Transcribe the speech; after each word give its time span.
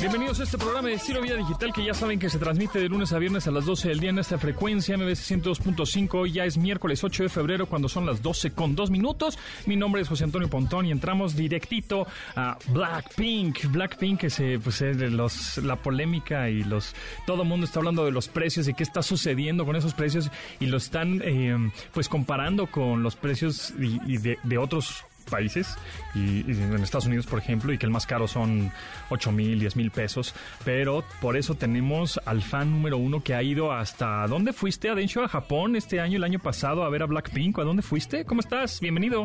Bienvenidos 0.00 0.40
a 0.40 0.42
este 0.42 0.58
programa 0.58 0.88
de 0.88 0.94
Estilo 0.94 1.22
Vida 1.22 1.36
Digital 1.36 1.72
que 1.72 1.84
ya 1.84 1.94
saben 1.94 2.18
que 2.18 2.28
se 2.28 2.38
transmite 2.38 2.80
de 2.80 2.88
lunes 2.88 3.12
a 3.12 3.18
viernes 3.18 3.46
a 3.46 3.52
las 3.52 3.64
12 3.64 3.88
del 3.88 4.00
día 4.00 4.10
en 4.10 4.18
esta 4.18 4.38
frecuencia 4.38 4.98
MBS 4.98 5.30
102.5. 5.30 6.14
Hoy 6.14 6.32
ya 6.32 6.44
es 6.44 6.58
miércoles 6.58 7.04
8 7.04 7.22
de 7.22 7.28
febrero 7.28 7.66
cuando 7.66 7.88
son 7.88 8.04
las 8.04 8.20
12 8.20 8.50
con 8.50 8.74
2 8.74 8.90
minutos. 8.90 9.38
Mi 9.66 9.76
nombre 9.76 10.02
es 10.02 10.08
José 10.08 10.24
Antonio 10.24 10.50
Pontón 10.50 10.86
y 10.86 10.90
entramos 10.90 11.36
directito 11.36 12.08
a 12.34 12.58
Blackpink. 12.68 13.66
Blackpink 13.70 14.24
es, 14.24 14.40
eh, 14.40 14.58
pues, 14.62 14.82
es 14.82 14.96
los, 14.96 15.58
la 15.58 15.76
polémica 15.76 16.50
y 16.50 16.64
los 16.64 16.92
todo 17.24 17.42
el 17.42 17.48
mundo 17.48 17.64
está 17.64 17.78
hablando 17.78 18.04
de 18.04 18.10
los 18.10 18.26
precios 18.26 18.66
y 18.66 18.74
qué 18.74 18.82
está 18.82 19.00
sucediendo 19.00 19.64
con 19.64 19.76
esos 19.76 19.94
precios 19.94 20.28
y 20.58 20.66
lo 20.66 20.76
están 20.76 21.22
eh, 21.24 21.56
pues 21.92 22.08
comparando 22.08 22.66
con 22.66 23.04
los 23.04 23.14
precios 23.14 23.72
y, 23.78 24.18
de 24.18 24.58
otros 24.58 25.04
países 25.24 25.76
y, 26.14 26.40
en 26.40 26.74
Estados 26.82 27.06
Unidos, 27.06 27.26
por 27.26 27.38
ejemplo, 27.38 27.72
y 27.72 27.78
que 27.78 27.86
el 27.86 27.92
más 27.92 28.06
caro 28.06 28.28
son 28.28 28.72
8 29.10 29.32
mil, 29.32 29.58
10 29.58 29.76
mil 29.76 29.90
pesos. 29.90 30.34
Pero 30.64 31.04
por 31.20 31.36
eso 31.36 31.54
tenemos 31.54 32.20
al 32.24 32.42
fan 32.42 32.70
número 32.70 32.98
uno 32.98 33.22
que 33.22 33.34
ha 33.34 33.42
ido 33.42 33.72
hasta... 33.72 34.26
¿Dónde 34.26 34.52
fuiste, 34.52 34.88
Adensho? 34.88 35.22
¿A 35.22 35.28
Japón 35.28 35.76
este 35.76 36.00
año, 36.00 36.16
el 36.16 36.24
año 36.24 36.38
pasado, 36.38 36.84
a 36.84 36.88
ver 36.90 37.02
a 37.02 37.06
Blackpink? 37.06 37.58
¿A 37.58 37.64
dónde 37.64 37.82
fuiste? 37.82 38.24
¿Cómo 38.24 38.40
estás? 38.40 38.80
Bienvenido. 38.80 39.24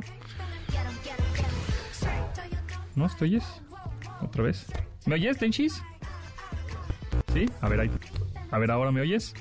¿No? 2.95 3.07
¿Te 3.09 3.25
oyes? 3.25 3.45
¿Otra 4.21 4.43
vez? 4.43 4.65
¿Me 5.05 5.15
oyes, 5.15 5.39
Denchis? 5.39 5.81
¿Sí? 7.33 7.45
A 7.61 7.69
ver, 7.69 7.81
ahí. 7.81 7.91
A 8.51 8.57
ver, 8.57 8.71
¿ahora 8.71 8.91
me 8.91 9.01
oyes? 9.01 9.33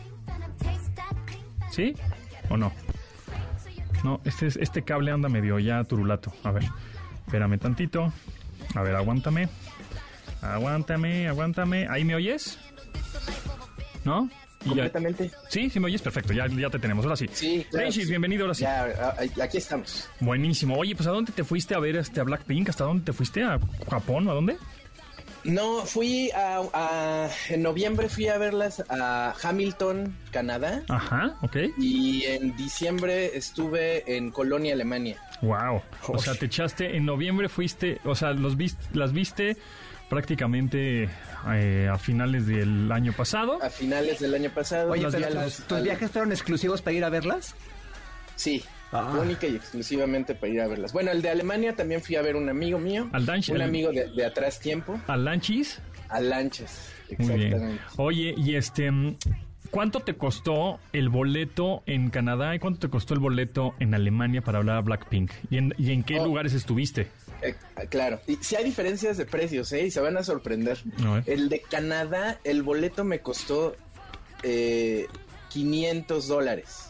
¿Sí? 1.71 1.95
¿O 2.51 2.57
no? 2.57 2.73
No, 4.05 4.21
este, 4.25 4.47
este 4.47 4.83
cable 4.83 5.11
anda 5.11 5.29
medio 5.29 5.59
ya 5.59 5.83
turulato. 5.85 6.33
A 6.45 6.51
ver, 6.51 6.65
espérame 7.27 7.59
tantito. 7.59 8.13
A 8.75 8.83
ver, 8.83 8.95
aguántame. 8.95 9.49
Aguántame, 10.43 11.29
aguántame. 11.29 11.89
¿Ahí 11.89 12.05
me 12.05 12.15
oyes? 12.15 12.59
¿No? 14.05 14.31
Completamente. 14.65 15.29
Ya... 15.29 15.39
Sí, 15.49 15.71
sí 15.71 15.81
me 15.81 15.87
oyes, 15.87 16.03
perfecto, 16.03 16.33
ya, 16.33 16.47
ya 16.47 16.71
te 16.71 16.79
tenemos, 16.79 17.05
ahora 17.05 17.17
sí. 17.17 17.27
Sí, 17.33 17.67
claro. 17.71 17.89
Bienvenido, 18.09 18.43
ahora 18.45 18.55
sí. 18.55 18.63
Ya, 18.63 19.15
aquí 19.43 19.59
estamos. 19.59 20.09
Buenísimo. 20.21 20.77
Oye, 20.77 20.95
pues 20.95 21.07
¿a 21.07 21.11
dónde 21.11 21.33
te 21.33 21.45
fuiste 21.45 21.75
a 21.75 21.79
ver 21.79 21.97
este 21.97 22.21
a 22.21 22.25
Blackpink? 22.25 22.69
¿Hasta 22.69 22.85
dónde 22.85 23.05
te 23.05 23.13
fuiste? 23.13 23.43
¿A 23.43 23.59
Japón 23.91 24.27
o 24.29 24.31
a 24.33 24.35
dónde? 24.35 24.57
No, 25.49 25.87
fui 25.87 26.31
a, 26.33 26.63
a, 26.75 27.31
En 27.49 27.63
noviembre 27.63 28.09
fui 28.11 28.29
a 28.29 28.37
verlas 28.37 28.85
a 28.91 29.35
Hamilton, 29.43 30.15
Canadá. 30.31 30.83
Ajá, 30.89 31.37
ok. 31.41 31.57
Y 31.79 32.25
en 32.25 32.55
diciembre 32.55 33.37
estuve 33.37 34.17
en 34.17 34.31
Colonia, 34.31 34.75
Alemania. 34.75 35.17
Wow. 35.41 35.81
O 36.09 36.19
sea, 36.19 36.35
te 36.35 36.47
echaste. 36.47 36.97
En 36.97 37.07
noviembre 37.07 37.49
fuiste. 37.49 37.99
O 38.05 38.15
sea, 38.15 38.33
los 38.33 38.57
viste, 38.59 38.85
las 38.93 39.13
viste 39.13 39.57
prácticamente 40.11 41.09
eh, 41.51 41.89
a 41.91 41.97
finales 41.99 42.47
del 42.47 42.93
año 42.93 43.15
pasado. 43.15 43.63
A 43.63 43.71
finales 43.71 44.21
del 44.21 44.35
año 44.35 44.51
pasado. 44.51 44.91
Oye, 44.91 45.07
pero 45.11 45.31
las, 45.31 45.67
¿tus 45.67 45.83
viajes 45.83 46.11
fueron 46.11 46.31
exclusivos 46.31 46.83
para 46.83 46.95
ir 46.95 47.05
a 47.05 47.09
verlas? 47.09 47.55
Sí. 48.37 48.65
Ah. 48.93 49.19
Única 49.21 49.47
y 49.47 49.55
exclusivamente 49.57 50.35
para 50.35 50.53
ir 50.53 50.61
a 50.63 50.67
verlas. 50.69 50.93
Bueno, 50.93 51.11
el 51.11 51.21
de 51.23 51.29
Alemania 51.31 51.75
también 51.77 52.01
fui 52.01 52.17
a 52.17 52.23
ver 52.23 52.37
un 52.37 52.49
amigo 52.49 52.79
mío. 52.79 53.09
Al 53.13 53.27
Danch, 53.27 53.51
Un 53.51 53.61
amigo 53.61 53.91
de, 53.93 54.09
de, 54.11 54.25
atrás 54.25 54.59
tiempo. 54.61 54.99
¿Al 55.07 55.25
Lanchis? 55.27 55.81
Al 56.09 56.31
Lanches, 56.31 56.91
Muy 57.09 57.13
exactamente. 57.19 57.59
bien. 57.59 57.81
Oye, 57.97 58.35
y 58.37 58.55
este... 58.55 58.91
¿Cuánto 59.71 60.01
te 60.01 60.15
costó 60.15 60.81
el 60.95 61.11
boleto 61.11 61.83
en 61.85 62.09
Canadá 62.09 62.55
y 62.55 62.59
cuánto 62.59 62.81
te 62.81 62.89
costó 62.89 63.13
el 63.13 63.21
boleto 63.21 63.75
en 63.81 63.93
Alemania 63.95 64.41
para 64.41 64.57
hablar 64.59 64.79
a 64.79 64.81
Blackpink? 64.81 65.31
¿Y 65.51 65.59
en, 65.59 65.75
y 65.77 65.93
en 65.93 66.05
qué 66.05 66.19
Oh. 66.19 66.25
lugares 66.25 66.55
estuviste? 66.55 67.09
Eh, 67.43 67.55
claro, 67.91 68.19
y 68.27 68.37
sí 68.37 68.57
hay 68.57 68.65
diferencias 68.65 69.19
de 69.19 69.27
precios, 69.27 69.71
¿eh? 69.73 69.85
Y 69.85 69.91
se 69.91 70.01
van 70.01 70.17
a 70.17 70.23
sorprender. 70.25 70.79
El 71.27 71.51
de 71.51 71.61
Canadá, 71.61 72.39
el 72.45 72.63
boleto 72.63 73.05
me 73.05 73.21
costó 73.21 73.77
eh, 74.43 75.07
500 75.51 76.29
dólares. 76.29 76.88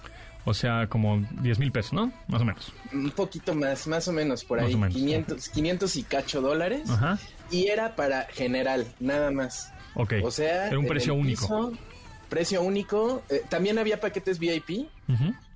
O 0.48 0.54
sea, 0.54 0.86
como 0.88 1.22
10 1.42 1.59
mil 1.59 1.70
pesos, 1.70 1.92
¿no? 1.92 2.10
Más 2.26 2.41
o 2.41 2.44
menos. 2.44 2.72
Un 2.92 3.10
poquito 3.10 3.54
más, 3.54 3.86
más 3.86 4.09
o 4.09 4.12
menos, 4.12 4.44
por 4.44 4.59
ahí. 4.60 4.75
menos. 4.75 4.94
500, 4.94 5.48
500 5.50 5.97
y 5.97 6.03
cacho 6.04 6.41
dólares. 6.41 6.88
Ajá. 6.88 7.19
Y 7.50 7.66
era 7.69 7.94
para 7.97 8.22
general, 8.32 8.86
nada 8.98 9.31
más. 9.31 9.72
Ok. 9.94 10.14
O 10.22 10.31
sea, 10.31 10.69
Era 10.69 10.78
un 10.78 10.86
precio 10.86 11.14
único. 11.14 11.42
piso, 11.42 11.72
precio 12.28 12.62
único. 12.62 13.22
Eh, 13.28 13.42
también 13.48 13.78
había 13.78 14.00
paquetes 14.00 14.38
VIP, 14.38 14.88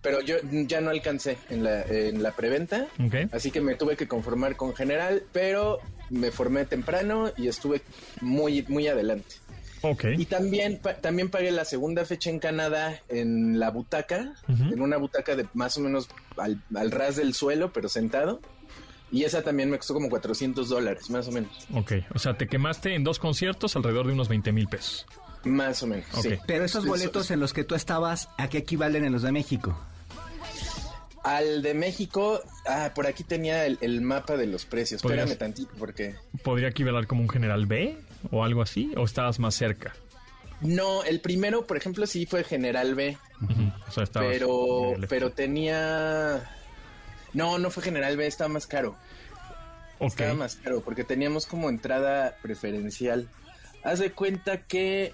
pero 0.02 0.20
yo 0.20 0.36
ya 0.66 0.80
no 0.80 0.90
alcancé 0.90 1.38
en 1.48 1.64
la, 1.64 1.82
en 1.84 2.22
la 2.22 2.32
preventa. 2.32 2.86
Ok. 3.04 3.32
Así 3.32 3.50
que 3.50 3.60
me 3.60 3.74
tuve 3.76 3.96
que 3.96 4.06
conformar 4.08 4.56
con 4.56 4.74
general, 4.74 5.22
pero 5.32 5.78
me 6.10 6.30
formé 6.30 6.64
temprano 6.66 7.30
y 7.36 7.48
estuve 7.48 7.80
muy, 8.20 8.62
muy 8.68 8.88
adelante. 8.88 9.36
Ok. 9.82 10.04
Y 10.16 10.24
también, 10.26 10.78
pa- 10.78 10.94
también 10.94 11.28
pagué 11.28 11.50
la 11.50 11.64
segunda 11.64 12.04
fecha 12.04 12.30
en 12.30 12.38
Canadá 12.38 13.00
en 13.08 13.58
la 13.58 13.70
butaca, 13.70 14.34
en 14.48 14.80
una 14.80 14.96
butaca 14.96 15.34
de 15.36 15.46
más 15.54 15.76
o 15.76 15.80
menos 15.80 16.08
al, 16.36 16.62
al 16.74 16.90
ras 16.90 17.16
del 17.16 17.34
suelo, 17.34 17.72
pero 17.72 17.88
sentado. 17.88 18.40
Y 19.10 19.24
esa 19.24 19.42
también 19.42 19.68
me 19.70 19.76
costó 19.76 19.92
como 19.92 20.08
400 20.08 20.68
dólares, 20.70 21.10
más 21.10 21.28
o 21.28 21.32
menos. 21.32 21.50
Ok. 21.74 21.92
O 22.14 22.18
sea, 22.18 22.38
te 22.38 22.46
quemaste 22.48 22.94
en 22.94 23.04
dos 23.04 23.18
conciertos 23.18 23.76
alrededor 23.76 24.06
de 24.06 24.14
unos 24.14 24.28
20 24.28 24.52
mil 24.52 24.68
pesos. 24.68 25.04
Más 25.44 25.82
o 25.82 25.86
menos, 25.88 26.06
Ok. 26.14 26.22
sí. 26.22 26.38
Pero 26.46 26.64
esos 26.64 26.84
Eso- 26.84 26.90
boletos 26.92 27.30
en 27.30 27.40
los 27.40 27.52
que 27.52 27.64
tú 27.64 27.74
estabas, 27.74 28.28
¿a 28.38 28.48
qué 28.48 28.58
equivalen 28.58 29.04
en 29.04 29.12
los 29.12 29.22
de 29.22 29.32
México? 29.32 29.78
Al 31.24 31.62
de 31.62 31.74
México, 31.74 32.40
ah, 32.66 32.90
por 32.94 33.06
aquí 33.06 33.22
tenía 33.22 33.64
el, 33.66 33.78
el 33.80 34.00
mapa 34.00 34.36
de 34.36 34.46
los 34.46 34.64
precios. 34.64 35.02
¿Podrías- 35.02 35.30
Espérame 35.30 35.38
tantito, 35.54 35.70
porque... 35.78 36.16
¿Podría 36.42 36.68
equivaler 36.68 37.06
como 37.06 37.22
un 37.22 37.28
general 37.28 37.66
B 37.66 37.96
o 38.30 38.44
algo 38.44 38.62
así? 38.62 38.92
¿O 38.96 39.04
estabas 39.04 39.38
más 39.38 39.54
cerca? 39.54 39.92
No, 40.60 41.02
el 41.04 41.20
primero, 41.20 41.66
por 41.66 41.76
ejemplo, 41.76 42.06
sí 42.06 42.26
fue 42.26 42.44
General 42.44 42.94
B. 42.94 43.18
O 43.88 43.90
sea, 43.90 44.04
pero, 44.14 44.94
pero 45.08 45.32
tenía... 45.32 46.48
No, 47.32 47.58
no 47.58 47.70
fue 47.70 47.82
General 47.82 48.16
B, 48.16 48.26
estaba 48.26 48.48
más 48.48 48.66
caro. 48.66 48.96
Estaba 49.98 50.34
más 50.34 50.56
caro 50.56 50.80
porque 50.82 51.04
teníamos 51.04 51.46
como 51.46 51.68
entrada 51.68 52.36
preferencial. 52.42 53.28
Haz 53.84 53.98
de 53.98 54.12
cuenta 54.12 54.58
que 54.58 55.12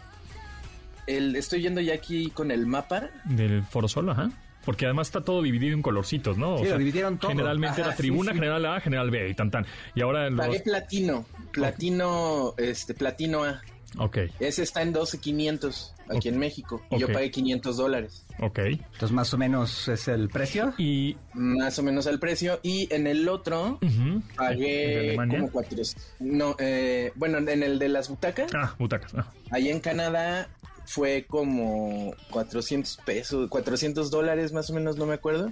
el, 1.06 1.36
estoy 1.36 1.62
yendo 1.62 1.80
ya 1.80 1.94
aquí 1.94 2.30
con 2.30 2.50
el 2.50 2.66
mapa. 2.66 3.08
Del 3.24 3.64
Foro 3.64 3.88
Sol, 3.88 4.08
ajá. 4.10 4.30
Porque 4.64 4.84
además 4.84 5.08
está 5.08 5.22
todo 5.22 5.42
dividido 5.42 5.74
en 5.74 5.80
colorcitos, 5.80 6.36
¿no? 6.36 6.56
O 6.56 6.58
Sí, 6.58 6.68
lo 6.68 6.76
dividieron 6.76 7.16
todo. 7.18 7.30
Generalmente 7.30 7.80
Ajá, 7.80 7.88
era 7.90 7.96
tribuna, 7.96 8.32
sí, 8.32 8.34
sí. 8.36 8.40
general 8.40 8.66
A, 8.66 8.80
general 8.80 9.10
B 9.10 9.30
y 9.30 9.34
tan 9.34 9.50
tan. 9.50 9.64
Y 9.94 10.02
ahora 10.02 10.28
los... 10.28 10.38
Pagué 10.38 10.60
platino, 10.60 11.24
platino, 11.52 12.54
este, 12.56 12.94
platino 12.94 13.44
A. 13.44 13.60
Ok, 13.98 14.18
Ese 14.38 14.62
está 14.62 14.82
en 14.82 14.92
12.500 14.92 15.92
aquí 16.14 16.28
en 16.28 16.38
México. 16.38 16.82
Y 16.90 16.98
yo 16.98 17.10
pagué 17.10 17.30
500 17.30 17.76
dólares. 17.78 18.26
ok. 18.38 18.58
Entonces, 18.58 19.12
más 19.12 19.32
o 19.32 19.38
menos 19.38 19.88
es 19.88 20.08
el 20.08 20.28
precio. 20.28 20.74
Y... 20.76 21.16
Más 21.32 21.78
o 21.78 21.82
menos 21.82 22.06
al 22.06 22.18
precio. 22.18 22.60
Y 22.62 22.92
en 22.94 23.06
el 23.06 23.26
otro 23.28 23.78
¿el 23.80 24.22
pagué 24.36 25.16
como 25.16 25.50
cuatro. 25.50 25.78
No, 26.20 26.54
eh, 26.58 27.12
bueno, 27.14 27.38
en 27.38 27.62
el 27.62 27.78
de 27.78 27.88
las 27.88 28.10
butacas, 28.10 28.50
Ah, 28.54 28.74
butacas. 28.78 29.14
ah. 29.14 29.32
ahí 29.50 29.70
en 29.70 29.80
Canadá 29.80 30.48
fue 30.88 31.26
como 31.28 32.14
400 32.30 32.96
pesos, 33.04 33.50
400 33.50 34.10
dólares 34.10 34.54
más 34.54 34.70
o 34.70 34.72
menos, 34.72 34.96
no 34.96 35.04
me 35.04 35.12
acuerdo. 35.14 35.50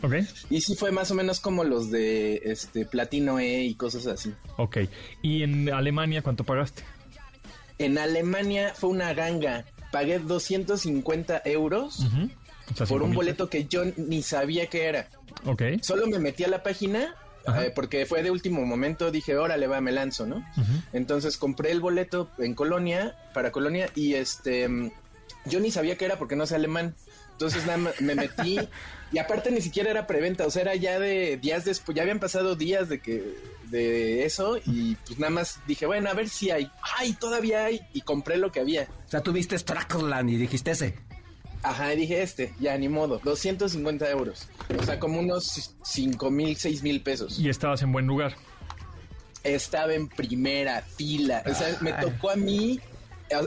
Y 0.48 0.62
sí 0.62 0.74
fue 0.76 0.92
más 0.92 1.10
o 1.10 1.14
menos 1.14 1.40
como 1.40 1.62
los 1.62 1.90
de 1.90 2.40
este 2.44 2.86
Platino 2.86 3.38
E 3.38 3.64
y 3.64 3.74
cosas 3.74 4.06
así. 4.06 4.32
ok. 4.56 4.78
¿Y 5.20 5.42
en 5.42 5.70
Alemania 5.70 6.22
cuánto 6.22 6.44
pagaste? 6.44 6.84
En 7.78 7.98
Alemania 7.98 8.72
fue 8.74 8.88
una 8.88 9.12
ganga. 9.12 9.66
Pagué 9.92 10.18
250 10.18 11.42
euros 11.44 12.00
Ujú. 12.00 12.30
O 12.72 12.76
sea, 12.76 12.86
por 12.86 13.02
un 13.02 13.12
boleto 13.12 13.48
que 13.48 13.66
yo 13.66 13.82
ni 13.96 14.22
sabía 14.22 14.66
que 14.68 14.86
era. 14.86 15.08
Ok. 15.44 15.62
Solo 15.82 16.06
me 16.06 16.18
metí 16.18 16.44
a 16.44 16.48
la 16.48 16.62
página 16.62 17.14
eh, 17.46 17.70
porque 17.74 18.06
fue 18.06 18.22
de 18.22 18.30
último 18.30 18.64
momento. 18.64 19.10
Dije, 19.10 19.36
órale, 19.36 19.66
va, 19.66 19.80
me 19.80 19.92
lanzo, 19.92 20.26
¿no? 20.26 20.44
Entonces 20.92 21.36
compré 21.36 21.70
el 21.70 21.80
boleto 21.80 22.30
en 22.38 22.54
Colonia, 22.54 23.14
para 23.34 23.52
Colonia, 23.52 23.90
y 23.94 24.14
este. 24.14 24.68
Yo 25.46 25.60
ni 25.60 25.70
sabía 25.70 25.96
que 25.96 26.04
era 26.04 26.18
porque 26.18 26.36
no 26.36 26.46
sé 26.46 26.54
alemán. 26.56 26.94
Entonces 27.32 27.66
nada 27.66 27.78
más 27.78 28.00
me 28.00 28.14
metí. 28.14 28.58
y 29.12 29.18
aparte 29.18 29.50
ni 29.50 29.60
siquiera 29.60 29.90
era 29.90 30.06
preventa, 30.06 30.46
o 30.46 30.50
sea, 30.50 30.62
era 30.62 30.74
ya 30.74 30.98
de 30.98 31.36
días 31.36 31.64
después. 31.64 31.94
Ya 31.94 32.02
habían 32.02 32.18
pasado 32.20 32.56
días 32.56 32.88
de 32.88 33.00
que. 33.00 33.34
de 33.64 34.24
eso. 34.24 34.58
Y 34.64 34.94
pues 35.06 35.18
nada 35.18 35.30
más 35.30 35.60
dije, 35.66 35.86
bueno, 35.86 36.08
a 36.10 36.14
ver 36.14 36.28
si 36.28 36.50
hay. 36.50 36.70
¡Ay, 36.98 37.12
todavía 37.14 37.64
hay! 37.64 37.80
Y 37.92 38.00
compré 38.02 38.36
lo 38.38 38.50
que 38.52 38.60
había. 38.60 38.88
O 39.06 39.10
sea, 39.10 39.20
tú 39.20 39.32
viste 39.32 39.58
Strackland 39.58 40.30
y 40.30 40.36
dijiste 40.36 40.70
ese. 40.70 40.94
Ajá, 41.62 41.92
y 41.94 41.96
dije 41.96 42.22
este, 42.22 42.54
ya 42.60 42.78
ni 42.78 42.88
modo, 42.88 43.18
250 43.24 44.08
euros. 44.10 44.46
O 44.78 44.84
sea, 44.84 45.00
como 45.00 45.18
unos 45.18 45.74
5 45.82 46.30
mil, 46.30 46.54
6 46.56 46.82
mil 46.82 47.02
pesos. 47.02 47.40
Y 47.40 47.48
estabas 47.48 47.82
en 47.82 47.90
buen 47.90 48.06
lugar. 48.06 48.36
Estaba 49.42 49.94
en 49.94 50.08
primera 50.08 50.82
fila. 50.82 51.42
O 51.46 51.54
sea, 51.54 51.76
me 51.80 51.92
tocó 51.94 52.30
a 52.30 52.36
mí 52.36 52.80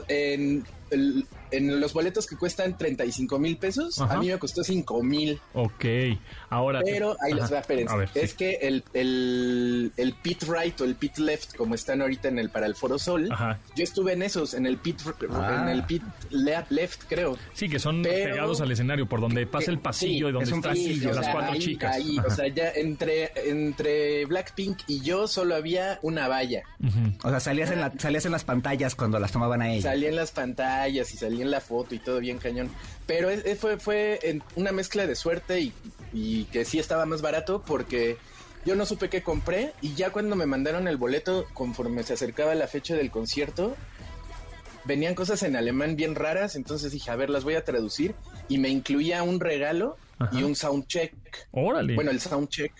en 0.08 0.64
el- 0.90 1.26
en 1.52 1.80
los 1.80 1.92
boletos 1.92 2.26
que 2.26 2.36
cuestan 2.36 2.76
35 2.78 3.38
mil 3.38 3.56
pesos, 3.56 3.98
Ajá. 4.00 4.14
a 4.14 4.18
mí 4.18 4.28
me 4.28 4.38
costó 4.38 4.62
5 4.64 5.02
mil. 5.02 5.40
Ok, 5.54 5.84
ahora... 6.48 6.82
te- 6.82 6.92
Pero 6.92 7.16
ahí 7.22 7.32
les 7.34 7.44
Ajá. 7.44 7.54
va, 7.54 7.60
espérense. 7.60 7.92
A 7.94 7.96
ver, 7.96 8.10
es 8.14 8.30
sí. 8.30 8.36
que 8.36 8.50
el, 8.62 8.84
el, 8.94 9.92
el 9.96 10.12
pit 10.14 10.42
right 10.44 10.80
o 10.80 10.84
el 10.84 10.94
pit 10.94 11.18
left, 11.18 11.54
como 11.56 11.74
están 11.74 12.00
ahorita 12.02 12.28
en 12.28 12.38
el 12.38 12.50
para 12.50 12.66
el 12.66 12.74
Foro 12.74 12.98
Sol, 12.98 13.28
Ajá. 13.30 13.58
yo 13.76 13.84
estuve 13.84 14.12
en 14.12 14.22
esos, 14.22 14.54
en 14.54 14.66
el 14.66 14.76
pit, 14.78 14.98
Ah. 15.30 15.60
en 15.62 15.68
el 15.68 15.84
pit 15.84 16.02
le- 16.30 16.64
left, 16.70 17.04
creo. 17.08 17.36
Sí, 17.54 17.68
que 17.68 17.78
son 17.78 18.02
Pero- 18.02 18.32
pegados 18.32 18.60
al 18.60 18.70
escenario, 18.70 19.06
por 19.08 19.20
donde 19.20 19.46
pasa 19.46 19.70
el 19.70 19.78
pasillo 19.78 20.28
y 20.28 20.32
donde 20.32 20.46
es 20.48 20.52
un 20.52 20.62
pasillo, 20.62 21.12
las 21.12 21.24
sea, 21.24 21.32
cuatro 21.32 21.52
ahí- 21.52 21.58
chicas. 21.58 21.96
ahí, 21.96 22.18
o 22.18 22.30
sea, 22.30 22.48
ya 22.48 22.70
entre, 22.72 23.32
entre 23.50 24.24
Blackpink 24.26 24.78
y 24.86 25.00
yo 25.00 25.26
solo 25.28 25.54
había 25.54 25.98
una 26.02 26.28
valla. 26.28 26.62
O 27.22 27.30
sea, 27.30 27.40
salías 27.40 27.70
en, 27.70 27.80
la, 27.80 27.92
salías 27.98 28.24
en 28.26 28.32
las 28.32 28.44
pantallas 28.44 28.94
cuando 28.94 29.18
las 29.18 29.32
tomaban 29.32 29.62
a 29.62 29.72
ella. 29.72 29.82
Salí 29.90 30.06
en 30.06 30.16
las 30.16 30.30
pantallas 30.32 31.12
y 31.14 31.16
salí 31.16 31.39
en 31.42 31.50
la 31.50 31.60
foto 31.60 31.94
y 31.94 31.98
todo 31.98 32.20
bien 32.20 32.38
cañón. 32.38 32.70
Pero 33.06 33.30
es- 33.30 33.44
es- 33.44 33.58
fue, 33.58 33.78
fue 33.78 34.18
en 34.22 34.42
una 34.56 34.72
mezcla 34.72 35.06
de 35.06 35.14
suerte 35.14 35.60
y, 35.60 35.72
y 36.12 36.44
que 36.44 36.64
sí 36.64 36.78
estaba 36.78 37.06
más 37.06 37.22
barato 37.22 37.62
porque 37.66 38.16
yo 38.66 38.74
no 38.76 38.84
supe 38.86 39.08
qué 39.08 39.22
compré 39.22 39.72
y 39.80 39.94
ya 39.94 40.10
cuando 40.10 40.36
me 40.36 40.46
mandaron 40.46 40.86
el 40.88 40.96
boleto, 40.96 41.46
conforme 41.54 42.02
se 42.02 42.12
acercaba 42.14 42.54
la 42.54 42.66
fecha 42.68 42.94
del 42.94 43.10
concierto, 43.10 43.76
venían 44.84 45.14
cosas 45.14 45.42
en 45.42 45.56
alemán 45.56 45.96
bien 45.96 46.14
raras, 46.14 46.56
entonces 46.56 46.92
dije, 46.92 47.10
a 47.10 47.16
ver, 47.16 47.30
las 47.30 47.44
voy 47.44 47.54
a 47.54 47.64
traducir 47.64 48.14
y 48.48 48.58
me 48.58 48.68
incluía 48.68 49.22
un 49.22 49.40
regalo 49.40 49.96
Ajá. 50.18 50.36
y 50.38 50.42
un 50.42 50.54
soundcheck. 50.56 51.14
Órale. 51.52 51.94
Bueno, 51.94 52.10
el 52.10 52.20
soundcheck. 52.20 52.72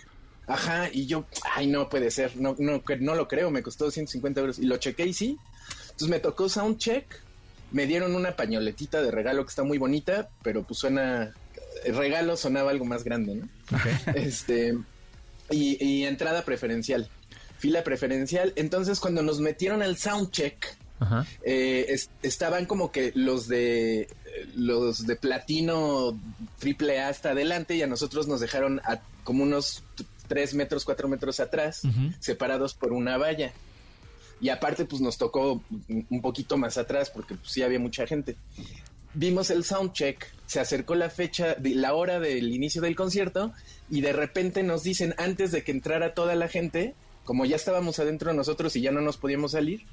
Ajá, 0.46 0.88
y 0.92 1.06
yo, 1.06 1.26
ay, 1.54 1.68
no 1.68 1.88
puede 1.88 2.10
ser, 2.10 2.36
no, 2.36 2.56
no, 2.58 2.82
no 3.00 3.14
lo 3.14 3.28
creo, 3.28 3.50
me 3.50 3.62
costó 3.62 3.84
250 3.84 4.40
euros. 4.40 4.58
Y 4.58 4.64
lo 4.66 4.78
chequé 4.78 5.06
y 5.06 5.12
sí. 5.12 5.38
Entonces 5.82 6.08
me 6.08 6.18
tocó 6.18 6.48
soundcheck, 6.48 7.06
me 7.72 7.86
dieron 7.86 8.14
una 8.14 8.36
pañoletita 8.36 9.00
de 9.02 9.10
regalo 9.10 9.44
que 9.44 9.50
está 9.50 9.62
muy 9.62 9.78
bonita, 9.78 10.28
pero 10.42 10.62
pues 10.64 10.80
suena, 10.80 11.34
el 11.84 11.96
regalo 11.96 12.36
sonaba 12.36 12.70
algo 12.70 12.84
más 12.84 13.04
grande, 13.04 13.36
¿no? 13.36 13.48
Este, 14.14 14.76
y, 15.50 15.84
y 15.84 16.04
entrada 16.04 16.44
preferencial, 16.44 17.08
fila 17.58 17.82
preferencial. 17.84 18.52
Entonces 18.56 19.00
cuando 19.00 19.22
nos 19.22 19.40
metieron 19.40 19.82
al 19.82 19.96
soundcheck, 19.96 20.76
Ajá. 21.00 21.26
eh, 21.44 21.86
es- 21.88 22.10
estaban 22.22 22.66
como 22.66 22.92
que 22.92 23.12
los 23.14 23.48
de 23.48 24.08
los 24.54 25.06
de 25.06 25.16
platino 25.16 26.18
triple 26.58 27.00
A 27.00 27.08
hasta 27.08 27.30
adelante 27.30 27.74
y 27.74 27.82
a 27.82 27.86
nosotros 27.86 28.28
nos 28.28 28.40
dejaron 28.40 28.80
a 28.84 29.00
como 29.24 29.42
unos 29.42 29.82
tres 30.28 30.54
metros, 30.54 30.84
cuatro 30.84 31.08
metros 31.08 31.40
atrás, 31.40 31.82
separados 32.20 32.74
por 32.74 32.92
una 32.92 33.16
valla. 33.18 33.52
Y 34.40 34.48
aparte, 34.48 34.84
pues 34.84 35.02
nos 35.02 35.18
tocó 35.18 35.62
un 35.88 36.22
poquito 36.22 36.56
más 36.56 36.78
atrás 36.78 37.10
porque 37.10 37.34
pues, 37.34 37.52
sí 37.52 37.62
había 37.62 37.78
mucha 37.78 38.06
gente. 38.06 38.36
Vimos 39.12 39.50
el 39.50 39.64
soundcheck, 39.64 40.26
se 40.46 40.60
acercó 40.60 40.94
la 40.94 41.10
fecha, 41.10 41.56
la 41.62 41.94
hora 41.94 42.20
del 42.20 42.52
inicio 42.52 42.80
del 42.80 42.94
concierto 42.94 43.52
y 43.90 44.02
de 44.02 44.12
repente 44.12 44.62
nos 44.62 44.84
dicen 44.84 45.14
antes 45.18 45.50
de 45.50 45.64
que 45.64 45.72
entrara 45.72 46.14
toda 46.14 46.36
la 46.36 46.48
gente, 46.48 46.94
como 47.24 47.44
ya 47.44 47.56
estábamos 47.56 47.98
adentro 47.98 48.32
nosotros 48.32 48.76
y 48.76 48.82
ya 48.82 48.92
no 48.92 49.00
nos 49.00 49.16
podíamos 49.16 49.52
salir, 49.52 49.84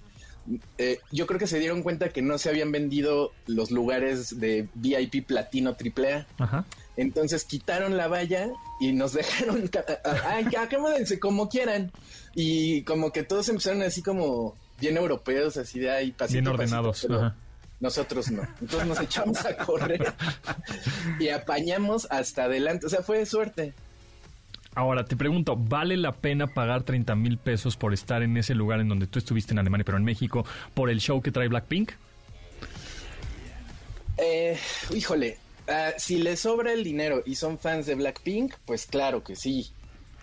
eh, 0.78 1.00
yo 1.12 1.28
creo 1.28 1.40
que 1.40 1.48
se 1.48 1.60
dieron 1.60 1.84
cuenta 1.84 2.10
que 2.10 2.22
no 2.22 2.38
se 2.38 2.50
habían 2.50 2.72
vendido 2.72 3.32
los 3.46 3.72
lugares 3.72 4.40
de 4.40 4.68
VIP 4.76 5.26
platino 5.26 5.72
AAA. 5.72 6.26
Ajá. 6.38 6.66
Entonces 6.96 7.44
quitaron 7.44 7.98
la 7.98 8.08
valla 8.08 8.50
y 8.80 8.94
nos 8.94 9.14
dejaron, 9.14 9.70
acomódense 10.58 11.20
como 11.20 11.50
quieran. 11.50 11.92
Y 12.34 12.84
como 12.84 13.12
que 13.12 13.24
todos 13.24 13.50
empezaron 13.50 13.82
así 13.82 14.02
como 14.02 14.56
bien 14.80 14.98
europeos, 14.98 15.58
así 15.58 15.80
de 15.80 15.92
ahí, 15.92 16.12
pasito 16.12 16.42
Bien 16.42 16.48
a 16.48 16.58
pasito, 16.58 16.78
ordenados, 16.84 17.08
ajá. 17.10 17.36
Nosotros 17.80 18.32
no. 18.32 18.42
Entonces 18.60 18.88
nos 18.88 19.00
echamos 19.00 19.46
a 19.46 19.56
correr 19.58 20.14
y 21.20 21.30
apañamos 21.30 22.08
hasta 22.10 22.46
adelante. 22.46 22.88
O 22.88 22.90
sea, 22.90 23.04
fue 23.04 23.20
de 23.20 23.26
suerte. 23.26 23.74
Ahora, 24.78 25.06
te 25.06 25.16
pregunto, 25.16 25.56
¿vale 25.56 25.98
la 25.98 26.12
pena 26.12 26.46
pagar 26.46 26.84
30 26.84 27.16
mil 27.16 27.40
pesos 27.40 27.76
por 27.76 27.96
estar 27.96 28.22
en 28.22 28.38
ese 28.38 28.54
lugar 28.54 28.80
en 28.80 28.88
donde 28.88 29.08
tú 29.08 29.18
estuviste 29.18 29.52
en 29.54 29.58
Alemania, 29.58 29.84
pero 29.84 29.98
en 29.98 30.04
México, 30.04 30.46
por 30.76 30.92
el 30.92 31.00
show 31.00 31.20
que 31.20 31.32
trae 31.32 31.48
Blackpink? 31.48 31.94
Eh, 34.20 34.56
híjole, 34.94 35.40
ah, 35.68 35.94
si 35.98 36.20
les 36.20 36.42
sobra 36.42 36.74
el 36.74 36.84
dinero 36.84 37.24
y 37.26 37.34
son 37.34 37.58
fans 37.58 37.88
de 37.88 37.96
Blackpink, 37.96 38.54
pues 38.66 38.86
claro 38.86 39.24
que 39.24 39.36
sí. 39.36 39.72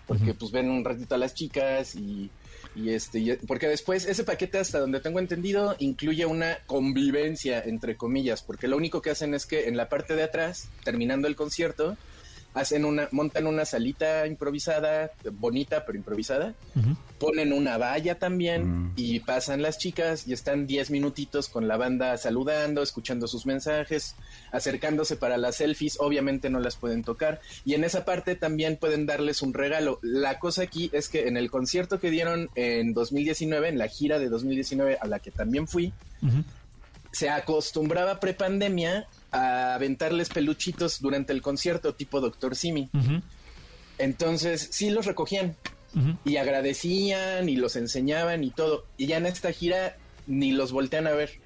Porque 0.07 0.33
pues 0.33 0.51
ven 0.53 0.69
un 0.69 0.85
ratito 0.85 1.15
a 1.15 1.17
las 1.17 1.33
chicas 1.33 1.95
y, 1.95 2.29
y 2.77 2.91
este, 2.91 3.19
y- 3.19 3.35
porque 3.47 3.67
después 3.67 4.05
ese 4.05 4.23
paquete 4.23 4.59
hasta 4.59 4.79
donde 4.79 5.01
tengo 5.01 5.19
entendido 5.19 5.75
incluye 5.79 6.25
una 6.27 6.59
convivencia 6.65 7.61
entre 7.61 7.97
comillas, 7.97 8.41
porque 8.41 8.69
lo 8.69 8.77
único 8.77 9.01
que 9.01 9.09
hacen 9.09 9.33
es 9.33 9.45
que 9.45 9.67
en 9.67 9.75
la 9.75 9.89
parte 9.89 10.15
de 10.15 10.23
atrás, 10.23 10.69
terminando 10.85 11.27
el 11.27 11.35
concierto, 11.35 11.97
hacen 12.55 12.85
una, 12.85 13.07
montan 13.11 13.45
una 13.45 13.65
salita 13.65 14.25
improvisada, 14.25 15.11
bonita 15.33 15.85
pero 15.85 15.97
improvisada, 15.97 16.55
ponen 17.19 17.53
una 17.53 17.77
valla 17.77 18.17
también 18.17 18.55
Mm. 18.65 18.93
y 18.95 19.19
pasan 19.19 19.61
las 19.61 19.77
chicas 19.77 20.27
y 20.27 20.33
están 20.33 20.65
10 20.65 20.89
minutitos 20.89 21.49
con 21.49 21.67
la 21.67 21.77
banda 21.77 22.17
saludando, 22.17 22.81
escuchando 22.81 23.27
sus 23.27 23.45
mensajes, 23.45 24.15
acercándose 24.51 25.15
para 25.15 25.37
las 25.37 25.57
selfies, 25.57 25.97
obviamente 25.99 26.49
no 26.49 26.59
las 26.59 26.75
pueden 26.75 27.03
tocar 27.03 27.41
y 27.65 27.73
en 27.73 27.83
esa 27.83 28.05
parte 28.05 28.35
también 28.35 28.77
pueden 28.77 29.05
darles 29.05 29.41
un 29.41 29.53
regalo. 29.53 29.99
La 30.01 30.39
cosa 30.39 30.63
aquí 30.63 30.89
es 30.93 31.09
que 31.09 31.27
en 31.27 31.37
el 31.37 31.51
concierto 31.51 31.99
que 31.99 32.09
dieron 32.09 32.49
en 32.55 32.93
2019, 32.93 33.69
en 33.69 33.77
la 33.77 33.87
gira 33.87 34.17
de 34.19 34.29
2019 34.29 34.97
a 34.99 35.07
la 35.07 35.19
que 35.19 35.31
también 35.31 35.67
fui. 35.67 35.93
Se 37.15 37.29
acostumbraba 37.29 38.19
prepandemia 38.19 39.07
a 39.31 39.75
aventarles 39.75 40.27
peluchitos 40.27 40.99
durante 40.99 41.31
el 41.31 41.41
concierto 41.41 41.95
tipo 41.95 42.19
Doctor 42.19 42.57
Simi. 42.57 42.89
Entonces 43.97 44.67
sí 44.71 44.89
los 44.89 45.05
recogían 45.05 45.55
y 46.25 46.35
agradecían 46.35 47.47
y 47.47 47.55
los 47.55 47.77
enseñaban 47.77 48.43
y 48.43 48.51
todo. 48.51 48.83
Y 48.97 49.07
ya 49.07 49.15
en 49.15 49.27
esta 49.27 49.53
gira 49.53 49.95
ni 50.27 50.51
los 50.51 50.73
voltean 50.73 51.07
a 51.07 51.11
ver. 51.11 51.39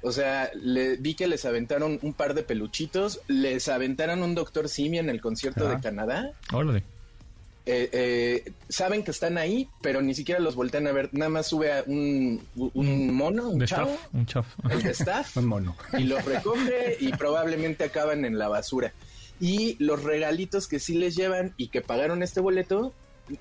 O 0.00 0.10
sea, 0.10 0.50
le, 0.54 0.96
vi 0.96 1.12
que 1.12 1.26
les 1.26 1.44
aventaron 1.44 1.98
un 2.00 2.14
par 2.14 2.32
de 2.32 2.42
peluchitos, 2.42 3.20
les 3.28 3.68
aventaron 3.68 4.22
un 4.22 4.34
Doctor 4.34 4.70
Simi 4.70 5.00
en 5.00 5.10
el 5.10 5.20
concierto 5.20 5.68
de 5.68 5.80
Canadá. 5.80 6.32
Órale. 6.50 6.82
Eh, 7.72 7.88
eh, 7.92 8.52
saben 8.68 9.04
que 9.04 9.12
están 9.12 9.38
ahí, 9.38 9.68
pero 9.80 10.02
ni 10.02 10.12
siquiera 10.14 10.40
los 10.40 10.56
voltean 10.56 10.86
a 10.88 10.92
ver. 10.92 11.08
Nada 11.12 11.28
más 11.28 11.46
sube 11.46 11.72
a 11.72 11.84
un, 11.86 12.42
un 12.56 13.14
mono, 13.14 13.50
un 13.50 13.64
chavo, 13.64 13.90
staff, 13.90 14.08
un 14.14 14.26
chaf. 14.26 14.46
el 14.70 14.82
de 14.82 14.90
staff, 15.02 15.36
Un 15.36 15.46
mono. 15.46 15.76
y 15.96 16.02
los 16.04 16.24
recoge 16.24 16.96
y 17.00 17.12
probablemente 17.12 17.84
acaban 17.84 18.24
en 18.24 18.38
la 18.38 18.48
basura. 18.48 18.92
Y 19.40 19.76
los 19.82 20.02
regalitos 20.02 20.66
que 20.66 20.80
sí 20.80 20.94
les 20.94 21.14
llevan 21.14 21.54
y 21.56 21.68
que 21.68 21.80
pagaron 21.80 22.22
este 22.22 22.40
boleto, 22.40 22.92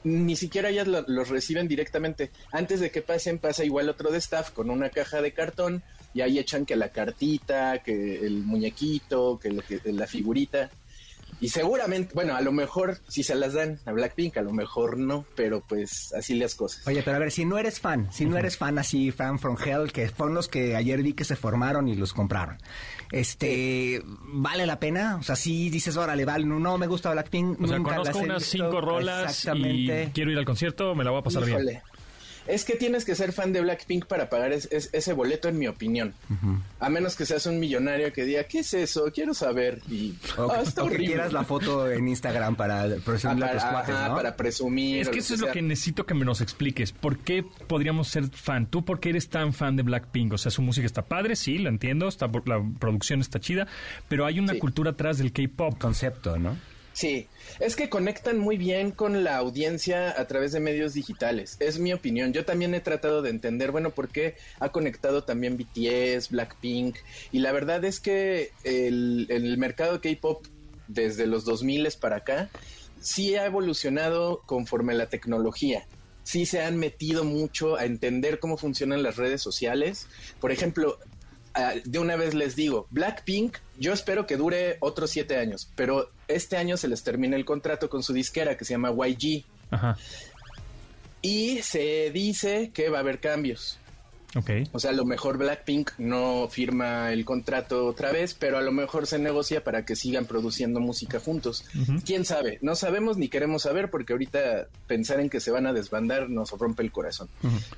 ni 0.04 0.36
siquiera 0.36 0.70
ellas 0.70 0.88
lo- 0.88 1.04
los 1.08 1.30
reciben 1.30 1.68
directamente. 1.68 2.30
Antes 2.52 2.80
de 2.80 2.92
que 2.92 3.02
pasen, 3.02 3.40
pasa 3.40 3.66
igual 3.66 3.90
otro 3.90 4.12
de 4.12 4.20
staff 4.20 4.52
con 4.52 4.70
una 4.70 4.90
caja 4.92 5.22
de 5.24 5.34
cartón 5.34 5.82
y 6.14 6.22
ahí 6.22 6.38
echan 6.40 6.66
que 6.66 6.76
la 6.76 6.90
cartita, 6.90 7.80
que 7.84 8.26
el 8.26 8.44
muñequito, 8.44 9.40
que, 9.42 9.50
lo 9.52 9.62
que 9.64 9.80
la 9.92 10.06
figurita. 10.08 10.70
Y 11.42 11.50
seguramente, 11.50 12.14
bueno, 12.14 12.36
a 12.36 12.42
lo 12.42 12.52
mejor 12.52 12.98
si 13.08 13.24
se 13.24 13.34
las 13.36 13.54
dan 13.54 13.80
a 13.86 13.92
Blackpink, 13.94 14.38
a 14.38 14.42
lo 14.42 14.52
mejor 14.52 14.98
no, 14.98 15.26
pero 15.36 15.62
pues 15.68 16.14
así 16.14 16.36
las 16.36 16.56
cosas. 16.56 16.86
Oye, 16.88 17.02
pero 17.04 17.16
a 17.16 17.20
ver, 17.20 17.32
si 17.32 17.46
no 17.46 17.58
eres 17.58 17.80
fan, 17.80 18.10
si 18.12 18.26
no 18.26 18.38
eres 18.38 18.58
fan 18.58 18.78
así, 18.78 19.12
fan 19.12 19.40
from 19.40 19.56
hell, 19.64 19.92
que 19.92 20.10
fueron 20.10 20.36
los 20.36 20.48
que 20.50 20.76
ayer 20.76 21.02
vi 21.02 21.14
que 21.14 21.24
se 21.24 21.36
formaron 21.38 21.88
y 21.88 21.96
los 21.96 22.14
compraron, 22.14 22.58
este, 23.12 24.02
¿vale 24.06 24.66
la 24.66 24.80
pena? 24.80 25.18
O 25.18 25.24
sea, 25.24 25.36
si 25.36 25.70
dices, 25.70 25.96
órale, 25.98 26.26
vale, 26.26 26.46
no, 26.46 26.60
no 26.60 26.78
me 26.78 26.88
gusta 26.88 27.12
Blackpink, 27.12 27.62
O 27.62 27.68
sea, 27.68 27.78
nunca 27.78 27.96
conozco 27.96 28.14
las 28.20 28.22
he 28.22 28.26
unas 28.26 28.38
visto. 28.40 28.52
cinco 28.66 28.82
rolas 28.82 29.48
y 29.56 29.88
quiero 30.14 30.32
ir 30.32 30.38
al 30.38 30.46
concierto, 30.46 30.94
me 30.96 31.04
la 31.04 31.12
voy 31.12 31.20
a 31.22 31.24
pasar 31.24 31.46
bien. 31.46 31.82
Es 32.50 32.66
que 32.66 32.76
tienes 32.76 33.06
que 33.06 33.14
ser 33.16 33.32
fan 33.32 33.54
de 33.54 33.62
Blackpink 33.62 34.06
para 34.06 34.28
pagar 34.30 34.52
es- 34.54 34.68
es- 34.72 34.90
ese 34.92 35.14
boleto, 35.14 35.48
en 35.50 35.60
mi 35.60 35.68
opinión. 35.68 36.14
A 36.80 36.90
menos 36.90 37.16
que 37.16 37.26
seas 37.26 37.46
un 37.46 37.60
millonario 37.60 38.12
que 38.12 38.24
diga, 38.26 38.44
¿qué 38.46 38.60
es 38.60 38.74
eso? 38.74 39.12
Quiero 39.14 39.34
saber. 39.34 39.82
Y, 39.90 40.16
O, 40.38 40.52
"Ah, 40.52 40.58
que- 40.58 40.64
está 40.70 40.82
o 40.82 40.88
que 40.88 40.96
horrible". 40.96 41.06
quieras 41.14 41.32
la 41.34 41.44
foto 41.44 41.92
en 41.92 42.08
Instagram 42.08 42.56
para 42.56 42.84
Ah, 42.84 42.88
presumirle 43.06 43.46
a 43.46 43.52
tus 43.54 43.62
para, 43.62 43.72
cuates, 43.74 43.96
ajá, 43.96 44.08
¿no? 44.10 44.16
para 44.16 44.36
presumir. 44.36 45.02
Es 45.02 45.10
que 45.10 45.20
eso 45.20 45.36
es 45.36 45.42
lo 45.42 45.52
que 45.52 45.62
necesito 45.62 46.06
que 46.06 46.14
me 46.16 46.26
nos 46.26 46.42
expliques. 46.42 46.92
¿Por 46.92 47.20
qué 47.20 47.44
podríamos 47.68 48.08
ser 48.08 48.28
fan? 48.30 48.66
¿Tú 48.66 48.84
por 48.84 49.00
qué 49.00 49.10
eres 49.10 49.30
tan 49.30 49.54
fan 49.54 49.76
de 49.76 49.84
Blackpink? 49.84 50.34
O 50.34 50.38
sea, 50.38 50.52
su 50.52 50.62
música 50.62 50.86
está 50.88 51.04
padre, 51.04 51.36
sí, 51.36 51.60
lo 51.60 51.70
entiendo, 51.70 52.08
está, 52.08 52.28
la 52.46 52.64
producción 52.80 53.22
está 53.22 53.40
chida, 53.40 53.68
pero 54.08 54.26
hay 54.26 54.40
una 54.40 54.54
Sí. 54.54 54.60
cultura 54.60 54.92
atrás 54.92 55.18
del 55.20 55.32
K-pop. 55.32 55.78
Concepto, 55.80 56.38
¿no? 56.40 56.58
Sí, 57.00 57.30
es 57.62 57.78
que 57.78 57.88
conectan 57.88 58.38
muy 58.38 58.58
bien 58.58 58.92
con 58.92 59.24
la 59.24 59.38
audiencia 59.38 60.20
a 60.20 60.28
través 60.28 60.52
de 60.52 60.60
medios 60.60 60.94
digitales. 60.94 61.56
Es 61.62 61.80
mi 61.80 61.94
opinión. 61.94 62.34
Yo 62.34 62.44
también 62.44 62.76
he 62.76 62.82
tratado 62.82 63.22
de 63.22 63.30
entender, 63.30 63.72
bueno, 63.72 63.92
por 63.92 64.10
qué 64.10 64.36
ha 64.60 64.74
conectado 64.74 65.24
también 65.24 65.56
BTS, 65.56 66.28
Blackpink. 66.28 66.98
Y 67.32 67.40
la 67.40 67.54
verdad 67.54 67.86
es 67.86 68.02
que 68.02 68.52
el, 68.66 69.28
el 69.30 69.58
mercado 69.58 70.02
K-pop 70.02 70.46
desde 70.90 71.26
los 71.26 71.46
2000 71.46 71.88
para 72.02 72.18
acá 72.18 72.50
sí 73.00 73.34
ha 73.38 73.46
evolucionado 73.46 74.42
conforme 74.46 74.92
a 74.92 74.98
la 74.98 75.08
tecnología. 75.08 75.88
Sí 76.24 76.46
se 76.46 76.64
han 76.64 76.76
metido 76.76 77.24
mucho 77.24 77.78
a 77.78 77.86
entender 77.86 78.40
cómo 78.40 78.58
funcionan 78.58 79.04
las 79.04 79.16
redes 79.16 79.42
sociales. 79.42 80.08
Por 80.42 80.52
ejemplo, 80.52 81.00
ah, 81.54 81.74
de 81.84 82.00
una 82.00 82.16
vez 82.16 82.34
les 82.34 82.56
digo, 82.56 82.88
Blackpink, 82.90 83.58
yo 83.78 83.94
espero 83.94 84.26
que 84.28 84.38
dure 84.38 84.78
otros 84.80 85.12
siete 85.12 85.38
años, 85.38 85.70
pero 85.76 86.10
este 86.28 86.58
año 86.58 86.78
se 86.78 86.88
les 86.88 87.04
termina 87.04 87.36
el 87.36 87.46
contrato 87.46 87.90
con 87.90 88.04
su 88.04 88.14
disquera 88.14 88.58
que 88.58 88.66
se 88.66 88.74
llama 88.74 88.92
YG. 88.92 89.46
Ajá. 89.72 89.98
Y 91.22 91.62
se 91.62 92.12
dice 92.12 92.72
que 92.74 92.90
va 92.90 92.98
a 92.98 93.02
haber 93.02 93.20
cambios. 93.20 93.78
Ok. 94.36 94.50
O 94.74 94.80
sea, 94.80 94.92
a 94.92 94.94
lo 94.94 95.06
mejor 95.06 95.38
Blackpink 95.38 95.92
no 95.98 96.48
firma 96.52 97.12
el 97.12 97.26
contrato 97.26 97.88
otra 97.88 98.12
vez, 98.12 98.34
pero 98.36 98.58
a 98.58 98.62
lo 98.62 98.72
mejor 98.72 99.08
se 99.08 99.18
negocia 99.18 99.64
para 99.64 99.86
que 99.86 99.96
sigan 99.96 100.26
produciendo 100.26 100.80
música 100.80 101.20
juntos. 101.20 101.66
¿Quién 102.06 102.26
sabe? 102.26 102.60
No 102.62 102.76
sabemos 102.76 103.18
ni 103.18 103.28
queremos 103.28 103.64
saber 103.64 103.90
porque 103.90 104.14
ahorita 104.14 104.68
pensar 104.88 105.20
en 105.20 105.30
que 105.30 105.40
se 105.40 105.50
van 105.52 105.66
a 105.66 105.74
desbandar 105.74 106.30
nos 106.30 106.52
rompe 106.52 106.84
el 106.84 106.92
corazón. 106.92 107.28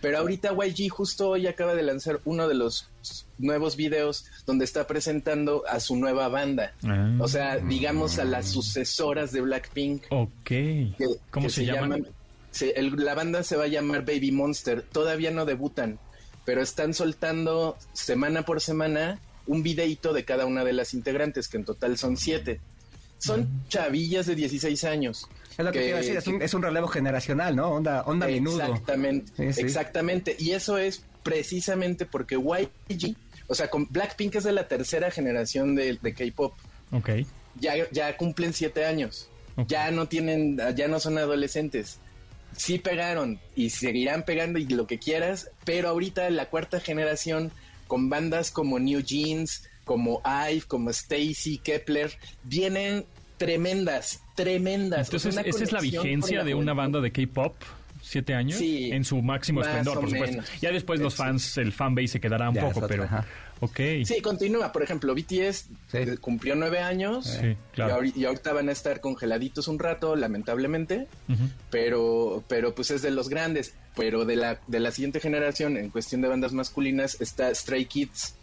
Pero 0.01 0.17
ahorita 0.17 0.51
YG 0.53 0.89
justo 0.89 1.29
hoy 1.29 1.47
acaba 1.47 1.73
de 1.73 1.83
lanzar 1.83 2.19
uno 2.25 2.47
de 2.47 2.55
los 2.55 2.89
nuevos 3.37 3.75
videos 3.77 4.25
donde 4.45 4.65
está 4.65 4.85
presentando 4.87 5.63
a 5.67 5.79
su 5.79 5.95
nueva 5.95 6.27
banda. 6.27 6.73
Ah. 6.83 7.15
O 7.19 7.27
sea, 7.27 7.57
digamos 7.57 8.19
a 8.19 8.25
las 8.25 8.47
sucesoras 8.49 9.31
de 9.31 9.41
Blackpink. 9.41 10.03
Ok. 10.09 10.29
que- 10.43 10.95
¿Cómo 11.31 11.47
que 11.47 11.51
se, 11.51 11.65
llaman? 11.65 12.05
se- 12.51 12.71
el- 12.71 12.93
la 12.97 13.15
banda 13.15 13.41
se 13.43 13.55
va 13.55 13.63
a 13.63 13.67
llamar 13.67 14.05
Baby 14.05 14.31
Monster. 14.31 14.83
Todavía 14.83 15.31
no 15.31 15.45
debutan, 15.45 15.97
pero 16.45 16.61
están 16.61 16.93
soltando 16.93 17.77
semana 17.93 18.43
por 18.43 18.61
semana 18.61 19.19
un 19.47 19.63
videito 19.63 20.13
de 20.13 20.25
cada 20.25 20.45
una 20.45 20.63
de 20.63 20.73
las 20.73 20.93
integrantes, 20.93 21.47
que 21.47 21.57
en 21.57 21.65
total 21.65 21.97
son 21.97 22.17
siete. 22.17 22.59
Son 23.17 23.47
chavillas 23.69 24.25
de 24.25 24.35
16 24.35 24.83
años. 24.85 25.27
Es 25.57 25.63
lo 25.63 25.71
que, 25.71 25.79
te 25.79 25.87
iba 25.89 25.97
a 25.97 26.01
decir, 26.01 26.17
es 26.17 26.25
un, 26.27 26.41
es 26.41 26.53
un 26.53 26.63
relevo 26.63 26.87
generacional, 26.87 27.55
¿no? 27.55 27.69
Onda, 27.69 28.01
onda 28.03 28.25
menudo. 28.25 28.59
Exactamente, 28.61 29.31
Sí, 29.37 29.53
sí. 29.53 29.61
exactamente. 29.61 30.35
Y 30.39 30.51
eso 30.51 30.77
es 30.77 31.03
precisamente 31.21 32.05
porque 32.07 32.35
YG, 32.35 33.15
o 33.47 33.53
sea, 33.53 33.69
con 33.69 33.87
Blackpink 33.91 34.35
es 34.35 34.43
de 34.43 34.53
la 34.53 34.67
tercera 34.67 35.11
generación 35.11 35.75
de, 35.75 35.99
de 36.01 36.13
K-pop. 36.13 36.53
Ok. 36.91 37.09
ya, 37.59 37.73
ya 37.91 38.17
cumplen 38.17 38.53
siete 38.53 38.85
años. 38.85 39.27
Ya 39.67 39.91
no 39.91 40.07
tienen, 40.07 40.59
ya 40.75 40.87
no 40.87 40.99
son 40.99 41.17
adolescentes. 41.17 41.99
Sí 42.55 42.79
pegaron 42.79 43.39
y 43.55 43.69
seguirán 43.69 44.23
pegando 44.23 44.59
y 44.59 44.65
lo 44.67 44.87
que 44.87 44.99
quieras, 44.99 45.51
pero 45.65 45.89
ahorita 45.89 46.29
la 46.29 46.49
cuarta 46.49 46.79
generación 46.79 47.51
con 47.87 48.09
bandas 48.09 48.51
como 48.51 48.79
New 48.79 49.01
Jeans, 49.01 49.67
como 49.83 50.21
Ive, 50.25 50.63
como 50.67 50.89
Stacy, 50.89 51.57
Kepler, 51.57 52.17
vienen 52.43 53.05
tremendas, 53.37 54.21
tremendas. 54.35 55.09
O 55.13 55.19
sea, 55.19 55.31
Entonces, 55.41 55.55
esa 55.55 55.63
es 55.63 55.71
la 55.71 55.81
vigencia 55.81 56.37
la 56.39 56.43
de 56.43 56.53
una 56.53 56.73
banda 56.73 57.01
de 57.01 57.11
K-pop. 57.11 57.55
Siete 58.11 58.33
años 58.33 58.57
Sí, 58.57 58.91
en 58.91 59.05
su 59.05 59.21
máximo 59.21 59.61
esplendor, 59.61 60.01
por 60.01 60.09
supuesto. 60.09 60.35
menos. 60.37 60.49
Ya 60.61 60.69
después 60.71 60.99
los 60.99 61.13
Sí. 61.13 61.17
fans, 61.19 61.57
el 61.57 61.71
fanbase 61.71 62.07
se 62.09 62.19
quedará 62.19 62.49
un 62.49 62.55
Ya, 62.55 62.69
poco, 62.69 62.85
pero. 62.85 63.03
ajá. 63.05 63.25
Ok. 63.61 63.79
Sí, 64.03 64.19
continúa. 64.21 64.71
Por 64.73 64.83
ejemplo, 64.83 65.13
BTS 65.15 65.69
Sí. 65.91 65.97
eh, 65.97 66.17
cumplió 66.19 66.55
nueve 66.55 66.79
años 66.79 67.25
Sí, 67.25 67.55
claro. 67.73 68.03
y, 68.03 68.09
ahori- 68.09 68.17
y 68.17 68.25
ahorita 68.25 68.51
van 68.51 68.67
a 68.67 68.73
estar 68.73 68.99
congeladitos 68.99 69.69
un 69.69 69.79
rato, 69.79 70.15
lamentablemente. 70.17 71.07
Pero, 71.69 72.43
pero 72.47 72.75
pues 72.75 72.91
es 72.91 73.01
de 73.01 73.11
los 73.11 73.29
grandes. 73.29 73.73
Pero 73.95 74.25
de 74.25 74.35
la, 74.35 74.59
de 74.67 74.79
la 74.79 74.91
siguiente 74.91 75.19
generación, 75.19 75.77
en 75.77 75.89
cuestión 75.89 76.21
de 76.21 76.27
bandas 76.27 76.53
masculinas, 76.53 77.19
está 77.21 77.53
Stray 77.53 77.85
Kids, 77.85 78.35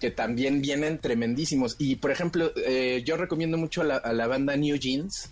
que 0.00 0.10
también 0.10 0.60
vienen 0.62 0.98
tremendísimos. 0.98 1.76
Y 1.78 1.96
por 1.96 2.10
ejemplo, 2.10 2.52
eh, 2.66 3.02
yo 3.04 3.16
recomiendo 3.16 3.58
mucho 3.58 3.82
a 3.82 3.84
la, 3.84 3.96
a 3.96 4.12
la 4.12 4.26
banda 4.26 4.56
New 4.56 4.76
Jeans. 4.76 5.30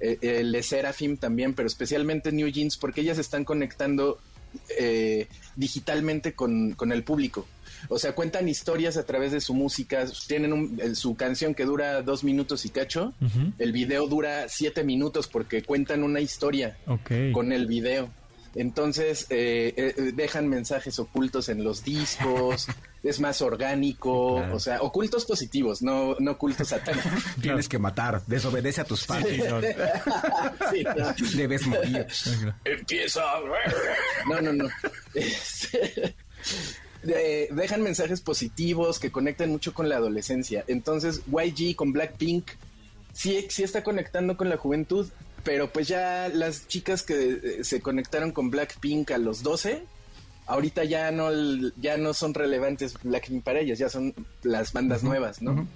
Eh, 0.00 0.42
Le 0.44 0.62
Seraphim 0.62 1.16
también, 1.16 1.54
pero 1.54 1.66
especialmente 1.66 2.32
New 2.32 2.48
Jeans, 2.48 2.76
porque 2.76 3.00
ellas 3.02 3.18
están 3.18 3.44
conectando 3.44 4.18
eh, 4.78 5.28
digitalmente 5.56 6.32
con, 6.34 6.72
con 6.72 6.90
el 6.90 7.04
público. 7.04 7.46
O 7.88 7.98
sea, 7.98 8.14
cuentan 8.14 8.48
historias 8.48 8.96
a 8.96 9.06
través 9.06 9.30
de 9.32 9.40
su 9.40 9.54
música, 9.54 10.04
tienen 10.26 10.52
un- 10.52 10.78
el- 10.82 10.96
su 10.96 11.14
canción 11.14 11.54
que 11.54 11.64
dura 11.64 12.02
dos 12.02 12.24
minutos 12.24 12.64
y 12.66 12.70
cacho, 12.70 13.14
el 13.58 13.72
video 13.72 14.06
dura 14.08 14.48
siete 14.48 14.82
minutos 14.84 15.28
porque 15.28 15.62
cuentan 15.62 16.02
una 16.02 16.20
historia 16.20 16.76
con 17.32 17.52
el 17.52 17.66
video. 17.66 18.10
Entonces 18.54 19.26
eh, 19.30 19.72
eh, 19.76 20.12
dejan 20.14 20.48
mensajes 20.48 20.98
ocultos 20.98 21.48
en 21.48 21.62
los 21.62 21.84
discos, 21.84 22.66
es 23.04 23.20
más 23.20 23.40
orgánico, 23.42 24.36
Claro. 24.38 24.56
o 24.56 24.58
sea, 24.60 24.82
ocultos 24.82 25.24
positivos, 25.24 25.82
no, 25.82 26.16
no 26.18 26.32
ocultos 26.32 26.68
satánicos. 26.68 27.12
Tienes 27.40 27.68
que 27.68 27.78
matar, 27.78 28.22
desobedece 28.26 28.80
a 28.80 28.84
tus 28.84 29.06
padres. 29.06 29.42
Sí, 30.72 30.82
no. 30.84 31.14
Debes 31.36 31.66
morir. 31.66 32.06
Empieza. 32.64 33.22
No, 34.28 34.40
no, 34.40 34.52
no. 34.52 34.68
Este, 35.14 36.14
de- 37.02 37.48
dejan 37.52 37.82
mensajes 37.82 38.20
positivos 38.20 38.98
que 38.98 39.10
conectan 39.12 39.50
mucho 39.50 39.72
con 39.74 39.88
la 39.88 39.96
adolescencia. 39.96 40.64
Entonces, 40.66 41.22
YG 41.30 41.76
con 41.76 41.92
Blackpink 41.92 42.50
sí, 43.12 43.46
sí 43.48 43.62
está 43.62 43.82
conectando 43.82 44.36
con 44.36 44.48
la 44.48 44.56
juventud, 44.56 45.08
pero 45.44 45.72
pues 45.72 45.88
ya 45.88 46.28
las 46.32 46.68
chicas 46.68 47.02
que 47.02 47.40
eh, 47.42 47.64
se 47.64 47.80
conectaron 47.80 48.32
con 48.32 48.50
Blackpink 48.50 49.10
a 49.12 49.18
los 49.18 49.42
12, 49.42 49.82
ahorita 50.46 50.84
ya 50.84 51.10
no, 51.10 51.30
ya 51.80 51.96
no 51.96 52.14
son 52.14 52.34
relevantes 52.34 52.94
Blackpink 53.02 53.44
para 53.44 53.60
ellas, 53.60 53.78
ya 53.78 53.88
son 53.88 54.14
las 54.42 54.72
bandas 54.72 55.02
nuevas, 55.02 55.42
¿no? 55.42 55.66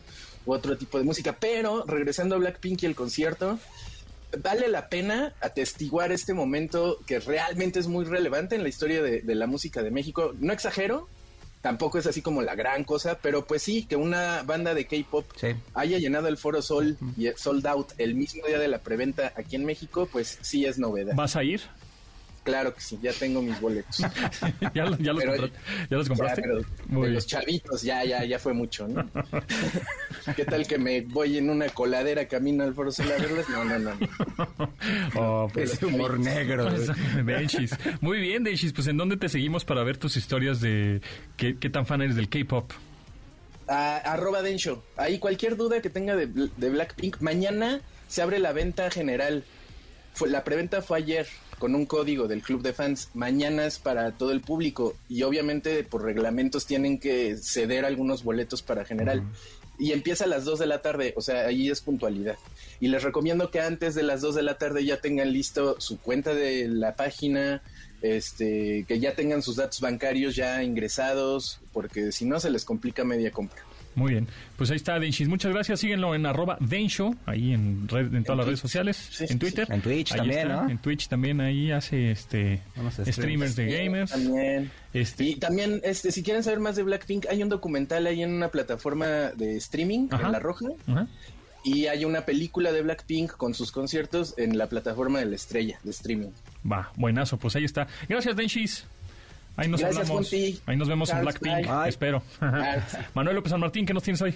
U 0.47 0.53
otro 0.53 0.77
tipo 0.77 0.99
de 0.99 1.05
música. 1.05 1.37
Pero 1.39 1.85
regresando 1.87 2.35
a 2.35 2.39
Blackpink 2.39 2.83
y 2.83 2.87
el 2.87 2.95
concierto, 2.95 3.59
vale 4.43 4.69
la 4.69 4.89
pena 4.89 5.35
atestiguar 5.41 6.13
este 6.13 6.35
momento 6.35 6.99
que 7.07 7.21
realmente 7.21 7.81
es 7.81 7.87
muy 7.87 8.05
relevante 8.05 8.57
en 8.57 8.63
la 8.63 8.69
historia 8.69 9.03
de, 9.03 9.23
de 9.23 9.35
la 9.35 9.47
música 9.47 9.83
de 9.83 9.91
México. 9.91 10.35
No 10.41 10.53
exagero, 10.53 11.09
tampoco 11.65 11.97
es 11.99 12.07
así 12.07 12.21
como 12.21 12.43
la 12.43 12.55
gran 12.55 12.85
cosa, 12.85 13.17
pero 13.23 13.47
pues 13.47 13.63
sí, 13.63 13.87
que 13.87 13.97
una 13.97 14.43
banda 14.43 14.75
de 14.75 14.87
K-pop 14.87 15.25
Sí. 15.35 15.49
haya 15.73 15.97
llenado 15.99 16.29
el 16.29 16.37
Foro 16.37 16.61
Sol 16.61 16.99
y 17.17 17.29
sold 17.37 17.67
out 17.67 17.93
el 17.97 18.15
mismo 18.15 18.47
día 18.47 18.59
de 18.59 18.69
la 18.69 18.81
preventa 18.81 19.33
aquí 19.35 19.57
en 19.57 19.65
México, 19.65 20.07
pues 20.13 20.37
sí 20.43 20.67
es 20.67 20.79
novedad. 20.79 21.15
¿Vas 21.17 21.37
a 21.37 21.43
ir? 21.43 21.63
Claro 22.45 22.75
que 22.75 22.81
sí, 22.83 22.99
ya 23.03 23.11
tengo 23.13 23.41
mis 23.41 23.59
boletos. 23.59 23.97
¿Ya, 24.75 24.85
lo- 24.85 24.99
ya 24.99 25.13
los, 25.15 25.25
Pero- 25.25 25.49
¿Ya 25.91 25.97
los 25.97 26.09
compraste? 26.09 26.43
Ya, 26.43 26.47
pero 26.47 26.61
Muy 26.89 27.09
de 27.09 27.15
los 27.15 27.27
chavitos, 27.27 27.81
ya, 27.83 28.05
ya, 28.05 28.23
ya 28.25 28.39
fue 28.39 28.53
mucho, 28.53 28.87
¿no? 28.87 29.09
¿Qué 30.37 30.45
tal 30.45 30.67
que 30.67 30.79
me 30.79 31.01
voy 31.01 31.39
en 31.39 31.49
una 31.49 31.69
coladera 31.71 32.29
camino 32.29 32.63
al 32.65 32.75
Foro 32.75 32.93
Sol 32.93 33.11
a 33.11 33.21
verles? 33.21 33.49
No, 33.49 33.65
no, 33.65 33.79
no. 33.79 33.95
no. 33.95 34.71
Oh, 35.17 35.49
pues, 35.53 35.73
Ese 35.73 35.87
humor 35.87 36.19
negro. 36.19 36.69
Denchis. 37.25 37.75
Muy 38.03 38.21
bien, 38.21 38.45
Denchis. 38.45 38.73
Pues, 38.75 38.87
¿en 38.89 38.97
dónde 38.99 39.17
te 39.17 39.29
seguimos 39.31 39.65
para 39.65 39.83
ver 39.83 39.97
tus 39.97 40.17
historias 40.17 40.61
de 40.61 41.01
qué, 41.39 41.57
qué 41.59 41.71
tan 41.71 41.87
fan 41.87 42.03
eres 42.03 42.17
del 42.17 42.29
K-pop? 42.29 42.71
A- 43.69 43.97
arroba 43.99 44.43
Densho. 44.43 44.85
Ahí 44.99 45.19
cualquier 45.19 45.57
duda 45.57 45.81
que 45.81 45.89
tenga 45.89 46.15
de, 46.17 46.27
de 46.27 46.71
Blackpink, 46.71 47.21
mañana 47.23 47.81
se 48.07 48.21
abre 48.21 48.39
la 48.39 48.53
venta 48.53 48.91
general. 48.91 49.45
Fue, 50.15 50.31
la 50.31 50.45
preventa 50.45 50.81
fue 50.81 50.99
ayer 50.99 51.27
con 51.59 51.75
un 51.75 51.87
código 51.87 52.29
del 52.29 52.43
club 52.43 52.63
de 52.63 52.73
fans. 52.73 53.11
Mañana 53.15 53.67
es 53.67 53.79
para 53.79 54.13
todo 54.13 54.33
el 54.33 54.41
público 54.41 54.95
y 55.09 55.23
obviamente 55.23 55.83
por 55.85 56.03
reglamentos 56.03 56.67
tienen 56.67 56.99
que 56.99 57.37
ceder 57.37 57.85
algunos 57.85 58.25
boletos 58.25 58.63
para 58.63 58.85
general. 58.85 59.23
Y 59.79 59.93
empieza 59.93 60.25
a 60.25 60.29
las 60.29 60.45
2 60.45 60.61
de 60.61 60.67
la 60.67 60.83
tarde, 60.83 61.15
o 61.17 61.21
sea, 61.21 61.47
ahí 61.47 61.69
es 61.69 61.81
puntualidad. 61.81 62.37
Y 62.79 62.89
les 62.89 63.03
recomiendo 63.03 63.51
que 63.51 63.61
antes 63.61 63.97
de 63.97 64.05
las 64.05 64.21
2 64.21 64.37
de 64.37 64.43
la 64.43 64.57
tarde 64.57 64.85
ya 64.85 65.01
tengan 65.01 65.33
listo 65.33 65.81
su 65.81 65.99
cuenta 65.99 66.33
de 66.33 66.69
la 66.69 66.95
página, 66.95 67.61
este, 68.01 68.85
que 68.87 69.01
ya 69.01 69.15
tengan 69.15 69.43
sus 69.43 69.57
datos 69.57 69.81
bancarios 69.81 70.37
ya 70.37 70.63
ingresados, 70.63 71.61
porque 71.73 72.13
si 72.13 72.25
no 72.25 72.39
se 72.39 72.51
les 72.51 72.65
complica 72.65 73.03
media 73.03 73.33
compra. 73.33 73.63
Muy 73.95 74.13
bien. 74.13 74.27
Pues 74.57 74.71
ahí 74.71 74.77
está 74.77 74.99
Denchis. 74.99 75.29
Muchas 75.29 75.53
gracias. 75.53 75.81
Síguenlo 75.81 76.15
en 76.15 76.27
arroba 76.27 76.57
Densho, 76.61 77.15
ahí 77.27 77.53
en, 77.53 77.87
red- 77.89 78.15
en 78.15 78.25
todas 78.25 78.37
las 78.39 78.47
Twitch. 78.47 78.47
redes 78.47 78.61
sociales, 78.61 78.97
Sí, 79.13 79.25
en 79.29 79.39
Twitter. 79.39 79.67
sí. 79.67 79.73
En 79.73 79.81
Twitch 79.83 80.13
Ahí 80.13 80.19
también, 80.19 80.39
está, 80.41 80.63
¿no? 80.63 80.71
En 80.71 80.79
Twitch 80.79 81.09
también 81.09 81.41
ahí 81.41 81.71
hace 81.71 82.11
este 82.11 82.61
streamers 83.11 83.55
de 83.57 83.67
gamers. 83.67 84.11
También. 84.11 84.71
Este, 84.93 85.25
Y 85.25 85.37
también, 85.37 85.81
este, 85.85 86.11
si 86.13 86.23
quieren 86.23 86.43
saber 86.43 86.61
más 86.61 86.77
de 86.77 86.83
Blackpink, 86.83 87.27
hay 87.31 87.43
un 87.43 87.49
documental 87.49 88.07
ahí 88.07 88.23
en 88.23 88.33
una 88.33 88.49
plataforma 88.49 89.07
de 89.07 89.57
streaming, 89.57 90.09
Ajá. 90.11 90.27
en 90.27 90.33
La 90.33 90.39
Roja, 90.39 90.67
ajá. 90.87 91.07
y 91.65 91.87
hay 91.87 92.05
una 92.05 92.23
película 92.27 92.73
de 92.73 92.83
Blackpink 92.83 93.33
con 93.37 93.55
sus 93.55 93.73
conciertos 93.73 94.35
en 94.37 94.57
la 94.59 94.69
plataforma 94.69 95.19
de 95.21 95.27
la 95.27 95.37
estrella 95.37 95.79
de 95.83 95.91
streaming. 95.91 96.29
Va, 96.71 96.93
buenazo. 96.97 97.37
Pues 97.39 97.57
ahí 97.57 97.65
está. 97.65 97.87
Gracias, 98.09 98.37
Denchis. 98.37 98.85
Ahí 99.57 99.69
nos 99.69 99.81
Gracias, 99.81 100.11
hablamos. 100.11 100.33
Ahí 100.67 100.77
nos 100.77 100.89
vemos 100.89 101.11
en 101.11 101.21
Blackpink. 101.21 101.67
bye. 101.67 101.89
Espero. 101.89 102.23
Manuel 103.15 103.37
López 103.37 103.51
San 103.51 103.61
Martín, 103.61 103.87
¿qué 103.87 103.95
nos 103.95 104.03
tienes 104.03 104.21
hoy? 104.23 104.35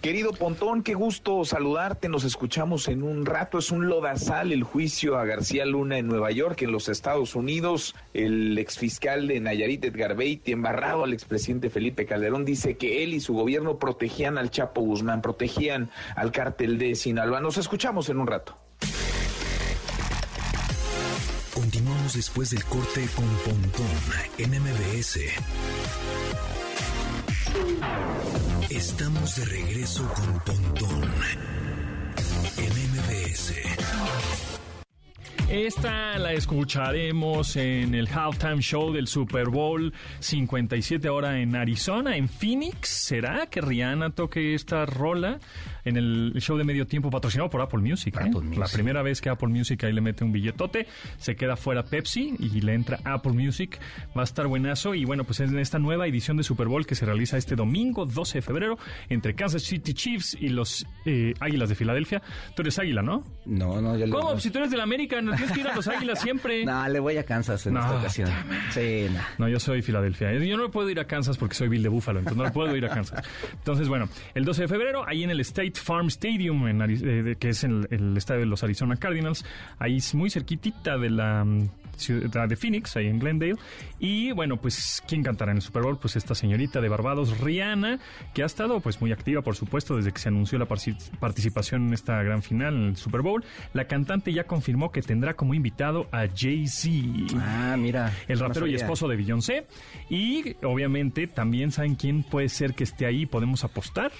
Querido 0.00 0.32
Pontón, 0.32 0.84
qué 0.84 0.94
gusto 0.94 1.44
saludarte. 1.44 2.08
Nos 2.08 2.22
escuchamos 2.22 2.86
en 2.86 3.02
un 3.02 3.26
rato. 3.26 3.58
Es 3.58 3.72
un 3.72 3.88
lodazal 3.88 4.52
el 4.52 4.62
juicio 4.62 5.18
a 5.18 5.24
García 5.24 5.66
Luna 5.66 5.98
en 5.98 6.06
Nueva 6.06 6.30
York, 6.30 6.62
en 6.62 6.70
los 6.70 6.88
Estados 6.88 7.34
Unidos. 7.34 7.96
El 8.14 8.56
exfiscal 8.58 9.26
de 9.26 9.40
Nayarit, 9.40 9.84
Edgar 9.84 10.14
Beatty, 10.14 10.52
embarrado 10.52 11.02
al 11.02 11.12
expresidente 11.12 11.68
Felipe 11.68 12.06
Calderón, 12.06 12.44
dice 12.44 12.76
que 12.76 13.02
él 13.02 13.12
y 13.12 13.18
su 13.18 13.34
gobierno 13.34 13.80
protegían 13.80 14.38
al 14.38 14.50
Chapo 14.50 14.82
Guzmán, 14.82 15.20
protegían 15.20 15.90
al 16.14 16.30
cártel 16.30 16.78
de 16.78 16.94
Sinaloa. 16.94 17.40
Nos 17.40 17.58
escuchamos 17.58 18.08
en 18.08 18.18
un 18.18 18.28
rato. 18.28 18.56
Después 22.14 22.50
del 22.50 22.64
corte 22.64 23.06
con 23.14 23.26
Pontón 23.44 23.86
en 24.38 24.50
MBS. 24.50 25.20
Estamos 28.70 29.36
de 29.36 29.44
regreso 29.44 30.08
con 30.14 30.40
Pontón 30.40 31.02
en 32.56 32.72
MBS. 32.92 33.54
Esta 35.50 36.18
la 36.18 36.34
escucharemos 36.34 37.56
en 37.56 37.94
el 37.94 38.06
halftime 38.06 38.60
show 38.60 38.92
del 38.92 39.06
Super 39.06 39.48
Bowl 39.48 39.94
57 40.20 41.08
ahora 41.08 41.40
en 41.40 41.56
Arizona, 41.56 42.16
en 42.16 42.28
Phoenix. 42.28 42.88
¿Será 42.88 43.46
que 43.46 43.62
Rihanna 43.62 44.10
toque 44.10 44.54
esta 44.54 44.84
rola 44.84 45.38
en 45.88 45.96
el 45.96 46.34
show 46.38 46.56
de 46.56 46.64
medio 46.64 46.86
tiempo 46.86 47.10
patrocinado 47.10 47.50
por 47.50 47.60
Apple 47.60 47.80
Music? 47.80 48.14
¿eh? 48.16 48.24
Apple 48.24 48.40
Music. 48.42 48.58
La 48.58 48.68
primera 48.68 49.02
vez 49.02 49.20
que 49.20 49.28
Apple 49.28 49.48
Music 49.48 49.82
ahí 49.84 49.92
le 49.92 50.00
mete 50.00 50.24
un 50.24 50.32
billetote, 50.32 50.86
se 51.18 51.36
queda 51.36 51.56
fuera 51.56 51.82
Pepsi 51.84 52.34
y 52.38 52.60
le 52.60 52.74
entra 52.74 52.98
Apple 53.04 53.32
Music. 53.32 53.78
Va 54.16 54.22
a 54.22 54.24
estar 54.24 54.46
buenazo. 54.46 54.94
Y 54.94 55.04
bueno, 55.04 55.24
pues 55.24 55.40
en 55.40 55.58
esta 55.58 55.78
nueva 55.78 56.06
edición 56.06 56.36
de 56.36 56.42
Super 56.42 56.68
Bowl 56.68 56.86
que 56.86 56.94
se 56.94 57.06
realiza 57.06 57.36
este 57.36 57.56
domingo 57.56 58.06
12 58.06 58.38
de 58.38 58.42
febrero 58.42 58.78
entre 59.08 59.34
Kansas 59.34 59.62
City 59.62 59.94
Chiefs 59.94 60.36
y 60.38 60.48
los 60.48 60.86
eh, 61.04 61.34
Águilas 61.40 61.68
de 61.68 61.74
Filadelfia. 61.74 62.22
Tú 62.54 62.62
eres 62.62 62.78
Águila, 62.78 63.02
¿no? 63.02 63.24
No, 63.46 63.80
no, 63.80 63.96
yo 63.96 64.06
le 64.06 64.12
¿Cómo? 64.12 64.38
Si 64.38 64.50
tú 64.50 64.58
eres 64.58 64.70
del 64.70 64.80
América, 64.80 65.20
no 65.20 65.34
tienes 65.34 65.52
que 65.52 65.60
ir 65.60 65.68
a 65.68 65.74
los 65.74 65.88
Águilas 65.88 66.20
siempre. 66.20 66.64
No, 66.68 66.86
le 66.88 67.00
voy 67.00 67.16
a 67.16 67.24
Kansas 67.24 67.66
en 67.66 67.74
No, 67.74 67.80
esta 67.80 67.98
ocasión. 67.98 68.30
Sí, 68.72 69.06
no. 69.10 69.20
No, 69.38 69.48
yo 69.48 69.58
soy 69.58 69.80
Filadelfia. 69.80 70.32
Yo 70.38 70.56
no 70.56 70.70
puedo 70.70 70.90
ir 70.90 71.00
a 71.00 71.06
Kansas 71.06 71.38
porque 71.38 71.54
soy 71.54 71.68
Bill 71.68 71.82
de 71.82 71.88
Búfalo, 71.88 72.18
entonces 72.18 72.42
no 72.42 72.52
puedo 72.52 72.76
ir 72.76 72.84
a 72.84 72.88
Kansas. 72.90 73.26
Entonces, 73.52 73.88
bueno, 73.88 74.08
el 74.34 74.44
12 74.44 74.62
de 74.62 74.68
febrero, 74.68 75.04
ahí 75.06 75.24
en 75.24 75.30
el 75.30 75.40
State 75.40 75.72
Farm 75.80 76.08
Stadium, 76.08 76.66
en 76.68 76.78
Ari- 76.80 77.00
eh, 77.32 77.36
que 77.38 77.50
es 77.50 77.64
el, 77.64 77.86
el 77.90 78.16
estadio 78.16 78.40
de 78.40 78.46
los 78.46 78.62
Arizona 78.62 78.96
Cardinals, 78.96 79.44
ahí 79.78 79.96
es 79.96 80.14
muy 80.14 80.30
cerquitita 80.30 80.98
de 80.98 81.10
la 81.10 81.44
mm, 81.44 81.68
ciudad 81.96 82.48
de 82.48 82.56
Phoenix, 82.56 82.96
ahí 82.96 83.06
en 83.06 83.18
Glendale. 83.18 83.56
Y 83.98 84.30
bueno, 84.32 84.56
pues, 84.58 85.02
¿quién 85.08 85.22
cantará 85.22 85.50
en 85.52 85.58
el 85.58 85.62
Super 85.62 85.82
Bowl? 85.82 85.98
Pues 85.98 86.16
esta 86.16 86.34
señorita 86.34 86.80
de 86.80 86.88
Barbados, 86.88 87.38
Rihanna, 87.40 87.98
que 88.34 88.42
ha 88.42 88.46
estado 88.46 88.80
pues 88.80 89.00
muy 89.00 89.12
activa, 89.12 89.42
por 89.42 89.56
supuesto, 89.56 89.96
desde 89.96 90.12
que 90.12 90.18
se 90.20 90.28
anunció 90.28 90.58
la 90.58 90.66
participación 90.66 91.88
en 91.88 91.94
esta 91.94 92.22
gran 92.22 92.42
final 92.42 92.74
en 92.74 92.82
el 92.90 92.96
Super 92.96 93.22
Bowl. 93.22 93.44
La 93.72 93.86
cantante 93.86 94.32
ya 94.32 94.44
confirmó 94.44 94.90
que 94.92 95.02
tendrá 95.02 95.34
como 95.34 95.54
invitado 95.54 96.08
a 96.12 96.26
Jay-Z 96.34 97.36
Ah, 97.40 97.76
mira. 97.78 98.12
el 98.28 98.38
no 98.38 98.48
rapero 98.48 98.66
y 98.66 98.74
esposo 98.74 99.08
de 99.08 99.16
Beyoncé. 99.16 99.66
Y 100.08 100.54
obviamente 100.64 101.26
también 101.26 101.72
saben 101.72 101.94
quién 101.96 102.22
puede 102.22 102.48
ser 102.48 102.74
que 102.74 102.84
esté 102.84 103.06
ahí, 103.06 103.26
podemos 103.26 103.64
apostar. 103.64 104.12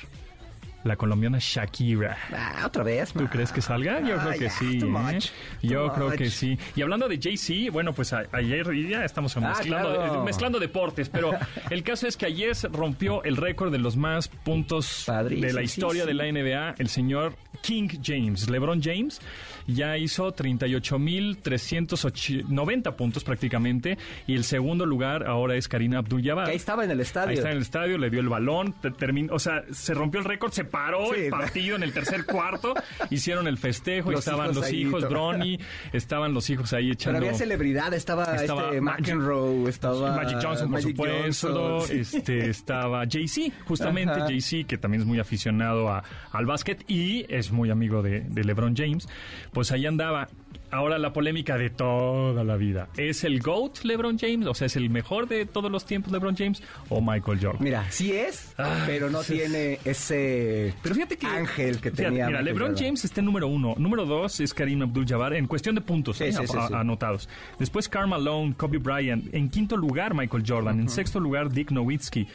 La 0.88 0.96
colombiana 0.96 1.36
Shakira. 1.38 2.16
Ah, 2.34 2.62
otra 2.64 2.82
vez. 2.82 3.12
¿Tú 3.12 3.26
crees 3.26 3.52
que 3.52 3.60
salga? 3.60 4.00
Yo 4.00 4.16
Ah, 4.18 4.24
creo 4.28 4.38
que 4.40 4.50
sí. 4.50 4.78
too 4.78 4.88
¿eh? 5.10 5.18
Yo 5.62 5.92
creo 5.92 6.10
que 6.12 6.30
sí. 6.30 6.58
Y 6.74 6.80
hablando 6.82 7.06
de 7.08 7.18
Jay-Z, 7.22 7.70
bueno, 7.70 7.92
pues 7.92 8.12
a- 8.14 8.24
ayer 8.32 8.66
ya 8.88 9.04
estamos 9.04 9.36
mezclando, 9.36 9.94
claro. 9.94 10.22
eh, 10.22 10.24
mezclando 10.24 10.58
deportes, 10.58 11.10
pero 11.10 11.32
el 11.70 11.82
caso 11.82 12.06
es 12.08 12.16
que 12.16 12.24
ayer 12.26 12.56
rompió 12.72 13.22
el 13.24 13.36
récord 13.36 13.70
de 13.70 13.78
los 13.78 13.96
más 13.96 14.28
puntos 14.28 15.04
Padrísimo, 15.06 15.46
de 15.46 15.52
la 15.52 15.60
sí, 15.60 15.64
historia 15.66 16.02
sí. 16.04 16.08
de 16.08 16.14
la 16.14 16.24
NBA, 16.32 16.74
el 16.78 16.88
señor 16.88 17.34
King 17.62 17.88
James, 18.02 18.48
LeBron 18.48 18.80
James. 18.82 19.20
Ya 19.66 19.98
hizo 19.98 20.34
38.390 20.34 22.96
puntos 22.96 23.24
prácticamente. 23.24 23.98
Y 24.26 24.34
el 24.34 24.44
segundo 24.44 24.86
lugar 24.86 25.26
ahora 25.26 25.56
es 25.56 25.68
Karina 25.68 25.98
Abdul-Jabbar. 25.98 26.48
Ahí 26.48 26.56
estaba 26.56 26.84
en 26.84 26.90
el 26.90 27.00
estadio. 27.00 27.28
Ahí 27.30 27.36
está 27.36 27.50
en 27.50 27.56
el 27.56 27.62
estadio, 27.62 27.98
le 27.98 28.10
dio 28.10 28.20
el 28.20 28.28
balón, 28.28 28.74
te- 28.80 28.90
terminó, 28.90 29.34
o 29.34 29.38
sea, 29.38 29.64
se 29.70 29.94
rompió 29.94 30.20
el 30.20 30.26
récord, 30.26 30.52
se 30.52 30.64
paró 30.64 31.12
Sí, 31.14 31.22
el 31.24 31.30
partido 31.30 31.76
en 31.76 31.82
el 31.82 31.92
tercer 31.92 32.24
cuarto, 32.24 32.74
hicieron 33.10 33.46
el 33.46 33.58
festejo, 33.58 34.10
Los 34.10 34.20
estaban 34.20 34.46
hijos 34.46 34.56
los 34.56 34.64
ahí, 34.66 34.80
hijos. 34.82 35.08
Bronny, 35.08 35.58
estaban 35.92 36.32
los 36.34 36.48
hijos 36.50 36.72
ahí 36.72 36.84
Pero 36.86 36.92
echando... 36.94 37.18
había 37.18 37.34
celebridad, 37.34 37.92
estaba, 37.94 38.34
Estaba 38.36 38.64
este 38.66 38.80
Magic- 38.80 39.00
McEnroe, 39.00 39.68
estaba 39.68 40.16
Magic 40.16 40.38
Johnson, 40.42 40.70
por 40.70 40.80
Magic 40.80 40.90
supuesto. 40.90 41.52
Johnson, 41.52 41.88
sí. 41.88 41.98
Este, 42.16 42.50
estaba 42.58 43.04
Jay-Z, 43.08 43.54
justamente. 43.66 44.20
Jay-Z, 44.20 44.66
que 44.66 44.78
también 44.78 45.02
es 45.02 45.06
muy 45.06 45.18
aficionado 45.20 45.88
a- 45.90 46.02
al 46.32 46.46
básquet 46.46 46.84
y 46.88 47.26
es 47.28 47.47
muy 47.52 47.70
amigo 47.70 48.02
de, 48.02 48.20
de 48.20 48.44
LeBron 48.44 48.76
James. 48.76 49.08
Pues 49.52 49.72
ahí 49.72 49.86
andaba. 49.86 50.28
Ahora 50.70 50.98
la 50.98 51.14
polémica 51.14 51.56
de 51.56 51.70
toda 51.70 52.44
la 52.44 52.56
vida. 52.56 52.88
¿Es 52.98 53.24
el 53.24 53.40
GOAT 53.40 53.84
LeBron 53.84 54.18
James? 54.18 54.46
O 54.46 54.52
sea, 54.52 54.66
¿es 54.66 54.76
el 54.76 54.90
mejor 54.90 55.26
de 55.26 55.46
todos 55.46 55.70
los 55.72 55.86
tiempos 55.86 56.12
LeBron 56.12 56.36
James? 56.36 56.62
¿O 56.90 57.00
Michael 57.00 57.38
Jordan? 57.40 57.62
Mira, 57.64 57.90
sí 57.90 58.12
es, 58.12 58.52
Ah, 58.58 58.84
pero 58.86 59.08
no 59.08 59.22
sí. 59.22 59.34
tiene 59.34 59.78
ese 59.86 60.74
Pero 60.82 60.94
fíjate 60.94 61.16
que. 61.16 61.26
ángel 61.26 61.76
que 61.80 61.90
fíjate, 61.90 62.02
tenía. 62.02 62.26
Mira, 62.26 62.42
LeBron 62.42 62.72
Jordan. 62.72 62.84
James 62.84 63.04
está 63.06 63.20
en 63.22 63.24
número 63.26 63.48
uno. 63.48 63.74
Número 63.78 64.04
dos 64.04 64.40
es 64.40 64.52
Karim 64.52 64.82
Abdul-Jabbar 64.82 65.32
en 65.34 65.46
cuestión 65.46 65.74
de 65.74 65.80
puntos 65.80 66.18
Sí, 66.18 66.24
¿eh? 66.24 66.32
sí, 66.34 66.42
a- 66.54 66.80
anotados. 66.80 67.30
Después 67.58 67.88
Karl 67.88 68.08
Malone, 68.08 68.52
Kobe 68.54 68.76
Bryant. 68.76 69.32
En 69.34 69.48
quinto 69.48 69.74
lugar 69.74 70.12
Michael 70.12 70.44
Jordan. 70.46 70.80
En 70.80 70.88
sexto 70.90 71.18
lugar 71.18 71.50
Dick 71.50 71.70
Nowitzki. 71.70 72.26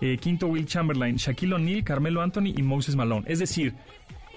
Eh, 0.00 0.18
quinto 0.18 0.48
Will 0.48 0.66
Chamberlain, 0.66 1.14
Shaquille 1.16 1.54
O'Neal, 1.54 1.84
Carmelo 1.84 2.20
Anthony 2.20 2.52
y 2.56 2.62
Moses 2.62 2.96
Malone. 2.96 3.22
Es 3.28 3.38
decir. 3.38 3.74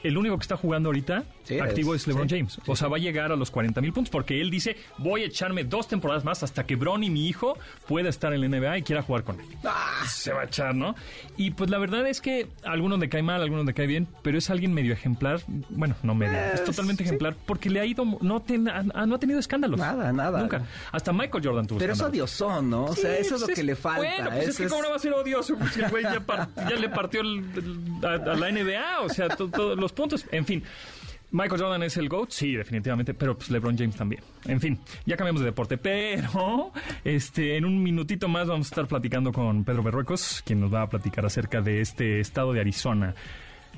El 0.04 0.18
único 0.18 0.38
que 0.38 0.44
está 0.44 0.58
jugando 0.58 0.90
ahorita 0.90 1.24
Sí, 1.44 1.60
activo 1.60 1.96
es- 1.96 2.02
es, 2.02 2.08
LeBron 2.08 2.30
sí, 2.30 2.36
James. 2.38 2.60
o 2.68 2.76
sea, 2.76 2.88
va 2.88 2.98
a 2.98 3.00
llegar 3.00 3.32
a 3.32 3.36
los 3.36 3.50
40 3.52 3.82
mil 3.82 3.92
puntos 3.92 4.10
porque 4.12 4.40
él 4.40 4.50
dice, 4.50 4.78
voy 4.98 5.24
a 5.24 5.26
echarme 5.26 5.64
dos 5.64 5.88
temporadas 5.88 6.24
más 6.24 6.44
hasta 6.44 6.66
que 6.66 6.76
Bronny, 6.76 7.10
mi 7.10 7.28
hijo, 7.28 7.58
pueda 7.88 8.10
estar 8.10 8.32
en 8.34 8.42
la 8.42 8.46
NBA 8.48 8.78
y 8.78 8.82
quiera 8.84 9.02
jugar 9.02 9.24
con 9.24 9.40
él 9.40 9.46
Ah, 9.66 10.04
se 10.08 10.32
va 10.32 10.42
a 10.42 10.46
echar, 10.46 10.76
¿no? 10.76 10.96
Y 11.38 11.52
pues 11.52 11.70
la 11.70 11.78
verdad 11.80 12.08
es 12.08 12.22
que 12.22 12.48
a 12.64 12.72
algunos 12.72 13.00
le 13.00 13.10
cae 13.10 13.24
mal, 13.24 13.42
a 13.42 13.44
algunos 13.44 13.66
le 13.66 13.74
cae 13.74 13.88
bien, 13.88 14.08
pero 14.22 14.38
es 14.38 14.50
alguien 14.50 14.74
medio 14.74 14.94
ejemplar. 14.94 15.42
Bueno, 15.70 15.96
no 16.04 16.14
medio, 16.16 16.38
es 16.54 16.64
totalmente 16.64 17.04
ejemplar 17.04 17.36
porque 17.46 17.70
le 17.70 17.80
ha 17.80 17.86
ido, 17.86 18.06
no, 18.22 18.42
ten- 18.42 18.70
ha, 18.70 18.84
no 18.84 19.16
ha 19.16 19.20
tenido 19.20 19.40
escándalos. 19.40 19.80
Nada, 19.80 20.14
nada. 20.14 20.40
Nunca. 20.42 20.64
Hasta 20.92 21.12
Michael 21.14 21.44
Jordan 21.44 21.66
tuvo 21.68 21.80
Pero 21.80 21.94
es 21.94 22.00
escándalos. 22.00 22.42
odiosón, 22.42 22.70
¿no? 22.70 22.86
O 22.86 22.96
sea, 22.96 23.18
eso 23.18 23.36
es 23.36 23.42
lo 23.42 23.48
pues 23.48 23.58
que 23.58 23.64
le 23.64 23.76
falta. 23.76 24.00
Bueno, 24.00 24.30
pues 24.32 24.48
es 24.50 24.58
que 24.58 24.64
es- 24.66 24.70
cómo 24.70 24.84
no 24.84 24.90
va 24.92 24.96
a 24.96 25.00
ser 25.00 25.14
odioso, 25.14 25.58
pues 25.58 25.76
el 25.78 25.90
güey 25.90 26.04
ya, 26.04 26.76
le 26.80 26.90
partió 26.90 27.22
el- 27.22 27.44
el- 27.56 28.06
a, 28.06 28.14
a 28.32 28.36
la 28.36 28.50
NBA, 28.50 29.02
o 29.02 29.10
sea, 29.10 29.30
to- 29.30 29.50
todos 29.50 29.78
los 29.78 29.88
puntos. 29.91 30.25
En 30.32 30.45
fin. 30.45 30.63
Michael 31.32 31.62
Jordan 31.62 31.84
es 31.84 31.95
el 31.97 32.10
GOAT, 32.10 32.32
sí, 32.32 32.56
definitivamente, 32.56 33.13
pero 33.13 33.38
pues 33.38 33.52
LeBron 33.52 33.78
James 33.78 33.95
también. 33.95 34.23
En 34.45 34.60
fin, 34.60 34.80
ya 35.06 35.15
cambiamos 35.15 35.41
de 35.41 35.45
deporte, 35.45 35.78
pero 35.78 36.71
este, 37.04 37.56
en 37.56 37.65
un 37.65 37.84
minutito 37.84 38.28
más 38.28 38.47
vamos 38.47 38.65
a 38.65 38.69
estar 38.69 38.88
platicando 38.88 39.32
con 39.32 39.63
Pedro 39.63 39.84
Berruecos, 39.84 40.41
quien 40.43 40.60
nos 40.60 40.73
va 40.73 40.82
a 40.82 40.89
platicar 40.89 41.25
acerca 41.25 41.62
de 41.62 41.82
este 41.82 42.19
estado 42.19 42.52
de 42.52 42.62
Arizona, 42.62 43.13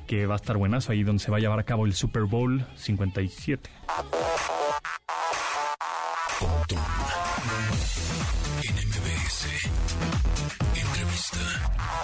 que 0.07 0.27
va 0.27 0.35
a 0.35 0.37
estar 0.37 0.55
buenazo, 0.55 0.93
ahí 0.93 1.03
donde 1.03 1.21
se 1.21 1.29
va 1.29 1.37
a 1.37 1.39
llevar 1.41 1.59
a 1.59 1.63
cabo 1.63 1.85
el 1.85 1.93
Super 1.93 2.23
Bowl 2.23 2.65
57. 2.75 3.69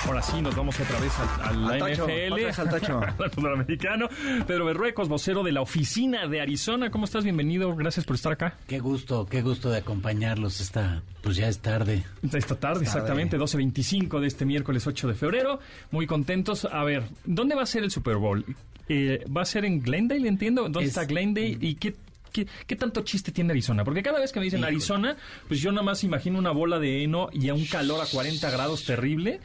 Ahora 0.08 0.22
sí, 0.22 0.42
nos 0.42 0.56
vamos 0.56 0.80
otra 0.80 1.00
vez 1.02 1.12
a, 1.20 1.48
a 1.50 1.54
la 1.54 1.86
Al 1.86 1.94
NFL. 1.94 2.34
vez 2.36 2.58
al 2.60 2.70
tocho. 2.70 3.02
al 3.46 3.54
americano. 3.54 4.08
Pedro 4.48 4.66
Berruecos, 4.66 5.10
vocero 5.10 5.44
de 5.44 5.52
la 5.52 5.60
oficina 5.62 6.28
de 6.28 6.40
Arizona. 6.40 6.90
¿Cómo 6.90 7.04
estás? 7.06 7.26
Bienvenido. 7.26 7.76
Gracias 7.76 8.06
por 8.06 8.16
estar 8.16 8.32
acá. 8.32 8.56
Qué 8.68 8.80
gusto, 8.80 9.26
qué 9.30 9.42
gusto 9.42 9.70
de 9.70 9.80
acompañarlos 9.80 10.62
esta, 10.62 11.02
pues 11.22 11.36
ya 11.36 11.50
es 11.50 11.60
tarde. 11.60 12.04
Esta 12.34 12.56
tarde, 12.56 12.86
exactamente, 12.86 13.38
12.25 13.38 14.22
de 14.22 14.28
este 14.28 14.46
miércoles 14.46 14.88
8 14.88 15.10
de 15.10 15.14
febrero. 15.14 15.60
Muy 15.92 16.08
contentos. 16.08 16.64
A 16.72 16.86
ver, 16.86 17.04
¿dónde 17.26 17.56
va 17.56 17.64
a 17.64 17.68
ser 17.68 17.84
el 17.84 17.92
Super 17.92 18.16
Bowl? 18.16 18.46
Eh, 18.88 19.26
¿Va 19.36 19.42
a 19.42 19.46
ser 19.46 19.66
en 19.66 19.82
Glendale, 19.82 20.26
entiendo? 20.28 20.64
¿Dónde 20.64 20.84
Es- 20.84 20.90
está 20.90 21.04
Glendale? 21.04 21.58
¿Y 21.60 21.76
qué, 21.76 21.96
qué, 22.32 22.48
qué 22.66 22.76
tanto 22.78 23.02
chiste 23.02 23.34
tiene 23.34 23.52
Arizona? 23.52 23.84
Porque 23.84 24.02
cada 24.02 24.20
vez 24.22 24.32
que 24.32 24.40
me 24.40 24.46
dicen. 24.46 24.64
Arizona, 24.64 25.18
pues 25.50 25.60
yo 25.60 25.72
nada 25.74 25.84
más 25.84 26.06
imagino 26.06 26.40
una 26.40 26.52
bola 26.52 26.80
de 26.80 27.04
heno 27.04 27.28
y 27.34 27.50
a 27.50 27.54
un 27.54 27.66
calor 27.66 28.00
a 28.02 28.06
40 28.06 28.50
grados 28.50 28.86
terrible 28.86 29.42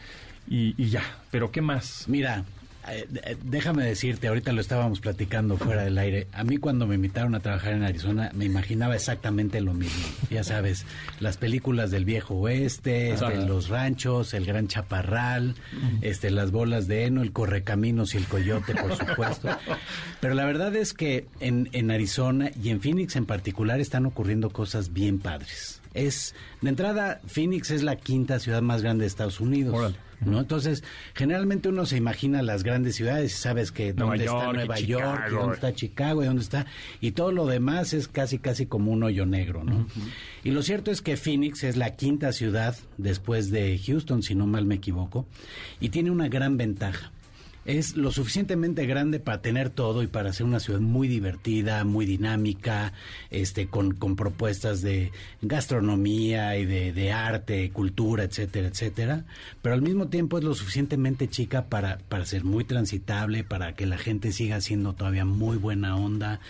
y, 0.48 0.74
y 0.82 0.90
ya. 0.90 1.02
Pero 1.30 1.50
¿qué 1.50 1.60
más? 1.60 2.04
Mira, 2.08 2.44
eh, 2.88 3.06
eh, 3.24 3.36
déjame 3.44 3.84
decirte, 3.84 4.26
ahorita 4.26 4.52
lo 4.52 4.60
estábamos 4.60 5.00
platicando 5.00 5.56
fuera 5.56 5.84
del 5.84 5.96
aire. 5.98 6.26
A 6.32 6.42
mí 6.42 6.56
cuando 6.56 6.86
me 6.86 6.96
invitaron 6.96 7.34
a 7.34 7.40
trabajar 7.40 7.74
en 7.74 7.84
Arizona 7.84 8.30
me 8.34 8.44
imaginaba 8.44 8.96
exactamente 8.96 9.60
lo 9.60 9.72
mismo. 9.72 10.04
Ya 10.30 10.42
sabes, 10.42 10.84
las 11.20 11.36
películas 11.36 11.90
del 11.92 12.04
viejo 12.04 12.34
oeste, 12.34 13.12
este, 13.12 13.46
los 13.46 13.68
ranchos, 13.68 14.34
el 14.34 14.46
gran 14.46 14.66
chaparral, 14.66 15.54
este, 16.00 16.30
las 16.30 16.50
bolas 16.50 16.88
de 16.88 17.04
heno, 17.04 17.22
el 17.22 17.32
correcaminos 17.32 18.14
y 18.14 18.18
el 18.18 18.26
coyote, 18.26 18.74
por 18.74 18.96
supuesto. 18.96 19.48
Pero 20.20 20.34
la 20.34 20.44
verdad 20.44 20.74
es 20.74 20.92
que 20.92 21.26
en, 21.38 21.68
en 21.72 21.90
Arizona 21.90 22.50
y 22.60 22.70
en 22.70 22.80
Phoenix 22.80 23.14
en 23.14 23.26
particular 23.26 23.80
están 23.80 24.06
ocurriendo 24.06 24.50
cosas 24.50 24.92
bien 24.92 25.20
padres. 25.20 25.81
Es, 25.94 26.34
de 26.60 26.68
entrada, 26.70 27.20
Phoenix 27.26 27.70
es 27.70 27.82
la 27.82 27.96
quinta 27.96 28.38
ciudad 28.38 28.62
más 28.62 28.82
grande 28.82 29.02
de 29.02 29.08
Estados 29.08 29.40
Unidos. 29.40 29.74
Órale. 29.74 29.96
¿no? 30.24 30.40
Entonces, 30.40 30.84
generalmente 31.14 31.68
uno 31.68 31.86
se 31.86 31.96
imagina 31.96 32.42
las 32.42 32.62
grandes 32.62 32.96
ciudades 32.96 33.32
y 33.32 33.36
sabes 33.36 33.72
que 33.72 33.92
dónde 33.92 34.24
está 34.24 34.52
Nueva 34.52 34.76
Chicago, 34.76 35.00
York, 35.00 35.24
y 35.28 35.34
dónde 35.34 35.54
está 35.54 35.74
Chicago, 35.74 36.22
y 36.22 36.26
dónde 36.26 36.42
está... 36.42 36.66
Y 37.00 37.12
todo 37.12 37.32
lo 37.32 37.46
demás 37.46 37.92
es 37.92 38.08
casi, 38.08 38.38
casi 38.38 38.66
como 38.66 38.92
un 38.92 39.02
hoyo 39.02 39.26
negro, 39.26 39.64
¿no? 39.64 39.86
Y 40.44 40.50
lo 40.50 40.62
cierto 40.62 40.90
es 40.90 41.02
que 41.02 41.16
Phoenix 41.16 41.64
es 41.64 41.76
la 41.76 41.96
quinta 41.96 42.32
ciudad 42.32 42.76
después 42.98 43.50
de 43.50 43.80
Houston, 43.84 44.22
si 44.22 44.34
no 44.34 44.46
mal 44.46 44.64
me 44.64 44.76
equivoco, 44.76 45.26
y 45.80 45.88
tiene 45.88 46.10
una 46.10 46.28
gran 46.28 46.56
ventaja. 46.56 47.10
Es 47.64 47.96
lo 47.96 48.10
suficientemente 48.10 48.86
grande 48.86 49.20
para 49.20 49.40
tener 49.40 49.70
todo 49.70 50.02
y 50.02 50.08
para 50.08 50.32
ser 50.32 50.46
una 50.46 50.60
ciudad 50.60 50.80
muy 50.80 51.06
divertida, 51.08 51.84
muy 51.84 52.06
dinámica, 52.06 52.92
este, 53.30 53.68
con, 53.68 53.94
con 53.94 54.16
propuestas 54.16 54.82
de 54.82 55.12
gastronomía 55.42 56.56
y 56.56 56.66
de, 56.66 56.92
de, 56.92 57.12
arte, 57.12 57.70
cultura, 57.70 58.24
etcétera, 58.24 58.68
etcétera. 58.68 59.24
Pero 59.62 59.74
al 59.74 59.82
mismo 59.82 60.08
tiempo 60.08 60.38
es 60.38 60.44
lo 60.44 60.54
suficientemente 60.54 61.28
chica 61.28 61.66
para, 61.66 61.98
para 62.08 62.26
ser 62.26 62.44
muy 62.44 62.64
transitable, 62.64 63.44
para 63.44 63.74
que 63.74 63.86
la 63.86 63.98
gente 63.98 64.32
siga 64.32 64.60
siendo 64.60 64.94
todavía 64.94 65.24
muy 65.24 65.56
buena 65.56 65.96
onda. 65.96 66.40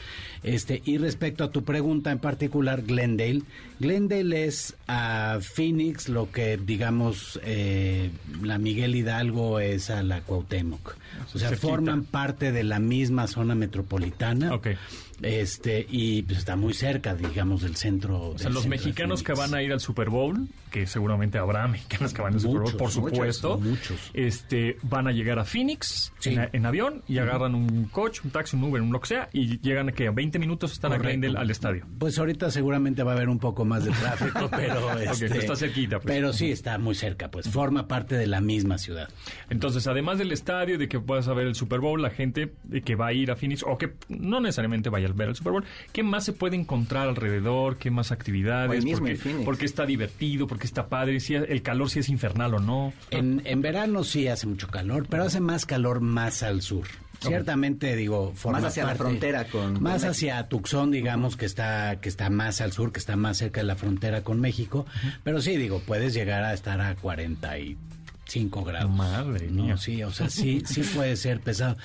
Este, 0.43 0.83
y 0.85 0.99
respecto 0.99 1.45
a 1.45 1.51
tu 1.51 1.63
pregunta 1.63 2.11
en 2.11 2.19
particular, 2.19 2.83
Glendale, 2.83 3.43
Glendale 3.79 4.45
es 4.45 4.77
a 4.87 5.39
Phoenix 5.41 6.09
lo 6.09 6.31
que 6.31 6.57
digamos 6.57 7.41
eh, 7.45 8.11
la 8.43 8.59
Miguel 8.59 8.95
Hidalgo 8.95 9.61
es 9.61 9.91
a 9.91 10.03
la 10.03 10.21
Cuauhtémoc. 10.21 11.02
O 11.35 11.39
sea, 11.39 11.57
forman 11.57 12.05
parte 12.05 12.53
de 12.53 12.65
la 12.65 12.79
misma 12.79 13.27
zona 13.27 13.55
metropolitana. 13.55 14.53
Este, 15.23 15.87
y 15.89 16.23
pues, 16.23 16.39
está 16.39 16.57
muy 16.57 16.75
cerca, 16.75 17.15
digamos, 17.15 17.63
del 17.63 17.77
centro. 17.77 18.31
O 18.31 18.39
sea, 18.39 18.51
los 18.51 18.67
mexicanos 18.67 19.23
que 19.23 19.33
van 19.33 19.55
a 19.55 19.63
ir 19.63 19.73
al 19.73 19.81
Super 19.81 20.11
Bowl, 20.11 20.49
que 20.71 20.87
seguramente 20.87 21.39
habrá 21.39 21.67
mexicanos 21.69 22.13
que 22.13 22.23
van 22.23 22.35
al 22.35 22.41
Super 22.41 22.61
Bowl, 22.63 22.77
por 22.77 22.91
supuesto, 22.91 23.59
muchos. 23.59 24.11
este, 24.15 24.77
van 24.83 25.07
a 25.07 25.13
llegar 25.13 25.39
a 25.39 25.45
Phoenix 25.45 26.13
Sí. 26.19 26.31
en, 26.35 26.49
en 26.53 26.67
avión 26.67 27.03
y 27.09 27.19
agarran 27.19 27.55
un 27.55 27.85
coche, 27.87 28.21
un 28.25 28.31
taxi, 28.31 28.57
un 28.57 28.65
Uber, 28.65 28.83
un 28.83 28.93
lo 28.93 29.01
que 29.01 29.07
sea, 29.09 29.29
y 29.33 29.61
llegan 29.61 29.89
a 29.89 29.93
que 29.93 30.09
a 30.09 30.11
20 30.11 30.39
minutos 30.39 30.73
están 30.73 30.93
a 30.93 30.99
Glendale 30.99 31.39
al 31.39 31.51
estadio. 31.51 31.87
Pues 31.99 32.19
ahorita 32.19 32.51
seguramente 32.51 33.03
va 33.03 33.13
a 33.13 33.15
haber 33.15 33.29
un 33.29 33.39
poco 33.39 33.65
más 33.65 33.85
de 33.85 33.91
tráfico, 33.93 34.49
pero 34.57 34.87
Ok, 34.93 35.01
este, 35.01 35.39
está 35.39 35.55
cerquita, 35.57 35.99
pues. 36.01 36.07
Pero 36.15 36.33
sí 36.33 36.51
está 36.51 36.79
muy 36.79 36.95
cerca, 36.95 37.31
pues 37.31 37.49
forma 37.49 37.87
parte 37.89 38.17
de 38.17 38.27
la 38.27 38.41
misma 38.41 38.79
ciudad. 38.79 39.09
Entonces, 39.51 39.87
además 39.87 40.19
del 40.19 40.33
estadio, 40.33 40.79
de 40.79 40.89
que 40.89 40.99
puedas 41.01 41.27
ver 41.29 41.47
el 41.47 41.55
Super 41.55 41.81
Bowl, 41.81 42.01
la 42.03 42.11
gente 42.11 42.53
que 42.85 42.95
va 42.97 43.09
a 43.09 43.13
ir 43.13 43.31
a 43.31 43.37
Phoenix, 43.37 43.63
o 43.67 43.79
que 43.79 43.93
no 44.09 44.41
necesariamente 44.41 44.89
vaya 44.91 45.12
ver 45.15 45.29
el 45.29 45.37
Super 45.37 45.53
Bowl, 45.53 45.65
¿qué 45.93 46.03
más 46.03 46.25
se 46.25 46.33
puede 46.33 46.57
encontrar 46.57 47.09
alrededor? 47.09 47.77
¿Qué 47.79 47.91
más 47.91 48.13
actividades? 48.13 48.85
Mismo 48.85 49.07
porque, 49.07 49.43
porque 49.45 49.65
está 49.65 49.87
divertido, 49.87 50.47
porque 50.47 50.67
está 50.67 50.89
padre, 50.89 51.21
si 51.21 51.35
el 51.35 51.63
calor 51.63 51.91
si 51.91 51.99
es 52.01 52.09
infernal 52.09 52.55
o 52.55 52.59
no. 52.61 52.93
En, 53.11 53.43
en 53.45 53.63
verano 53.63 54.05
sí 54.05 54.29
hace 54.29 54.47
mucho 54.47 54.69
calor, 54.69 55.07
pero 55.09 55.25
hace 55.25 55.41
más 55.41 55.67
calor 55.67 56.01
más 56.01 56.43
al 56.43 56.63
sur. 56.63 56.87
Ciertamente, 57.21 57.95
digo, 57.95 58.33
forma 58.35 58.59
Más 58.59 58.71
hacia 58.73 58.85
la 58.85 58.97
frontera 58.97 59.45
con- 59.45 59.81
Más 59.81 60.03
hacia 60.05 60.49
Tucson, 60.49 60.91
digamos, 60.91 61.37
que 61.37 61.47
está, 61.47 62.01
que 62.01 62.09
está 62.09 62.31
más 62.31 62.61
al 62.61 62.73
sur, 62.73 62.91
que 62.93 62.99
está 62.99 63.15
más 63.15 63.39
cerca 63.39 63.61
de 63.61 63.67
la 63.69 63.77
frontera 63.77 64.23
con 64.23 64.41
México. 64.41 64.87
Pero 65.23 65.41
sí, 65.41 65.57
digo, 65.57 65.81
puedes 65.87 66.15
llegar 66.15 66.43
a 66.43 66.53
estar 66.53 66.81
a 66.81 66.97
45 68.33 68.65
grados. 68.65 68.91
Madre 68.91 69.49
No, 69.51 69.65
mía. 69.65 69.77
sí, 69.77 70.03
o 70.03 70.11
sea, 70.13 70.29
sí, 70.31 70.63
sí 70.65 70.83
puede 70.95 71.17
ser 71.17 71.41
pesado. 71.41 71.77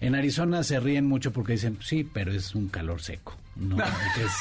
En 0.00 0.14
Arizona 0.14 0.62
se 0.62 0.78
ríen 0.80 1.06
mucho 1.06 1.32
porque 1.32 1.52
dicen, 1.52 1.78
sí, 1.80 2.04
pero 2.04 2.32
es 2.32 2.54
un 2.54 2.68
calor 2.68 3.00
seco. 3.02 3.36
No, 3.56 3.76
que 4.14 4.22
es, 4.24 4.32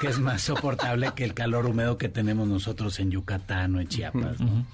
que 0.00 0.08
es 0.08 0.18
más 0.18 0.42
soportable 0.42 1.12
que 1.14 1.24
el 1.24 1.34
calor 1.34 1.66
húmedo 1.66 1.98
que 1.98 2.08
tenemos 2.08 2.48
nosotros 2.48 2.98
en 3.00 3.10
Yucatán 3.10 3.74
o 3.76 3.80
en 3.80 3.88
Chiapas. 3.88 4.40
¿no? 4.40 4.64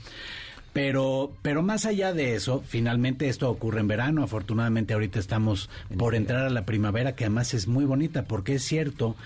Pero, 0.72 1.33
pero 1.42 1.62
más 1.62 1.85
allá 1.85 2.12
de 2.12 2.37
eso, 2.37 2.62
finalmente 2.64 3.29
esto 3.29 3.50
ocurre 3.50 3.81
en 3.81 3.88
verano. 3.88 4.22
Afortunadamente 4.22 4.94
ahorita 4.94 5.18
estamos 5.18 5.68
por 5.98 6.14
entrar 6.14 6.46
a 6.46 6.50
la 6.50 6.64
primavera, 6.64 7.16
que 7.16 7.24
además 7.24 7.55
es 7.55 7.66
muy 7.66 7.85
bonita, 7.85 8.22
porque 8.26 8.55
es 8.55 8.62
cierto, 8.62 9.16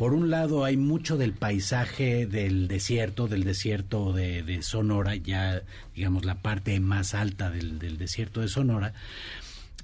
por 0.00 0.14
un 0.14 0.30
lado 0.30 0.64
hay 0.64 0.78
mucho 0.78 1.18
del 1.18 1.34
paisaje 1.34 2.24
del 2.26 2.68
desierto, 2.68 3.28
del 3.28 3.44
desierto 3.44 4.14
de, 4.14 4.42
de 4.42 4.62
Sonora, 4.62 5.14
ya 5.14 5.60
digamos 5.94 6.24
la 6.24 6.36
parte 6.36 6.80
más 6.80 7.12
alta 7.14 7.50
del, 7.50 7.78
del 7.78 7.98
desierto 7.98 8.40
de 8.40 8.48
Sonora. 8.48 8.94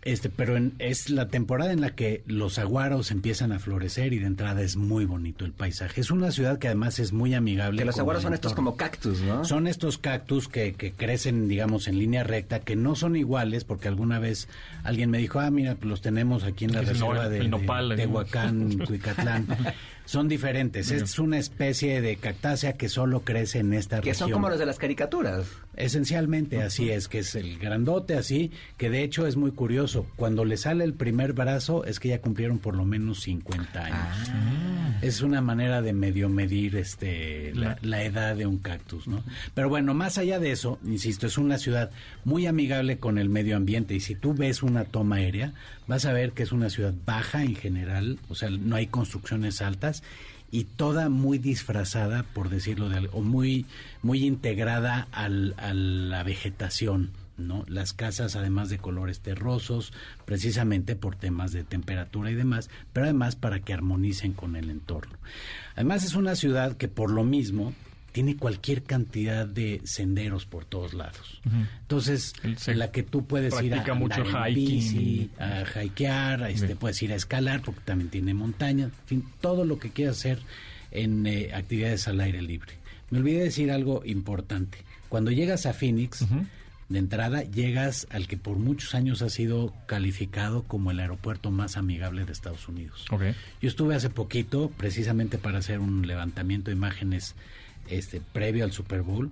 Este, 0.02 0.31
pero 0.31 0.57
en- 0.57 0.72
es 0.79 1.11
la 1.11 1.26
temporada 1.29 1.72
en 1.72 1.81
la 1.81 1.90
que 1.96 2.22
los 2.29 2.61
aguaros 2.61 3.11
empiezan 3.11 3.50
a 3.50 3.59
florecer 3.59 4.12
y 4.12 4.20
de 4.20 4.26
entrada 4.26 4.62
es 4.62 4.76
muy 4.76 5.05
bonito 5.05 5.44
el 5.44 5.50
paisaje. 5.52 6.00
Es 6.00 6.12
una 6.12 6.31
ciudad 6.31 6.61
que 6.61 6.68
además 6.68 7.00
es 7.00 7.12
muy 7.12 7.35
amigable. 7.35 7.81
Que 7.81 7.87
los 7.87 7.98
aguaros 7.98 8.22
son 8.22 8.33
estos 8.33 8.52
como 8.55 8.76
cactus, 8.76 9.20
¿no? 9.22 9.44
Son 9.44 9.66
estos 9.66 9.98
cactus 9.98 10.46
que, 10.46 10.74
que 10.74 10.92
crecen, 10.92 11.48
digamos, 11.48 11.88
en 11.88 11.98
línea 11.98 12.22
recta, 12.22 12.61
que 12.61 12.76
no 12.76 12.94
son 12.94 13.16
iguales, 13.16 13.64
porque 13.64 13.88
alguna 13.88 14.20
vez 14.20 14.46
alguien 14.85 15.11
me 15.11 15.18
dijo, 15.18 15.40
ah, 15.40 15.50
mira, 15.50 15.74
pues 15.74 15.87
los 15.87 16.02
tenemos 16.02 16.44
aquí 16.44 16.66
en 16.66 16.72
la 16.74 16.81
el 16.81 16.87
reserva 16.87 17.29
de, 17.29 17.38
el 17.38 17.42
de 17.42 17.48
nopal, 17.48 17.88
Cuicatlán. 18.87 19.48
Son 20.07 20.29
diferentes. 20.29 20.90
Es 20.90 21.19
una 21.19 21.38
especie 21.38 22.01
de 22.01 22.16
cactácea 22.16 22.73
que 22.75 22.88
solo 22.88 23.21
crece 23.21 23.59
en 23.59 23.75
esta 23.75 23.97
Que 24.01 24.11
región. 24.11 24.29
son 24.29 24.31
como 24.33 24.49
los 24.49 24.59
de 24.59 24.66
las 24.66 24.79
caricaturas. 24.79 25.47
Esencialmente 25.77 26.62
así 26.62 26.90
es, 26.90 27.07
que 27.09 27.19
es 27.19 27.35
el 27.35 27.59
grandote 27.59 28.14
así, 28.14 28.51
que 28.79 28.88
de 28.88 29.03
hecho 29.03 29.27
es 29.27 29.37
muy 29.37 29.51
curioso. 29.51 30.07
Cuando 30.16 30.45
le 30.45 30.57
sale 30.57 30.85
el 30.85 30.95
primer 30.95 31.33
brazo 31.35 31.85
es 31.85 32.01
que 32.01 32.09
ya 32.09 32.21
cumplieron 32.23 32.59
por 32.59 32.75
lo 32.77 32.85
menos 32.85 33.21
50 33.23 33.85
años. 33.85 34.31
Es 35.03 35.21
una 35.21 35.40
manera 35.42 35.83
de 35.83 35.92
medio 35.92 36.29
medir 36.31 36.77
este 36.77 37.53
la, 37.55 37.77
la 37.83 38.03
edad 38.03 38.35
de 38.37 38.47
un 38.47 38.59
cactus, 38.59 39.07
¿no? 39.07 39.23
Pero 39.55 39.69
bueno, 39.69 39.92
más 39.92 40.16
allá 40.19 40.38
de 40.38 40.53
eso, 40.53 40.79
insisto, 40.87 41.27
es 41.27 41.37
una 41.37 41.59
ciudad 41.59 41.90
muy 42.25 42.47
amigable 42.47 42.99
con 42.99 43.19
el 43.19 43.29
medio 43.29 43.57
ambiente 43.57 43.95
y 43.95 44.01
si 44.01 44.14
tú 44.14 44.33
ves 44.35 44.62
una 44.62 44.85
toma 44.85 45.16
aérea, 45.16 45.53
vas 45.87 46.05
a 46.05 46.12
ver 46.12 46.33
que 46.33 46.42
es 46.42 46.53
una 46.53 46.70
ciudad 46.70 46.94
baja 47.05 47.42
en 47.42 47.55
general, 47.55 48.18
o 48.29 48.35
sea, 48.35 48.51
no 48.51 48.77
hay 48.77 48.87
construcciones 48.87 49.62
altas 49.62 50.03
y 50.51 50.64
toda 50.64 51.09
muy 51.09 51.38
disfrazada, 51.38 52.22
por 52.22 52.49
decirlo 52.49 52.88
de 52.88 52.99
algo, 52.99 53.18
o 53.18 53.22
muy, 53.22 53.66
muy 54.03 54.25
integrada 54.25 55.09
al, 55.12 55.55
a 55.59 55.75
la 55.75 56.22
vegetación, 56.22 57.11
¿no? 57.37 57.64
Las 57.68 57.92
casas, 57.92 58.37
además 58.37 58.70
de 58.70 58.79
colores 58.79 59.20
terrosos, 59.20 59.92
precisamente 60.25 60.96
por 60.96 61.16
temas 61.16 61.53
de 61.53 61.64
temperatura 61.64 62.31
y 62.31 62.35
demás, 62.35 62.70
pero 62.92 63.05
además 63.05 63.37
para 63.37 63.61
que 63.61 63.75
armonicen 63.75 64.33
con 64.33 64.57
el 64.57 64.70
entorno. 64.70 65.18
Además 65.75 66.05
es 66.05 66.14
una 66.14 66.37
ciudad 66.37 66.77
que 66.77 66.88
por 66.88 67.11
lo 67.11 67.25
mismo 67.25 67.75
tiene 68.16 68.38
cualquier 68.38 68.83
cantidad 68.83 69.46
de 69.46 69.83
senderos 69.85 70.46
por 70.46 70.64
todos 70.64 70.94
lados. 70.94 71.42
Entonces, 71.83 72.33
en 72.42 72.79
la 72.79 72.90
que 72.90 73.02
tú 73.02 73.26
puedes 73.26 73.62
ir 73.62 73.74
a 73.74 73.92
mucho 73.92 74.24
hiking. 74.24 74.55
bici, 74.55 75.31
a 75.38 75.85
hikear, 75.85 76.42
a 76.44 76.48
este, 76.48 76.68
Bien. 76.68 76.79
puedes 76.79 77.02
ir 77.02 77.12
a 77.12 77.14
escalar 77.14 77.61
porque 77.61 77.83
también 77.85 78.09
tiene 78.09 78.33
montaña, 78.33 78.85
en 78.85 78.92
fin, 79.05 79.24
todo 79.42 79.66
lo 79.66 79.79
que 79.79 79.90
quieras 79.90 80.16
hacer 80.16 80.38
en 80.92 81.26
eh, 81.26 81.50
actividades 81.52 82.09
al 82.09 82.18
aire 82.22 82.40
libre. 82.40 82.72
Me 83.11 83.18
olvidé 83.18 83.42
decir 83.42 83.70
algo 83.70 84.00
importante. 84.07 84.79
Cuando 85.11 85.31
llegas 85.31 85.66
a 85.66 85.74
Phoenix, 85.74 86.24
de 86.88 86.98
entrada 86.98 87.42
llegas 87.42 88.07
al 88.11 88.29
que 88.29 88.38
por 88.38 88.57
muchos 88.57 88.94
años 88.94 89.20
ha 89.20 89.29
sido 89.29 89.74
calificado 89.85 90.62
como 90.62 90.90
el 90.90 91.00
aeropuerto 91.00 91.50
más 91.50 91.76
amigable 91.76 92.24
de 92.24 92.33
Estados 92.33 92.66
Unidos. 92.66 93.05
Yo 93.61 93.68
estuve 93.68 93.94
hace 93.94 94.09
poquito 94.09 94.70
precisamente 94.74 95.37
para 95.37 95.59
hacer 95.59 95.81
un 95.81 96.07
levantamiento 96.07 96.70
de 96.70 96.79
imágenes 96.79 97.35
este 97.88 98.20
previo 98.33 98.64
al 98.64 98.72
Super 98.72 99.03
Bowl 99.03 99.31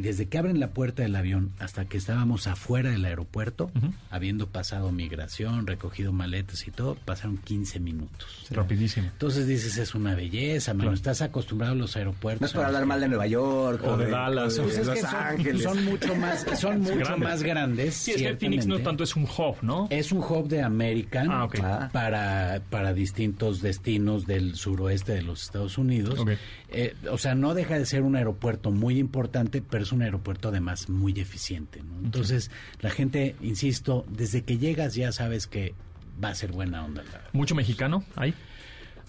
y 0.00 0.02
desde 0.02 0.26
que 0.28 0.38
abren 0.38 0.58
la 0.60 0.70
puerta 0.70 1.02
del 1.02 1.14
avión 1.14 1.52
hasta 1.58 1.84
que 1.84 1.98
estábamos 1.98 2.46
afuera 2.46 2.90
del 2.90 3.04
aeropuerto, 3.04 3.70
habiendo 4.10 4.46
pasado 4.46 4.90
migración, 4.92 5.66
recogido 5.66 6.10
maletas 6.12 6.66
y 6.66 6.70
todo, 6.70 6.94
pasaron 7.04 7.36
15 7.36 7.80
minutos. 7.80 8.46
Rapidísimo. 8.50 9.08
Entonces 9.12 9.46
dices, 9.46 9.76
es 9.76 9.94
una 9.94 10.14
belleza, 10.14 10.72
mano, 10.72 10.84
Claro. 10.84 10.94
estás 10.94 11.20
acostumbrado 11.20 11.74
a 11.74 11.76
los 11.76 11.96
aeropuertos. 11.96 12.40
No 12.40 12.46
es 12.46 12.52
para 12.54 12.68
hablar 12.68 12.86
mal 12.86 12.98
de 13.00 13.08
Nueva 13.08 13.26
York 13.26 13.82
O 13.84 13.96
de 13.98 14.08
Dallas, 14.10 14.58
o 14.58 14.66
de 14.66 14.84
Los 14.84 14.98
son, 15.00 15.14
Ángeles. 15.14 15.62
son 15.62 15.84
mucho 15.84 16.16
más, 16.16 16.46
son 16.58 16.80
mucho 16.80 16.96
grande. 16.96 17.24
más 17.26 17.42
grandes. 17.42 17.94
Sí, 17.94 18.12
es 18.12 18.16
que 18.22 18.36
Phoenix 18.36 18.66
no 18.66 18.78
tanto 18.78 19.04
es 19.04 19.14
un 19.16 19.24
hub, 19.24 19.56
¿no? 19.60 19.86
Es 19.90 20.12
un 20.12 20.20
hub 20.20 20.48
de 20.48 20.62
American 20.62 21.30
Ah. 21.30 21.48
Ah. 21.62 21.90
para, 21.92 22.62
para 22.70 22.94
distintos 22.94 23.60
destinos 23.60 24.26
del 24.26 24.54
suroeste 24.56 25.12
de 25.12 25.22
los 25.22 25.42
Estados 25.42 25.76
Unidos. 25.76 26.24
Eh, 26.72 26.94
o 27.10 27.18
sea, 27.18 27.34
no 27.34 27.52
deja 27.54 27.78
de 27.78 27.84
ser 27.84 28.02
un 28.02 28.14
aeropuerto 28.16 28.70
muy 28.70 28.98
importante, 28.98 29.60
pero 29.60 29.84
es 29.90 29.92
un 29.92 30.02
aeropuerto 30.02 30.48
además 30.48 30.88
muy 30.88 31.18
eficiente. 31.18 31.82
¿no? 31.82 32.04
Entonces, 32.04 32.50
la 32.80 32.90
gente, 32.90 33.34
insisto, 33.42 34.06
desde 34.08 34.42
que 34.42 34.56
llegas 34.58 34.94
ya 34.94 35.10
sabes 35.10 35.48
que 35.48 35.74
va 36.22 36.28
a 36.28 36.34
ser 36.34 36.52
buena 36.52 36.84
onda. 36.84 37.02
Mucho 37.32 37.56
mexicano 37.56 38.04
ahí. 38.14 38.32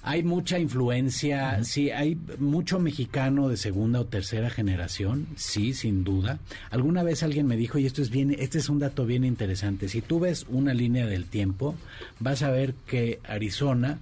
hay 0.01 0.23
mucha 0.23 0.57
influencia, 0.57 1.63
sí, 1.63 1.91
hay 1.91 2.17
mucho 2.39 2.79
mexicano 2.79 3.47
de 3.47 3.57
segunda 3.57 3.99
o 3.99 4.05
tercera 4.05 4.49
generación, 4.49 5.27
sí, 5.35 5.75
sin 5.75 6.03
duda. 6.03 6.39
Alguna 6.71 7.03
vez 7.03 7.21
alguien 7.21 7.45
me 7.45 7.57
dijo, 7.57 7.77
y 7.77 7.85
esto 7.85 8.01
es 8.01 8.09
bien, 8.09 8.35
este 8.39 8.57
es 8.57 8.67
un 8.67 8.79
dato 8.79 9.05
bien 9.05 9.23
interesante, 9.23 9.87
si 9.87 10.01
tú 10.01 10.19
ves 10.19 10.47
una 10.49 10.73
línea 10.73 11.05
del 11.05 11.25
tiempo, 11.25 11.75
vas 12.19 12.41
a 12.41 12.49
ver 12.49 12.73
que 12.87 13.19
Arizona, 13.23 13.99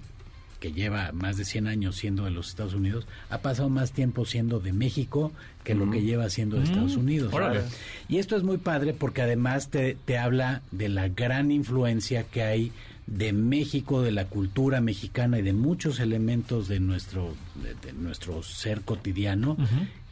que 0.60 0.72
lleva 0.72 1.10
más 1.12 1.36
de 1.36 1.44
100 1.44 1.66
años 1.66 1.96
siendo 1.96 2.24
de 2.24 2.30
los 2.30 2.48
Estados 2.50 2.74
Unidos, 2.74 3.06
ha 3.30 3.38
pasado 3.38 3.68
más 3.70 3.92
tiempo 3.92 4.24
siendo 4.26 4.60
de 4.60 4.72
México 4.72 5.32
que 5.64 5.74
lo 5.74 5.90
que 5.90 6.02
lleva 6.02 6.28
siendo 6.30 6.56
de 6.58 6.64
Estados 6.64 6.96
Unidos. 6.96 7.32
órale. 7.34 7.62
Y 8.08 8.18
esto 8.18 8.36
es 8.36 8.42
muy 8.42 8.58
padre 8.58 8.92
porque 8.92 9.22
además 9.22 9.70
te, 9.70 9.96
te 10.04 10.18
habla 10.18 10.62
de 10.70 10.88
la 10.88 11.08
gran 11.08 11.50
influencia 11.50 12.22
que 12.24 12.42
hay 12.42 12.72
de 13.06 13.32
México, 13.32 14.02
de 14.02 14.12
la 14.12 14.26
cultura 14.26 14.80
mexicana 14.80 15.38
y 15.38 15.42
de 15.42 15.52
muchos 15.52 15.98
elementos 15.98 16.68
de 16.68 16.78
nuestro, 16.78 17.34
de, 17.62 17.74
de 17.86 17.92
nuestro 17.92 18.42
ser 18.42 18.82
cotidiano 18.82 19.56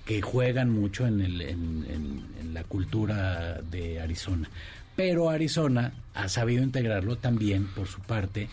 que 0.04 0.22
juegan 0.22 0.70
mucho 0.70 1.06
en, 1.06 1.20
el, 1.20 1.40
en, 1.42 1.84
en- 1.88 2.22
en 2.40 2.54
la 2.54 2.64
cultura 2.64 3.60
de 3.70 4.00
Arizona. 4.00 4.48
Pero 4.96 5.30
Arizona 5.30 5.92
ha 6.14 6.28
sabido 6.28 6.62
integrarlo 6.64 7.16
también, 7.16 7.66
por 7.66 7.86
su 7.86 8.00
parte, 8.00 8.48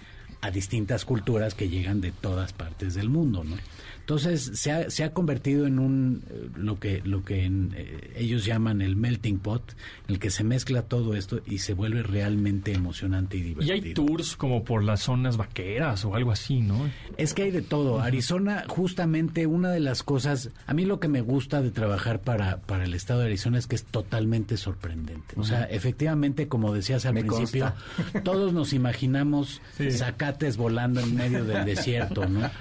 a 0.46 0.52
distintas 0.52 1.06
culturas 1.06 1.56
que 1.56 1.70
llegan 1.70 2.02
de 2.02 2.12
todas 2.12 2.54
partes 2.54 2.94
del 2.94 3.10
mundo, 3.10 3.44
¿no? 3.44 3.58
Entonces 4.06 4.52
se 4.54 4.72
ha, 4.72 4.90
se 4.92 5.04
ha 5.04 5.14
convertido 5.14 5.66
en 5.66 5.80
un 5.80 6.24
eh, 6.30 6.50
lo 6.56 6.80
que 6.80 7.02
lo 7.04 7.24
que 7.26 7.44
en, 7.46 7.74
eh, 7.76 8.12
ellos 8.18 8.46
llaman 8.46 8.84
el 8.84 8.96
melting 8.96 9.40
pot, 9.40 9.72
en 10.08 10.14
el 10.14 10.20
que 10.20 10.30
se 10.30 10.44
mezcla 10.44 10.84
todo 10.84 11.16
esto 11.16 11.42
y 11.48 11.58
se 11.58 11.74
vuelve 11.74 12.04
realmente 12.04 12.72
emocionante 12.72 13.38
y 13.38 13.40
Y 13.40 13.44
divertido. 13.44 13.74
hay 13.74 13.94
tours 13.96 14.36
como 14.36 14.64
por 14.64 14.84
las 14.84 15.02
zonas 15.02 15.38
vaqueras 15.38 16.06
o 16.06 16.14
algo 16.14 16.32
así, 16.32 16.62
¿no? 16.62 16.88
Es 17.18 17.34
que 17.34 17.42
hay 17.44 17.52
de 17.52 17.64
todo. 17.64 18.00
Arizona, 18.00 18.64
justamente 18.68 19.48
una 19.48 19.72
de 19.72 19.80
las 19.80 20.04
cosas, 20.04 20.52
a 20.68 20.74
mí 20.76 20.86
lo 20.86 21.00
que 21.00 21.08
me 21.08 21.22
gusta 21.22 21.64
de 21.64 21.72
trabajar 21.72 22.22
para, 22.22 22.58
para 22.58 22.84
el 22.86 22.94
estado 22.94 23.22
de 23.22 23.26
Arizona 23.26 23.58
es 23.58 23.66
que 23.66 23.76
es 23.76 23.86
totalmente 23.86 24.56
sorprendente. 24.58 25.34
O 25.36 25.44
sea, 25.44 25.64
efectivamente, 25.64 26.48
como 26.48 26.74
decías 26.74 27.08
al 27.08 27.16
Me 27.16 27.24
principio, 27.24 27.74
consta. 27.96 28.22
todos 28.22 28.54
nos 28.54 28.72
imaginamos 28.72 29.62
Sí. 29.78 29.90
zacates 29.90 30.58
volando 30.58 31.00
en 31.02 31.16
medio 31.16 31.44
del 31.44 31.66
desierto, 31.66 32.30
¿no? 32.30 32.52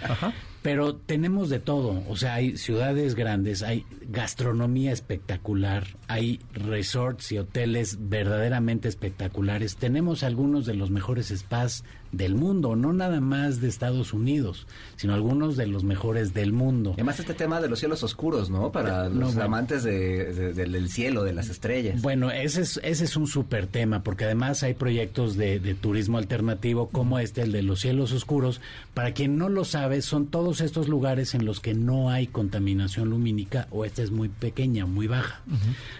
Pero 0.65 0.97
tenemos 0.97 1.51
de 1.51 1.59
todo, 1.59 2.03
o 2.09 2.17
sea, 2.17 2.33
hay 2.37 2.57
ciudades 2.57 3.15
grandes, 3.15 3.63
hay 3.63 3.85
gastronomía 4.09 4.93
espectacular, 4.93 5.85
hay 6.09 6.41
resorts 6.55 7.33
y 7.33 7.39
hoteles 7.39 8.09
verdaderamente 8.09 8.89
espectaculares. 8.89 9.77
Tenemos 9.77 10.23
algunos 10.23 10.65
de 10.65 10.73
los 10.73 10.91
mejores 10.91 11.29
spas 11.29 11.85
del 12.17 12.35
mundo, 12.35 12.77
no 12.77 12.93
nada 12.93 13.21
más 13.21 13.61
de 13.61 13.69
Estados 13.69 14.13
Unidos, 14.13 14.67
sino 14.97 15.15
algunos 15.15 15.57
de 15.57 15.67
los 15.67 15.85
mejores 15.85 16.35
del 16.35 16.53
mundo. 16.53 16.93
Además 16.95 17.21
este 17.21 17.35
tema 17.35 17.61
de 17.61 17.69
los 17.69 17.79
cielos 17.79 18.03
oscuros, 18.03 18.51
¿no? 18.51 18.73
Para 18.73 19.09
No, 19.09 19.21
los 19.21 19.35
bueno. 19.35 19.45
amantes 19.45 19.83
de- 19.85 20.33
de- 20.33 20.53
del, 20.55 20.73
del 20.73 20.89
cielo, 20.91 21.25
de 21.25 21.33
las 21.33 21.49
estrellas. 21.49 22.01
Bueno, 22.03 22.31
ese 22.31 22.63
es, 22.63 22.81
ese 22.83 23.05
es 23.05 23.17
un 23.17 23.27
súper 23.27 23.67
tema, 23.67 24.03
porque 24.03 24.25
además 24.25 24.63
hay 24.63 24.75
proyectos 24.75 25.37
de, 25.37 25.61
de 25.61 25.75
turismo 25.75 26.19
alternativo 26.19 26.89
como 26.89 27.19
este, 27.19 27.43
el 27.43 27.53
de 27.53 27.63
los 27.63 27.81
cielos 27.81 28.13
oscuros. 28.13 28.61
Para 28.95 29.13
quien 29.13 29.37
no 29.39 29.49
lo 29.49 29.65
sabe, 29.65 30.03
son 30.03 30.27
todos 30.27 30.61
estos 30.61 30.89
lugares 30.89 31.35
en 31.35 31.45
los 31.45 31.61
que 31.61 31.75
no 31.75 32.11
hay 32.11 32.27
contaminación 32.27 33.11
lumínica 33.11 33.67
o 33.71 33.85
esta 33.85 34.03
es 34.03 34.11
muy 34.11 34.29
pequeña, 34.29 34.87
muy 34.87 35.07
baja. 35.07 35.43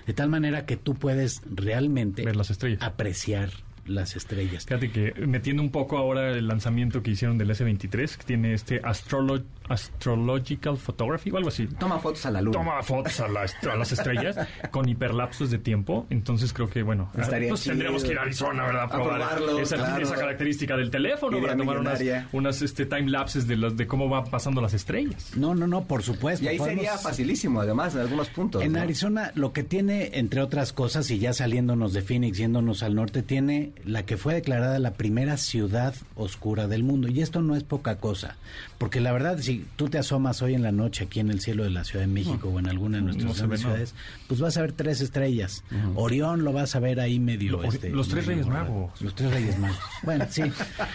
De 0.07 0.13
tal 0.13 0.29
manera 0.29 0.67
que 0.67 0.77
tú 0.77 0.95
puedes 0.95 1.43
realmente 1.53 2.25
Ver 2.25 2.37
las 2.37 2.51
estrellas. 2.51 2.81
apreciar 2.83 3.51
las 3.87 4.17
estrellas. 4.17 4.65
Fíjate 4.67 4.91
que 4.91 5.13
metiendo 5.27 5.63
un 5.63 5.71
poco 5.71 5.99
ahora 5.99 6.31
el 6.31 6.47
lanzamiento 6.49 7.03
que 7.03 7.11
hicieron 7.13 7.39
del 7.39 7.51
S23, 7.51 8.17
que 8.17 8.25
tiene 8.25 8.55
este 8.55 8.81
Astrolo- 8.83 9.45
Astrological 9.69 10.77
Photography 10.77 11.31
o 11.31 11.37
algo 11.37 11.49
así. 11.49 11.67
Toma 11.67 11.99
fotos 11.99 12.27
a 12.27 12.31
la 12.31 12.41
luna. 12.43 12.59
Toma 12.59 12.83
fotos 12.83 13.21
a, 13.21 13.29
la 13.29 13.41
a 13.73 13.77
las 13.77 13.93
estrellas 13.93 14.37
con 14.71 14.89
hiperlapsos 14.89 15.51
de 15.51 15.59
tiempo. 15.59 16.07
Entonces 16.11 16.53
creo 16.53 16.69
que, 16.69 16.83
bueno, 16.83 17.11
Estaría 17.19 17.49
pues 17.49 17.65
tendríamos 17.65 18.05
que 18.05 18.13
ir 18.13 18.19
a 18.19 18.23
Arizona, 18.23 18.65
¿verdad? 18.67 18.85
A 18.85 18.89
Probar 18.89 19.17
probarlo, 19.37 19.59
esa, 19.59 19.77
claro. 19.77 20.03
esa 20.03 20.15
característica 20.17 20.77
del 20.77 20.91
teléfono 20.91 21.41
para 21.41 21.57
tomar 21.57 21.79
unas, 21.79 21.99
millonaria. 22.01 22.29
unas 22.33 22.63
este, 22.63 22.87
time 22.87 23.11
lapses 23.11 23.47
de, 23.47 23.57
las, 23.57 23.77
de 23.77 23.87
cómo 23.87 24.09
van 24.09 24.25
pasando 24.25 24.61
las 24.61 24.75
estrellas. 24.75 25.33
No, 25.37 25.55
no, 25.55 25.67
no, 25.67 25.85
por 25.85 26.03
supuesto. 26.03 26.45
Y 26.45 26.49
ahí 26.49 26.59
Podemos- 26.59 26.85
sería 26.85 26.99
facilísimo, 26.99 27.61
además, 27.61 27.95
en 27.95 28.01
algunos 28.03 28.29
puntos. 28.29 28.63
En 28.63 28.73
¿no? 28.73 28.81
Arizona 28.81 29.33
lo 29.35 29.53
que 29.53 29.63
tiene, 29.63 30.11
entre 30.15 30.41
otras 30.43 30.73
cosas, 30.73 31.11
y 31.11 31.19
ya 31.19 31.33
saliéndonos 31.33 31.93
de 31.93 32.03
Phoenix, 32.03 32.39
yéndonos 32.39 32.83
al 32.83 32.95
norte, 32.95 33.23
tiene 33.23 33.73
la 33.85 34.05
que 34.05 34.17
fue 34.17 34.35
declarada 34.35 34.79
la 34.79 34.93
primera 34.93 35.37
ciudad 35.37 35.95
oscura 36.17 36.67
del 36.69 36.83
mundo. 36.83 37.09
Y 37.09 37.21
esto 37.21 37.41
no 37.41 37.57
es 37.57 37.63
poca 37.65 37.97
cosa, 37.97 38.37
porque 38.79 39.01
la 39.01 39.13
verdad, 39.13 39.39
si 39.39 39.54
tú 39.77 39.89
te 39.89 39.99
asomas 39.99 40.41
hoy 40.43 40.55
en 40.55 40.63
la 40.63 40.73
noche 40.73 41.05
aquí 41.05 41.21
en 41.21 41.31
el 41.31 41.41
cielo 41.41 41.65
de 41.65 41.71
la 41.71 41.85
Ciudad 41.85 42.05
de 42.07 42.13
México 42.13 42.49
o 42.49 42.59
en 42.59 42.69
alguna 42.69 42.99
de 42.99 43.05
nuestras 43.05 43.27
no 43.27 43.35
se 43.35 43.39
grandes 43.41 43.61
ve 43.61 43.65
nada. 43.65 43.77
ciudades, 43.87 43.95
pues 44.27 44.41
vas 44.41 44.57
a 44.57 44.61
ver 44.63 44.73
tres 44.73 45.01
estrellas. 45.01 45.65
Orión 45.95 46.45
lo 46.45 46.53
vas 46.53 46.75
a 46.77 46.81
ver 46.81 47.01
ahí 47.01 47.19
medio... 47.21 47.53
Lo- 47.53 47.65
este, 47.65 47.91
los 47.91 48.09
tres 48.09 48.27
medio 48.27 48.43
Reyes 48.43 48.47
borrado. 48.47 48.71
Magos. 48.75 49.01
Los 49.03 49.15
tres 49.15 49.31
Reyes 49.33 49.59
Magos. 49.59 49.79
Bueno, 50.03 50.27
sí. 50.31 50.43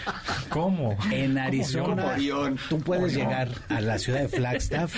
¿Cómo? 0.50 0.98
En 1.12 1.34
¿Cómo 1.34 1.46
Arizona, 1.46 2.06
Orión? 2.14 2.58
tú 2.70 2.80
puedes 2.80 3.14
Orión. 3.14 3.28
llegar 3.30 3.50
a 3.70 3.82
la 3.82 4.00
ciudad 4.00 4.22
de 4.22 4.30
Flagstaff 4.30 4.96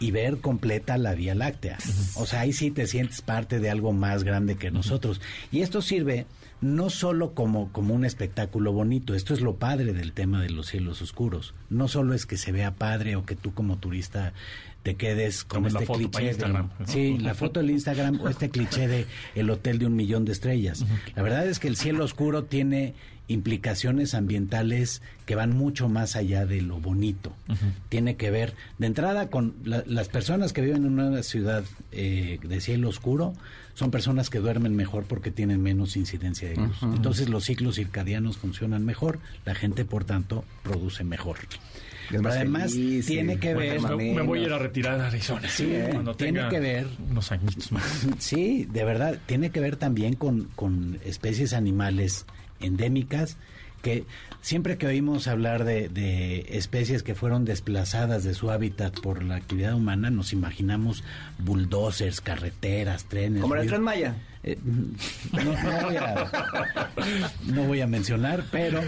y 0.00 0.10
ver 0.10 0.38
completa 0.40 0.98
la 0.98 1.14
Vía 1.14 1.34
Láctea. 1.34 1.78
O 2.16 2.26
sea, 2.26 2.40
ahí 2.40 2.52
sí 2.52 2.70
te 2.70 2.86
sientes 2.86 3.20
parte 3.22 3.60
de 3.60 3.70
algo 3.70 3.92
más 3.92 4.24
grande 4.24 4.56
que 4.56 4.70
nosotros. 4.70 5.20
Y 5.50 5.60
esto 5.60 5.82
sirve 5.82 6.26
no 6.62 6.90
solo 6.90 7.34
como, 7.34 7.72
como 7.72 7.92
un 7.92 8.04
espectáculo 8.04 8.72
bonito, 8.72 9.14
esto 9.14 9.34
es 9.34 9.40
lo 9.40 9.56
padre 9.56 9.92
del 9.92 10.12
tema 10.12 10.40
de 10.40 10.50
los 10.50 10.68
cielos 10.68 11.02
oscuros. 11.02 11.54
No 11.68 11.88
solo 11.88 12.14
es 12.14 12.24
que 12.24 12.36
se 12.36 12.52
vea 12.52 12.76
padre 12.76 13.16
o 13.16 13.26
que 13.26 13.34
tú 13.34 13.52
como 13.52 13.78
turista 13.78 14.32
te 14.82 14.96
quedes 14.96 15.44
con 15.44 15.58
Tomes 15.58 15.72
la 15.74 15.80
este 15.80 15.86
foto 15.86 16.10
para 16.10 16.10
cliché 16.10 16.22
de- 16.24 16.30
Instagram. 16.30 16.70
sí, 16.86 17.18
la 17.18 17.34
foto 17.36 17.60
del 17.60 17.70
Instagram 17.70 18.20
o 18.20 18.28
este 18.28 18.50
cliché 18.50 18.88
de 18.88 19.06
el 19.34 19.48
hotel 19.50 19.78
de 19.78 19.86
un 19.86 19.94
millón 19.96 20.24
de 20.24 20.32
estrellas. 20.32 20.84
La 21.14 21.22
verdad 21.22 21.46
es 21.46 21.58
que 21.58 21.68
el 21.68 21.76
cielo 21.76 22.04
oscuro 22.04 22.44
tiene 22.44 22.94
implicaciones 23.28 24.14
ambientales 24.14 25.00
que 25.26 25.34
van 25.36 25.56
mucho 25.56 25.88
más 25.88 26.16
allá 26.16 26.44
de 26.46 26.60
lo 26.60 26.80
bonito. 26.80 27.32
Tiene 27.88 28.16
que 28.16 28.30
ver, 28.30 28.54
de 28.78 28.86
entrada, 28.88 29.30
con 29.30 29.54
la- 29.64 29.84
las 29.86 30.08
personas 30.08 30.52
que 30.52 30.60
viven 30.60 30.84
en 30.84 30.98
una 30.98 31.22
ciudad 31.22 31.64
eh, 31.92 32.38
de 32.42 32.60
cielo 32.60 32.88
oscuro, 32.88 33.32
son 33.74 33.90
personas 33.90 34.28
que 34.28 34.38
duermen 34.38 34.76
mejor 34.76 35.04
porque 35.04 35.30
tienen 35.30 35.62
menos 35.62 35.96
incidencia 35.96 36.48
de 36.48 36.56
luz. 36.56 36.76
Entonces 36.82 37.28
los 37.30 37.44
ciclos 37.44 37.76
circadianos 37.76 38.36
funcionan 38.36 38.84
mejor, 38.84 39.18
la 39.46 39.54
gente, 39.54 39.84
por 39.86 40.04
tanto, 40.04 40.44
produce 40.62 41.04
mejor. 41.04 41.38
Pero 42.08 42.22
más 42.22 42.34
además 42.34 42.72
feliz, 42.72 43.06
tiene 43.06 43.38
que 43.38 43.54
ver... 43.54 43.78
Pues 43.80 43.96
me, 43.96 44.22
voy 44.22 44.40
a 44.40 44.42
ir 44.42 44.52
a 44.52 44.58
retirar 44.58 45.00
a 45.00 45.06
Arizona. 45.08 45.48
Sí, 45.48 45.72
cuando 45.90 46.14
tiene 46.14 46.40
tenga 46.40 46.50
que 46.50 46.60
ver. 46.60 46.86
unos 47.10 47.32
añitos 47.32 47.72
más. 47.72 48.06
Sí, 48.18 48.66
de 48.70 48.84
verdad, 48.84 49.18
tiene 49.26 49.50
que 49.50 49.60
ver 49.60 49.76
también 49.76 50.14
con, 50.14 50.44
con 50.54 50.98
especies 51.04 51.52
animales 51.52 52.26
endémicas 52.60 53.36
que 53.82 54.04
siempre 54.40 54.78
que 54.78 54.86
oímos 54.86 55.28
hablar 55.28 55.64
de, 55.64 55.88
de 55.88 56.46
especies 56.50 57.02
que 57.02 57.14
fueron 57.14 57.44
desplazadas 57.44 58.24
de 58.24 58.34
su 58.34 58.50
hábitat 58.50 58.98
por 59.00 59.22
la 59.22 59.36
actividad 59.36 59.74
humana, 59.74 60.10
nos 60.10 60.32
imaginamos 60.32 61.04
bulldozers, 61.38 62.20
carreteras, 62.20 63.04
trenes. 63.04 63.42
Como 63.42 63.56
el. 63.56 63.66
Tren 63.68 63.82
Maya. 63.82 64.16
Eh, 64.44 64.58
no, 65.32 65.44
no 65.44 65.82
voy 65.86 65.96
a, 65.96 66.30
no 67.46 67.62
voy 67.64 67.80
a 67.80 67.86
mencionar, 67.86 68.44
pero 68.50 68.80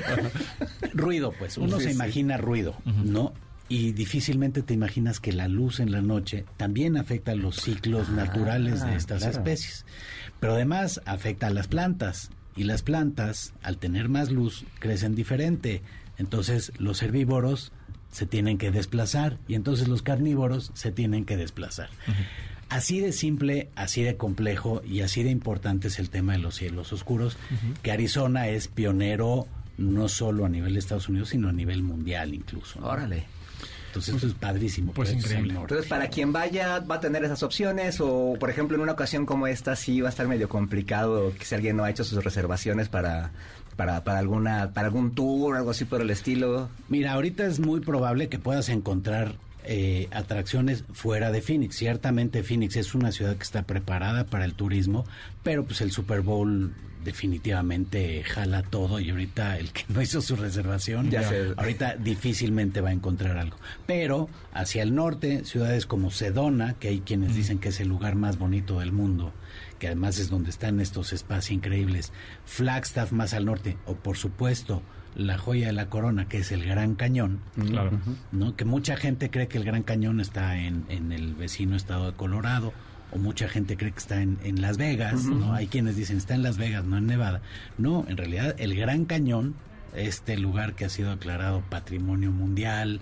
ruido, 0.94 1.32
pues. 1.38 1.58
Uno 1.58 1.76
Sí, 1.78 1.84
se 1.84 1.88
sí. 1.90 1.94
imagina 1.94 2.36
ruido, 2.36 2.74
¿no? 3.04 3.32
Y 3.68 3.92
difícilmente 3.92 4.62
te 4.62 4.74
imaginas 4.74 5.20
que 5.20 5.32
la 5.32 5.48
luz 5.48 5.80
en 5.80 5.90
la 5.90 6.02
noche 6.02 6.44
también 6.58 6.96
afecta 6.98 7.32
a 7.32 7.34
los 7.34 7.56
ciclos 7.56 8.10
naturales 8.10 8.84
de 8.84 8.94
estas 8.94 9.22
claro. 9.22 9.38
especies. 9.38 9.86
Pero 10.38 10.52
además 10.54 11.00
afecta 11.06 11.46
a 11.46 11.50
las 11.50 11.66
plantas. 11.68 12.30
Y 12.56 12.64
las 12.64 12.82
plantas, 12.82 13.52
al 13.62 13.78
tener 13.78 14.08
más 14.08 14.30
luz, 14.30 14.64
crecen 14.78 15.14
diferente. 15.14 15.82
Entonces 16.18 16.72
los 16.78 17.02
herbívoros 17.02 17.72
se 18.10 18.26
tienen 18.26 18.58
que 18.58 18.70
desplazar 18.70 19.38
y 19.48 19.54
entonces 19.54 19.88
los 19.88 20.02
carnívoros 20.02 20.70
se 20.74 20.92
tienen 20.92 21.24
que 21.24 21.36
desplazar. 21.36 21.88
Así 22.68 23.00
de 23.00 23.12
simple, 23.12 23.70
así 23.74 24.02
de 24.02 24.16
complejo 24.16 24.82
y 24.84 25.00
así 25.00 25.24
de 25.24 25.30
importante 25.30 25.88
es 25.88 25.98
el 25.98 26.10
tema 26.10 26.32
de 26.34 26.38
los 26.38 26.54
cielos 26.54 26.92
oscuros, 26.92 27.36
que 27.82 27.90
Arizona 27.90 28.46
es 28.48 28.68
pionero 28.68 29.48
no 29.76 30.08
solo 30.08 30.44
a 30.44 30.48
nivel 30.48 30.74
de 30.74 30.78
Estados 30.78 31.08
Unidos, 31.08 31.30
sino 31.30 31.48
a 31.48 31.52
nivel 31.52 31.82
mundial 31.82 32.34
incluso. 32.34 32.80
¿no? 32.80 32.86
Órale. 32.86 33.24
Entonces 33.94 34.16
esto 34.16 34.26
es 34.26 34.34
padrísimo. 34.34 34.92
pues 34.92 35.10
al 35.10 35.16
increíble. 35.16 35.54
Entonces, 35.54 35.86
para 35.86 36.08
quien 36.08 36.32
vaya, 36.32 36.80
va 36.80 36.96
a 36.96 37.00
tener 37.00 37.22
esas 37.22 37.44
opciones 37.44 38.00
o, 38.00 38.34
por 38.40 38.50
ejemplo, 38.50 38.76
en 38.76 38.82
una 38.82 38.92
ocasión 38.92 39.24
como 39.24 39.46
esta, 39.46 39.76
sí 39.76 40.00
va 40.00 40.08
a 40.08 40.10
estar 40.10 40.26
medio 40.26 40.48
complicado 40.48 41.32
que 41.38 41.44
si 41.44 41.54
alguien 41.54 41.76
no 41.76 41.84
ha 41.84 41.90
hecho 41.90 42.02
sus 42.02 42.24
reservaciones 42.24 42.88
para, 42.88 43.30
para, 43.76 44.02
para, 44.02 44.18
alguna, 44.18 44.72
para 44.74 44.88
algún 44.88 45.14
tour 45.14 45.54
o 45.54 45.56
algo 45.56 45.70
así 45.70 45.84
por 45.84 46.00
el 46.00 46.10
estilo. 46.10 46.68
Mira, 46.88 47.12
ahorita 47.12 47.46
es 47.46 47.60
muy 47.60 47.78
probable 47.80 48.28
que 48.28 48.40
puedas 48.40 48.68
encontrar 48.68 49.36
eh, 49.64 50.08
atracciones 50.10 50.84
fuera 50.92 51.30
de 51.30 51.42
Phoenix. 51.42 51.76
Ciertamente 51.76 52.42
Phoenix 52.42 52.76
es 52.76 52.94
una 52.94 53.12
ciudad 53.12 53.36
que 53.36 53.42
está 53.42 53.62
preparada 53.62 54.24
para 54.26 54.44
el 54.44 54.54
turismo, 54.54 55.04
pero 55.42 55.64
pues 55.64 55.80
el 55.80 55.90
Super 55.90 56.20
Bowl 56.20 56.72
definitivamente 57.04 58.24
jala 58.24 58.62
todo 58.62 58.98
y 58.98 59.10
ahorita 59.10 59.58
el 59.58 59.70
que 59.72 59.84
no 59.88 60.00
hizo 60.00 60.20
su 60.22 60.36
reservación, 60.36 61.10
Ya 61.10 61.30
ahorita 61.56 61.96
difícilmente 61.96 62.80
va 62.80 62.88
a 62.88 62.92
encontrar 62.92 63.36
algo. 63.36 63.58
Pero 63.86 64.28
hacia 64.52 64.82
el 64.82 64.94
norte, 64.94 65.44
ciudades 65.44 65.86
como 65.86 66.10
Sedona, 66.10 66.74
que 66.74 66.88
hay 66.88 67.00
quienes 67.00 67.34
dicen 67.34 67.58
que 67.58 67.68
es 67.68 67.80
el 67.80 67.88
lugar 67.88 68.16
más 68.16 68.38
bonito 68.38 68.80
del 68.80 68.92
mundo, 68.92 69.32
que 69.78 69.86
además 69.86 70.18
es 70.18 70.30
donde 70.30 70.50
están 70.50 70.80
estos 70.80 71.12
espacios 71.12 71.52
increíbles, 71.52 72.12
Flagstaff 72.46 73.12
más 73.12 73.34
al 73.34 73.44
norte, 73.44 73.76
o 73.86 73.94
por 73.94 74.16
supuesto 74.16 74.82
la 75.14 75.38
joya 75.38 75.66
de 75.68 75.72
la 75.72 75.86
corona, 75.86 76.26
que 76.28 76.38
es 76.38 76.50
el 76.52 76.64
Gran 76.64 76.94
Cañón, 76.94 77.40
Claro. 77.68 77.92
¿no? 78.32 78.56
Que 78.56 78.64
mucha 78.64 78.96
gente 78.96 79.30
cree 79.30 79.46
que 79.48 79.58
el 79.58 79.64
Gran 79.64 79.82
Cañón 79.82 80.20
está 80.20 80.58
en, 80.58 80.84
en 80.88 81.12
el 81.12 81.34
vecino 81.34 81.76
estado 81.76 82.10
de 82.10 82.16
Colorado, 82.16 82.72
o 83.12 83.18
mucha 83.18 83.48
gente 83.48 83.76
cree 83.76 83.92
que 83.92 83.98
está 83.98 84.20
en, 84.22 84.38
en 84.42 84.60
Las 84.60 84.76
Vegas, 84.76 85.24
¿no? 85.26 85.54
Hay 85.54 85.68
quienes 85.68 85.94
dicen 85.96 86.16
está 86.16 86.34
en 86.34 86.42
Las 86.42 86.56
Vegas, 86.58 86.84
no 86.84 86.98
en 86.98 87.06
Nevada. 87.06 87.42
No, 87.78 88.04
en 88.08 88.16
realidad 88.16 88.56
el 88.58 88.74
Gran 88.74 89.04
Cañón, 89.04 89.54
este 89.94 90.36
lugar 90.36 90.74
que 90.74 90.84
ha 90.84 90.88
sido 90.88 91.10
declarado 91.10 91.62
Patrimonio 91.70 92.32
Mundial, 92.32 93.00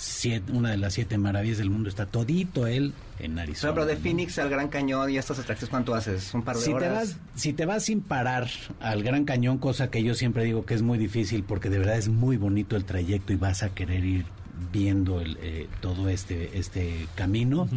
siete- 0.00 0.52
una 0.52 0.70
de 0.70 0.76
las 0.78 0.94
siete 0.94 1.18
maravillas 1.18 1.58
del 1.58 1.70
mundo. 1.70 1.88
Está 1.88 2.06
todito 2.06 2.66
él 2.66 2.94
en 3.18 3.38
Arizona. 3.38 3.72
ejemplo, 3.72 3.84
de 3.84 3.96
¿no? 3.96 4.00
Phoenix 4.00 4.38
al 4.38 4.48
Gran 4.48 4.68
Cañón 4.68 5.10
y 5.10 5.18
estos 5.18 5.38
atractivos, 5.40 5.68
¿cuánto 5.70 5.94
haces? 5.94 6.32
¿Un 6.32 6.42
par 6.44 6.54
de 6.56 6.62
Si 6.62 6.70
te, 6.70 6.74
horas? 6.76 6.92
vas, 6.94 7.16
si 7.34 7.52
te 7.52 7.66
vas 7.66 7.84
sin 7.84 8.00
parar 8.00 8.48
al 8.80 9.02
Gran 9.02 9.24
Cañón, 9.24 9.58
cosa 9.58 9.90
que 9.90 10.02
yo 10.04 10.14
siempre 10.14 10.44
digo 10.44 10.64
que 10.64 10.74
es 10.74 10.82
muy 10.82 10.96
difícil 10.98 11.42
porque 11.42 11.68
de 11.68 11.78
verdad 11.80 11.98
es 11.98 12.08
muy 12.08 12.36
bonito 12.36 12.76
el 12.76 12.84
trayecto 12.84 13.32
y 13.32 13.36
vas 13.36 13.62
a 13.64 13.70
querer 13.70 14.04
ir 14.04 14.24
viendo 14.72 15.20
el, 15.20 15.36
eh, 15.42 15.68
todo 15.80 16.08
este, 16.08 16.56
este 16.58 17.06
camino, 17.16 17.68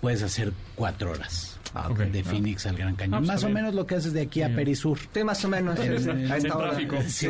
puedes 0.00 0.22
hacer 0.22 0.52
cuatro 0.76 1.10
horas. 1.12 1.58
Ah. 1.74 1.88
De 1.88 2.24
Phoenix 2.24 2.66
al 2.66 2.76
Gran 2.76 2.96
Cañón. 2.96 3.14
Ah, 3.14 3.18
pues 3.18 3.28
Más 3.28 3.44
o 3.44 3.48
menos 3.50 3.74
lo 3.74 3.86
que 3.86 3.96
haces 3.96 4.12
de 4.12 4.22
aquí 4.22 4.42
a 4.42 4.54
Perisur. 4.54 4.98
Sí, 5.12 5.24
más 5.24 5.44
o 5.44 5.48
menos. 5.48 5.78
Sí, 5.78 5.86
a 5.88 5.98
sin 5.98 6.20
esta 6.32 6.56
hora. 6.56 6.70
tráfico. 6.70 6.96
Sí. 7.06 7.28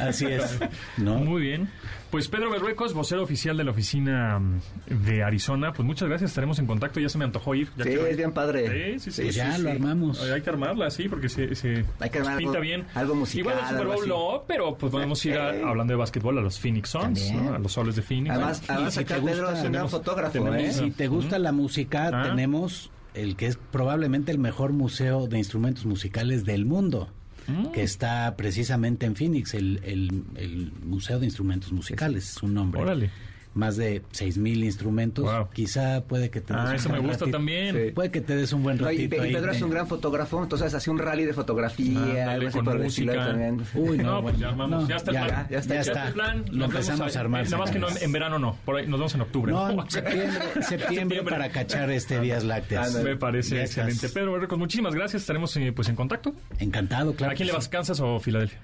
Así 0.00 0.26
es. 0.26 0.58
¿no? 0.98 1.16
Muy 1.18 1.42
bien. 1.42 1.68
Pues 2.10 2.26
Pedro 2.28 2.50
Berruecos, 2.50 2.94
vocero 2.94 3.22
oficial 3.22 3.56
de 3.58 3.64
la 3.64 3.70
oficina 3.70 4.38
mm, 4.38 4.60
de 5.04 5.22
Arizona, 5.22 5.74
pues 5.74 5.84
muchas 5.86 6.08
gracias, 6.08 6.30
estaremos 6.30 6.58
en 6.58 6.66
contacto, 6.66 7.00
ya 7.00 7.10
se 7.10 7.18
me 7.18 7.24
antojó 7.24 7.54
ir. 7.54 7.68
Ya 7.76 7.84
Sí, 7.84 7.90
es 7.92 8.16
bien 8.16 8.32
padre. 8.32 8.94
Sí, 8.98 8.98
sí, 9.00 9.10
sí. 9.10 9.22
Pues 9.24 9.34
ya 9.34 9.52
sí, 9.56 9.62
lo 9.62 9.68
sí. 9.68 9.74
armamos. 9.76 10.22
Ay, 10.22 10.30
Hay 10.30 10.40
que 10.40 10.48
armarla, 10.48 10.90
sí, 10.90 11.06
porque 11.06 11.28
se, 11.28 11.54
se 11.54 11.84
Hay 12.00 12.08
que 12.08 12.18
armar 12.18 12.38
pinta 12.38 12.52
algo- 12.52 12.62
bien. 12.62 12.86
algo 12.94 13.14
musical, 13.14 13.52
Igual 13.52 13.58
el 13.58 13.68
Super 13.68 13.86
Bowl 13.86 14.08
no, 14.08 14.44
pero 14.48 14.78
pues 14.78 14.90
podemos 14.90 15.22
ir 15.26 15.36
a- 15.36 15.50
hablando 15.68 15.92
de 15.92 15.98
básquetbol 15.98 16.38
a 16.38 16.40
los 16.40 16.58
Phoenix 16.58 16.88
Suns, 16.88 17.30
a 17.30 17.58
los 17.58 17.72
soles 17.72 17.94
de 17.96 18.00
Phoenix. 18.02 18.30
Además, 18.34 18.62
además 18.68 18.94
si 18.94 19.00
acá 19.00 19.14
te 19.16 19.20
gusta, 19.20 19.36
Pedro 19.36 19.50
es 19.52 19.64
un 19.64 19.72
gran 19.72 19.88
fotógrafo, 19.90 20.32
tenemos- 20.32 20.56
¿eh? 20.62 20.72
Si 20.72 20.90
te 20.92 21.08
gusta 21.08 21.38
la 21.38 21.52
música, 21.52 22.10
Ah. 22.10 22.22
tenemos 22.22 22.90
el 23.14 23.36
que 23.36 23.46
es 23.46 23.56
probablemente 23.70 24.30
el 24.32 24.38
mejor 24.38 24.72
museo 24.72 25.26
de 25.26 25.38
instrumentos 25.38 25.84
musicales 25.86 26.44
del 26.44 26.64
mundo, 26.66 27.08
Mm. 27.46 27.72
que 27.72 27.82
está 27.82 28.36
precisamente 28.36 29.06
en 29.06 29.16
Phoenix, 29.16 29.54
el, 29.54 29.80
el- 29.82 30.22
el 30.36 30.70
Museo 30.84 31.18
de 31.18 31.24
Instrumentos 31.24 31.72
Musicales, 31.72 32.24
es 32.24 32.30
su 32.34 32.46
nombre. 32.46 32.82
Órale. 32.82 33.10
Más 33.54 33.76
de 33.76 34.02
6.000 34.12 34.62
instrumentos. 34.64 35.24
Wow. 35.24 35.48
Quizá 35.52 36.02
puede 36.04 36.30
que 36.30 36.40
te 36.40 36.52
des 36.52 36.62
Ah, 36.62 36.68
un 36.70 36.74
eso 36.76 36.88
me 36.90 36.98
gusta 36.98 37.12
ratito. 37.24 37.30
también. 37.30 37.74
Sí. 37.74 37.90
Puede 37.92 38.10
que 38.10 38.20
te 38.20 38.36
des 38.36 38.52
un 38.52 38.62
buen 38.62 38.76
No, 38.76 38.84
y, 38.90 38.96
ratito 38.96 39.16
y 39.16 39.18
ahí 39.26 39.32
Pedro 39.34 39.50
es 39.52 39.58
de- 39.58 39.64
un 39.64 39.70
gran 39.70 39.86
fotógrafo, 39.88 40.42
entonces 40.42 40.72
hacía 40.74 40.92
un 40.92 40.98
rally 40.98 41.24
de 41.24 41.32
fotografía, 41.32 42.30
algo 42.30 42.48
así 42.48 42.58
con 42.60 42.82
música. 42.82 43.12
también. 43.14 43.62
Uy, 43.74 43.98
no, 43.98 44.04
No, 44.04 44.12
pues 44.12 44.22
bueno, 44.22 44.38
ya 44.38 44.48
armamos. 44.48 44.82
no, 44.82 44.88
ya 44.88 44.96
está 44.96 45.10
el 45.10 45.14
ya, 45.16 45.26
plan. 45.26 45.46
ya 45.50 45.58
está, 45.58 45.74
ya 45.74 45.74
ya 45.74 45.80
está. 45.92 46.06
el 46.08 46.12
plan. 46.14 46.44
Lo 46.52 46.64
empezamos 46.66 47.16
a 47.16 47.20
armar. 47.20 47.44
Nada 47.44 47.56
más 47.58 47.70
que 47.70 47.78
no, 47.78 47.86
en 48.00 48.12
verano 48.12 48.38
no. 48.38 48.56
Por 48.64 48.76
ahí 48.76 48.86
nos 48.86 49.00
vemos 49.00 49.14
en 49.14 49.20
octubre. 49.22 49.52
No, 49.52 49.70
en 49.82 49.90
septiembre, 49.90 50.62
septiembre 50.62 51.22
para 51.24 51.48
cachar 51.50 51.90
este 51.90 52.20
Días 52.20 52.44
Lácteas. 52.44 52.94
Me 53.02 53.16
parece 53.16 53.56
Ya 53.56 53.62
excelente. 53.62 53.94
estás. 53.94 54.12
Pedro 54.12 54.32
Berruecos, 54.32 54.58
muchísimas 54.58 54.94
gracias. 54.94 55.22
Estaremos 55.22 55.56
eh, 55.56 55.72
pues 55.74 55.88
en 55.88 55.96
contacto. 55.96 56.32
Encantado, 56.58 57.14
claro. 57.14 57.32
¿A 57.32 57.34
quién 57.34 57.46
le 57.48 57.52
vas. 57.54 57.68
Kansas 57.68 57.98
o 58.00 58.20
Filadelfia? 58.20 58.58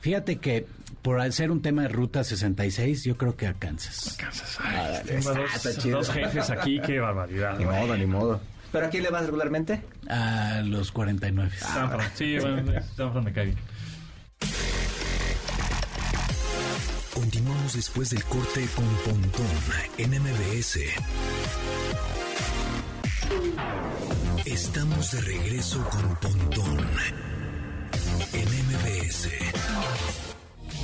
Fíjate 0.00 0.36
que 0.36 0.66
por 1.02 1.32
ser 1.32 1.50
un 1.50 1.62
tema 1.62 1.82
de 1.82 1.88
Ruta 1.88 2.24
66, 2.24 3.04
yo 3.04 3.16
creo 3.16 3.36
que 3.36 3.46
a 3.46 3.54
Kansas. 3.54 4.16
Kansas. 4.18 4.58
Ah, 4.60 5.00
tengo 5.04 5.18
está- 5.20 5.32
dos, 5.40 5.54
está 5.54 5.80
chido. 5.82 5.98
dos 5.98 6.10
jefes 6.10 6.50
aquí, 6.50 6.80
qué 6.84 6.98
barbaridad. 7.00 7.58
Ni 7.58 7.64
güey. 7.64 7.80
modo, 7.80 7.96
ni 7.96 8.06
modo. 8.06 8.40
¿Pero 8.72 8.86
a 8.86 8.90
quién 8.90 9.02
le 9.04 9.10
vas 9.10 9.24
regularmente? 9.24 9.82
A 10.08 10.60
los 10.64 10.90
49. 10.92 11.50
San 11.58 11.90
Fran. 11.90 12.10
Sí, 12.14 12.38
bueno, 12.40 12.72
San 12.96 13.12
Fran 13.12 13.24
me 13.24 13.32
cae 13.32 13.44
bien. 13.46 13.58
Continuamos 17.14 17.74
después 17.74 18.10
del 18.10 18.22
corte 18.24 18.66
con 18.74 18.84
Pontón 19.04 19.46
en 19.98 20.10
MBS. 20.10 20.80
Estamos 24.44 25.12
de 25.12 25.20
regreso 25.22 25.82
con 25.88 26.16
Pontón 26.16 26.76
en 28.36 28.48
MBS. 28.48 29.30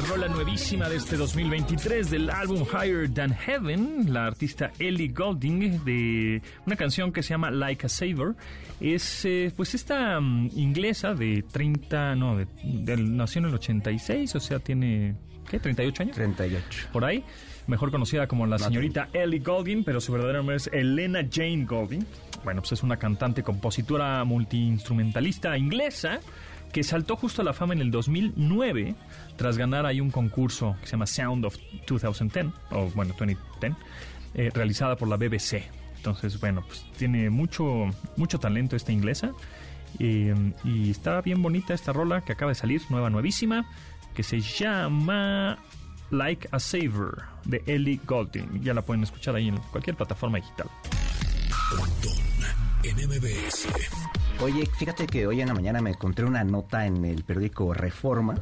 Rola 0.08 0.26
nuevísima 0.28 0.88
de 0.88 0.96
este 0.96 1.16
2023 1.16 2.10
del 2.10 2.30
álbum 2.30 2.64
Higher 2.64 3.12
Than 3.12 3.34
Heaven, 3.34 4.12
la 4.12 4.26
artista 4.26 4.72
Ellie 4.78 5.08
Goulding, 5.08 5.84
de 5.84 6.40
una 6.66 6.76
canción 6.76 7.12
que 7.12 7.22
se 7.22 7.30
llama 7.30 7.50
Like 7.50 7.86
a 7.86 7.88
Saver. 7.90 8.34
Es 8.80 9.26
eh, 9.26 9.52
pues 9.54 9.74
esta 9.74 10.18
mm, 10.18 10.50
inglesa 10.56 11.12
de 11.12 11.44
30, 11.50 12.16
no, 12.16 12.38
de, 12.38 12.96
nació 12.96 13.40
en 13.40 13.44
el 13.48 13.54
86, 13.54 14.34
o 14.34 14.40
sea, 14.40 14.58
tiene, 14.58 15.14
¿qué? 15.50 15.60
¿38 15.60 16.00
años? 16.00 16.16
38. 16.16 16.88
por 16.90 17.04
ahí, 17.04 17.22
mejor 17.66 17.90
conocida 17.90 18.26
como 18.26 18.46
la 18.46 18.58
señorita 18.58 19.10
Ellie 19.12 19.40
Goulding, 19.40 19.84
pero 19.84 20.00
su 20.00 20.10
verdadero 20.12 20.38
nombre 20.38 20.56
es 20.56 20.70
Elena 20.72 21.20
Jane 21.30 21.66
Goulding. 21.66 22.06
Bueno, 22.44 22.62
pues 22.62 22.72
es 22.72 22.82
una 22.82 22.96
cantante, 22.96 23.42
compositora, 23.42 24.24
multiinstrumentalista 24.24 25.56
inglesa 25.58 26.18
que 26.72 26.82
saltó 26.82 27.16
justo 27.16 27.42
a 27.42 27.44
la 27.44 27.52
fama 27.52 27.74
en 27.74 27.80
el 27.80 27.90
2009 27.90 28.94
tras 29.37 29.58
ganar 29.58 29.87
ahí 29.87 30.00
un 30.00 30.11
concurso 30.11 30.76
que 30.80 30.87
se 30.87 30.92
llama 30.92 31.06
Sound 31.06 31.44
of 31.44 31.56
2010, 31.87 32.46
o 32.70 32.87
bueno, 32.94 33.14
2010, 33.18 33.74
eh, 34.35 34.50
realizada 34.54 34.96
por 34.96 35.08
la 35.08 35.16
BBC. 35.16 35.64
Entonces, 35.96 36.40
bueno, 36.40 36.64
pues 36.66 36.85
tiene 36.96 37.30
mucho, 37.30 37.90
mucho 38.16 38.38
talento 38.38 38.74
esta 38.74 38.90
inglesa. 38.90 39.32
Eh, 39.98 40.35
y 40.64 40.90
está 40.90 41.20
bien 41.20 41.42
bonita 41.42 41.74
esta 41.74 41.92
rola 41.92 42.22
que 42.22 42.32
acaba 42.32 42.50
de 42.50 42.54
salir, 42.54 42.80
nueva, 42.88 43.11
nuevísima, 43.11 43.70
que 44.14 44.22
se 44.22 44.40
llama 44.40 45.58
Like 46.11 46.48
a 46.50 46.58
Saver 46.58 47.22
de 47.44 47.62
Ellie 47.66 48.00
Goulding. 48.06 48.62
Ya 48.62 48.74
la 48.74 48.82
pueden 48.82 49.02
escuchar 49.02 49.37
ahí 49.37 49.48
en 49.48 49.58
cualquier 49.70 49.96
plataforma 49.96 50.38
digital. 50.38 50.68
En 52.85 52.97
MBS. 52.97 53.68
Oye, 54.40 54.66
fíjate 54.66 55.07
que 55.07 55.27
hoy 55.27 55.40
en 55.40 55.49
la 55.49 55.55
mañana 55.55 55.81
me 55.81 55.90
encontré 55.90 56.25
una 56.25 56.42
nota 56.42 56.85
en 56.87 57.05
el 57.05 57.23
periódico 57.23 57.73
Reforma. 57.73 58.35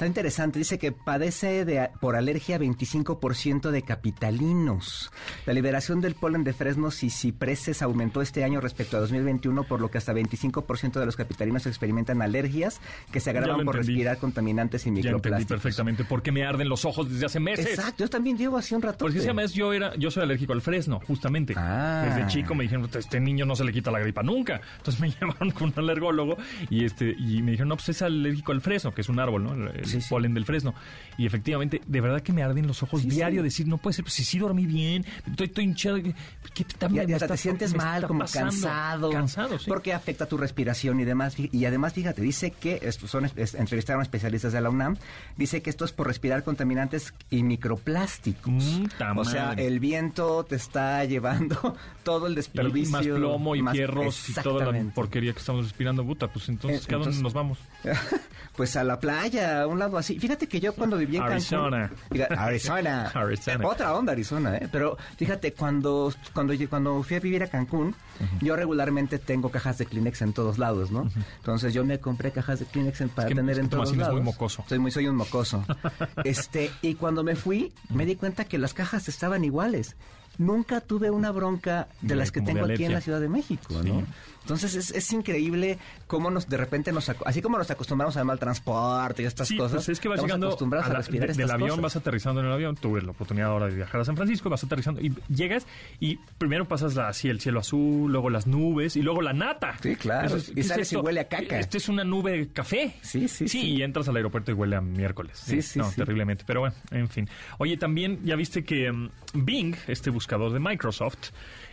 Está 0.00 0.06
interesante, 0.06 0.58
dice 0.58 0.78
que 0.78 0.92
padece 0.92 1.66
de, 1.66 1.90
por 2.00 2.16
alergia 2.16 2.58
25% 2.58 3.70
de 3.70 3.82
capitalinos. 3.82 5.12
La 5.44 5.52
liberación 5.52 6.00
del 6.00 6.14
polen 6.14 6.42
de 6.42 6.54
fresnos 6.54 7.04
y 7.04 7.10
cipreses 7.10 7.82
aumentó 7.82 8.22
este 8.22 8.42
año 8.42 8.62
respecto 8.62 8.96
a 8.96 9.00
2021, 9.00 9.64
por 9.64 9.82
lo 9.82 9.90
que 9.90 9.98
hasta 9.98 10.14
25% 10.14 10.92
de 10.98 11.04
los 11.04 11.16
capitalinos 11.16 11.66
experimentan 11.66 12.22
alergias 12.22 12.80
que 13.12 13.20
se 13.20 13.28
agravan 13.28 13.62
por 13.62 13.76
respirar 13.76 14.16
contaminantes 14.16 14.84
y 14.84 14.84
Ya 14.86 14.88
entendí 14.88 15.08
microplásticos. 15.08 15.60
perfectamente 15.60 16.04
por 16.04 16.22
qué 16.22 16.32
me 16.32 16.46
arden 16.46 16.70
los 16.70 16.86
ojos 16.86 17.10
desde 17.10 17.26
hace 17.26 17.38
meses. 17.38 17.66
Exacto, 17.66 18.04
yo 18.04 18.08
también 18.08 18.38
llevo 18.38 18.56
así 18.56 18.74
un 18.74 18.80
rato. 18.80 19.04
Porque 19.04 19.18
además 19.18 19.52
yo 19.52 19.74
era, 19.74 19.94
yo 19.96 20.10
soy 20.10 20.22
alérgico 20.22 20.54
al 20.54 20.62
fresno, 20.62 21.02
justamente. 21.06 21.52
Ah. 21.58 22.06
Desde 22.06 22.26
chico 22.26 22.54
me 22.54 22.62
dijeron, 22.62 22.88
este 22.94 23.20
niño 23.20 23.44
no 23.44 23.54
se 23.54 23.64
le 23.64 23.72
quita 23.74 23.90
la 23.90 23.98
gripa 23.98 24.22
nunca. 24.22 24.62
Entonces 24.78 24.98
me 24.98 25.10
llevaron 25.20 25.50
con 25.50 25.74
un 25.76 25.78
alergólogo 25.78 26.38
y 26.70 26.86
este, 26.86 27.14
y 27.18 27.42
me 27.42 27.50
dijeron, 27.50 27.68
no, 27.68 27.76
pues 27.76 27.90
es 27.90 28.00
alérgico 28.00 28.52
al 28.52 28.62
fresno, 28.62 28.94
que 28.94 29.02
es 29.02 29.08
un 29.10 29.20
árbol, 29.20 29.44
¿no? 29.44 29.70
El 29.70 29.89
Sí, 29.90 30.00
sí. 30.00 30.08
polen 30.10 30.34
del 30.34 30.44
fresno. 30.44 30.74
Y 31.18 31.26
efectivamente, 31.26 31.80
de 31.86 32.00
verdad 32.00 32.22
que 32.22 32.32
me 32.32 32.42
arden 32.42 32.66
los 32.66 32.82
ojos 32.82 33.02
diario, 33.06 33.42
decir, 33.42 33.66
no 33.68 33.76
puede 33.78 33.94
ser, 33.94 34.04
pues 34.04 34.14
si 34.14 34.24
sí 34.24 34.38
dormí 34.38 34.64
bien, 34.66 35.04
estoy, 35.28 35.46
estoy 35.48 35.64
hinchado. 35.64 35.96
¿Qué 36.02 36.12
Y, 36.56 36.64
también 36.64 37.10
y 37.10 37.12
está- 37.12 37.28
te 37.28 37.36
sientes 37.36 37.74
mal, 37.74 38.06
como 38.06 38.20
pasando? 38.20 38.50
cansado. 38.50 39.10
Cansado, 39.10 39.58
sí. 39.58 39.66
Porque 39.68 39.92
afecta 39.92 40.26
tu 40.26 40.36
respiración 40.38 40.98
y 41.00 41.04
demás. 41.04 41.34
Y 41.38 41.64
además, 41.64 41.92
fíjate, 41.92 42.22
dice 42.22 42.52
que, 42.52 42.80
estos 42.82 43.10
son, 43.10 43.26
es- 43.36 43.54
entrevistaron 43.54 44.02
especialistas 44.02 44.52
de 44.52 44.60
la 44.60 44.70
UNAM, 44.70 44.96
dice 45.36 45.60
que 45.62 45.70
esto 45.70 45.84
es 45.84 45.92
por 45.92 46.06
respirar 46.06 46.42
contaminantes 46.44 47.12
y 47.30 47.42
microplásticos. 47.42 48.52
Mm, 48.52 49.18
o 49.18 49.24
sea, 49.24 49.52
el 49.54 49.80
viento 49.80 50.44
te 50.44 50.56
está 50.56 51.04
llevando 51.04 51.76
todo 52.04 52.26
el 52.26 52.32
Y 52.32 52.36
desperdicio. 52.36 52.90
más 52.92 53.06
plomo 53.06 53.56
y 53.56 53.62
más- 53.62 53.74
fierros 53.76 54.28
y 54.28 54.34
toda 54.34 54.70
la 54.72 54.82
porquería 54.94 55.32
que 55.32 55.38
estamos 55.38 55.64
respirando, 55.64 56.04
puta, 56.04 56.28
pues 56.28 56.48
entonces, 56.48 56.86
Eh, 56.88 56.94
¿a 56.94 56.98
dónde 56.98 57.20
nos 57.22 57.32
vamos? 57.32 57.58
pues 58.56 58.76
a 58.76 58.84
la 58.84 59.00
playa, 59.00 59.62
a 59.62 59.66
un 59.66 59.79
lado 59.80 59.98
así. 59.98 60.18
Fíjate 60.18 60.46
que 60.46 60.60
yo 60.60 60.72
cuando 60.74 60.96
viví 60.96 61.16
en 61.16 61.22
Cancún... 61.22 61.32
Arizona. 61.34 61.90
Fíjate, 62.12 62.34
Arizona. 62.34 63.10
Arizona. 63.14 63.66
Otra 63.66 63.94
onda 63.94 64.12
Arizona, 64.12 64.56
¿eh? 64.56 64.68
Pero 64.70 64.96
fíjate, 65.16 65.52
cuando, 65.52 66.12
cuando, 66.32 66.54
cuando 66.68 67.02
fui 67.02 67.16
a 67.16 67.20
vivir 67.20 67.42
a 67.42 67.48
Cancún, 67.48 67.94
yo 68.40 68.54
regularmente 68.54 69.18
tengo 69.18 69.50
cajas 69.50 69.78
de 69.78 69.86
Kleenex 69.86 70.22
en 70.22 70.32
todos 70.32 70.58
lados, 70.58 70.90
¿no? 70.92 71.10
Entonces 71.38 71.74
yo 71.74 71.84
me 71.84 71.98
compré 71.98 72.30
cajas 72.30 72.60
de 72.60 72.66
Kleenex 72.66 73.00
en- 73.00 73.08
para 73.08 73.26
que- 73.28 73.34
tener 73.34 73.50
es 73.52 73.58
que 73.58 73.64
en 73.64 73.70
todos 73.70 73.96
lados. 73.96 74.14
muy 74.14 74.22
mocoso. 74.22 74.64
Soy 74.68 74.78
muy, 74.78 74.90
soy 74.90 75.08
un 75.08 75.16
mocoso. 75.16 75.64
este, 76.24 76.70
y 76.82 76.94
cuando 76.94 77.24
me 77.24 77.34
fui, 77.36 77.72
me 77.88 78.06
di 78.06 78.16
cuenta 78.16 78.44
que 78.44 78.58
las 78.58 78.74
cajas 78.74 79.08
estaban 79.08 79.44
iguales. 79.44 79.96
Nunca 80.38 80.80
tuve 80.80 81.10
una 81.10 81.32
bronca 81.32 81.88
de 82.00 82.08
De- 82.08 82.16
las 82.16 82.30
que 82.32 82.40
tengo 82.40 82.64
aquí 82.64 82.84
en 82.84 82.92
la 82.92 83.00
Ciudad 83.00 83.20
de 83.20 83.28
México, 83.28 83.74
Sí. 83.82 83.92
Entonces 84.42 84.74
es, 84.74 84.90
es 84.90 85.12
increíble 85.12 85.78
cómo 86.06 86.30
nos 86.30 86.48
de 86.48 86.56
repente 86.56 86.92
nos 86.92 87.08
así 87.24 87.42
como 87.42 87.58
nos 87.58 87.70
acostumbramos 87.70 88.16
a 88.16 88.24
mal 88.24 88.38
transporte 88.38 89.22
y 89.22 89.26
estas 89.26 89.48
Sí, 89.48 89.56
cosas. 89.56 89.76
pues 89.76 89.88
es 89.90 90.00
que 90.00 90.08
vas 90.08 90.20
llegando 90.22 90.46
acostumbrados 90.48 90.86
a, 90.86 90.90
a 90.90 90.92
la- 90.94 90.98
respirar 90.98 91.26
de- 91.26 91.32
estas 91.32 91.46
del 91.46 91.50
avión, 91.54 91.68
cosas. 91.70 91.82
vas 91.82 91.96
aterrizando 91.96 92.40
en 92.40 92.46
el 92.46 92.52
avión, 92.52 92.74
tuve 92.76 93.02
la 93.02 93.10
oportunidad 93.10 93.48
ahora 93.50 93.66
de 93.66 93.74
viajar 93.76 94.00
a 94.00 94.04
San 94.04 94.16
Francisco, 94.16 94.48
vas 94.50 94.64
aterrizando 94.64 95.00
y 95.00 95.14
llegas 95.28 95.66
y 96.00 96.16
primero 96.38 96.66
pasas 96.66 96.96
así 96.98 97.28
el 97.28 97.40
cielo 97.40 97.60
azul, 97.60 98.10
luego 98.10 98.30
las 98.30 98.46
nubes 98.46 98.96
y 98.96 99.02
luego 99.02 99.20
la 99.22 99.32
nata. 99.32 99.74
Sí, 99.82 99.94
claro. 99.96 100.36
es- 100.36 100.48
Y 100.50 100.54
¿qué 100.54 100.60
es 100.62 100.66
sales 100.68 100.92
y 100.92 100.94
esto? 100.96 101.04
huele 101.04 101.20
a 101.20 101.28
caca. 101.28 101.58
Este 101.58 101.78
es 101.78 101.88
una 101.88 102.02
nube 102.04 102.32
de 102.32 102.48
café. 102.48 102.94
Sí, 103.02 103.28
sí, 103.28 103.46
sí. 103.48 103.60
y 103.74 103.82
entras 103.82 104.08
al 104.08 104.16
aeropuerto 104.16 104.50
y 104.50 104.54
huele 104.54 104.76
a 104.76 104.80
miércoles. 104.80 105.38
Sí, 105.44 105.62
sí, 105.62 105.78
No, 105.78 105.88
sí. 105.90 105.96
terriblemente. 105.96 106.44
Pero 106.46 106.60
bueno, 106.60 106.74
en 106.90 107.08
fin. 107.08 107.28
Oye, 107.58 107.76
también 107.76 108.20
ya 108.24 108.36
viste 108.36 108.64
que 108.64 108.90
mm, 108.90 109.10
Bing, 109.34 109.76
este 109.86 110.10
buscador 110.10 110.52
de 110.52 110.58
Microsoft, 110.60 111.30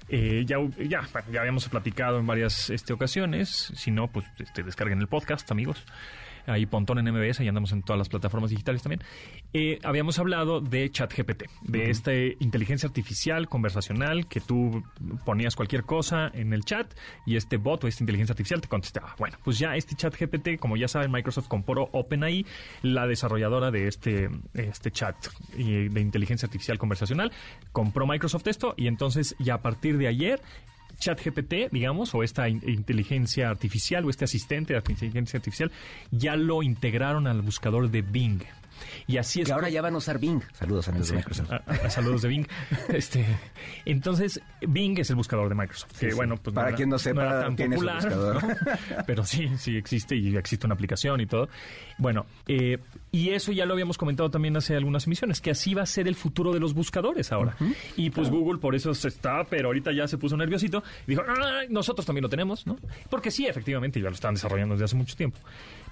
eh, 0.10 0.44
ya, 0.46 0.58
ya, 0.80 1.02
ya 1.32 1.40
habíamos 1.42 1.68
platicado 1.70 2.20
en 2.20 2.28
varias 2.28 2.70
este, 2.70 2.94
ocasiones. 2.94 3.72
Si 3.76 3.92
no, 3.92 4.08
pues 4.08 4.26
este, 4.40 4.64
descarguen 4.64 5.00
el 5.00 5.08
podcast, 5.08 5.50
amigos. 5.52 5.84
Ahí 6.48 6.66
Pontón 6.66 7.00
en 7.00 7.14
MBS, 7.14 7.42
ahí 7.42 7.48
andamos 7.48 7.72
en 7.72 7.84
todas 7.84 7.98
las 7.98 8.10
plataformas 8.10 8.50
digitales 8.50 8.82
también. 8.82 9.02
Eh, 9.54 9.80
habíamos 9.84 10.18
hablado 10.20 10.62
de 10.62 10.90
ChatGPT, 10.90 11.44
de 11.62 11.90
esta 11.90 12.14
inteligencia 12.40 12.88
artificial 12.88 13.48
conversacional 13.48 14.28
que 14.28 14.40
tú 14.40 14.84
ponías 15.26 15.56
cualquier 15.56 15.84
cosa 15.84 16.32
en 16.34 16.54
el 16.54 16.64
chat 16.64 16.94
y 17.26 17.36
este 17.36 17.58
bot 17.58 17.84
o 17.84 17.88
esta 17.88 18.04
inteligencia 18.04 18.34
artificial 18.34 18.62
te 18.62 18.68
contestaba. 18.68 19.16
Bueno, 19.18 19.38
pues 19.44 19.60
ya 19.60 19.76
este 19.76 19.96
ChatGPT, 19.96 20.60
como 20.60 20.78
ya 20.78 20.88
saben, 20.88 21.12
Microsoft 21.12 21.48
compró 21.48 21.90
OpenAI, 21.92 22.46
la 22.82 23.08
desarrolladora 23.08 23.72
de 23.72 23.88
este, 23.88 24.30
este 24.54 24.92
chat 24.92 25.16
y 25.58 25.90
de 25.90 26.02
inteligencia 26.02 26.48
artificial 26.48 26.78
conversacional, 26.78 27.32
compró 27.72 28.08
Microsoft 28.08 28.48
esto 28.48 28.74
y 28.78 28.88
entonces 28.88 29.36
ya 29.40 29.56
a 29.56 29.62
partir 29.62 29.98
de 29.98 30.08
ayer 30.08 30.42
ChatGPT, 31.00 31.72
digamos, 31.72 32.14
o 32.16 32.24
esta 32.24 32.50
in- 32.50 32.62
inteligencia 32.68 33.50
artificial 33.50 34.06
o 34.06 34.10
este 34.10 34.26
asistente 34.26 34.74
de 34.74 34.82
inteligencia 34.90 35.38
artificial, 35.38 35.72
ya 36.12 36.36
lo 36.36 36.64
integraron 36.64 37.28
al 37.28 37.42
buscador 37.42 37.90
de 37.90 38.02
Bing. 38.02 38.42
Y 39.08 39.18
así 39.18 39.42
es 39.42 39.48
Que 39.48 39.54
ahora 39.54 39.70
ya 39.70 39.82
van 39.82 39.94
a 39.94 39.98
usar 39.98 40.20
Bing. 40.20 40.42
Saludos 40.54 40.88
amigos 40.88 41.08
Sí, 41.08 41.14
de 41.14 41.18
Microsoft. 41.20 41.52
a- 41.52 41.64
a- 41.86 41.90
saludos 41.90 42.22
de 42.22 42.28
Bing. 42.30 42.48
Este, 42.90 43.26
entonces, 43.86 44.42
Bing 44.62 44.98
es 45.00 45.10
el 45.10 45.16
buscador 45.16 45.50
de 45.50 45.56
Microsoft. 45.56 45.98
Que, 46.00 46.10
sí. 46.12 46.16
bueno, 46.16 46.36
pues 46.38 46.54
Para 46.54 46.74
quien 46.74 46.90
no 46.90 46.98
sepa, 47.00 47.42
tan 47.42 47.56
tiene 47.56 47.76
su 47.78 47.86
popular, 47.86 48.04
buscador. 48.04 48.44
¿no? 48.44 48.56
Pero 49.08 49.26
sí, 49.26 49.50
sí 49.58 49.76
existe 49.78 50.16
y 50.16 50.36
existe 50.36 50.66
una 50.66 50.76
aplicación 50.76 51.22
y 51.22 51.26
todo. 51.26 51.50
Bueno, 51.98 52.26
eh, 52.48 52.78
y 53.12 53.30
eso 53.30 53.52
ya 53.52 53.66
lo 53.66 53.74
habíamos 53.74 53.98
comentado 53.98 54.30
también 54.30 54.56
hace 54.58 54.76
algunas 54.76 55.06
emisiones, 55.08 55.42
que 55.42 55.52
así 55.52 55.74
va 55.74 55.84
a 55.84 55.86
ser 55.86 56.08
el 56.08 56.16
futuro 56.16 56.54
de 56.54 56.60
los 56.60 56.74
buscadores 56.74 57.32
ahora. 57.32 57.56
Y 57.96 58.10
pues 58.10 58.30
Google 58.30 58.60
por 58.60 58.76
eso 58.76 58.94
se 58.94 59.08
está, 59.08 59.44
pero 59.46 59.70
ahorita 59.70 59.92
ya 59.92 60.08
se 60.08 60.18
puso 60.18 60.38
nerviosito 60.38 60.84
y 61.08 61.12
dijo, 61.12 61.24
"Ah, 61.28 61.62
nosotros 61.70 62.06
también 62.06 62.24
lo 62.24 62.30
tenemos, 62.30 62.68
¿no? 62.68 62.78
Porque 63.10 63.32
sí, 63.32 63.48
efectivamente, 63.48 64.00
ya 64.02 64.10
lo 64.10 64.16
están 64.16 64.36
desarrollando 64.36 64.76
desde 64.76 64.86
hace 64.86 64.96
mucho 64.96 65.16
tiempo 65.16 65.38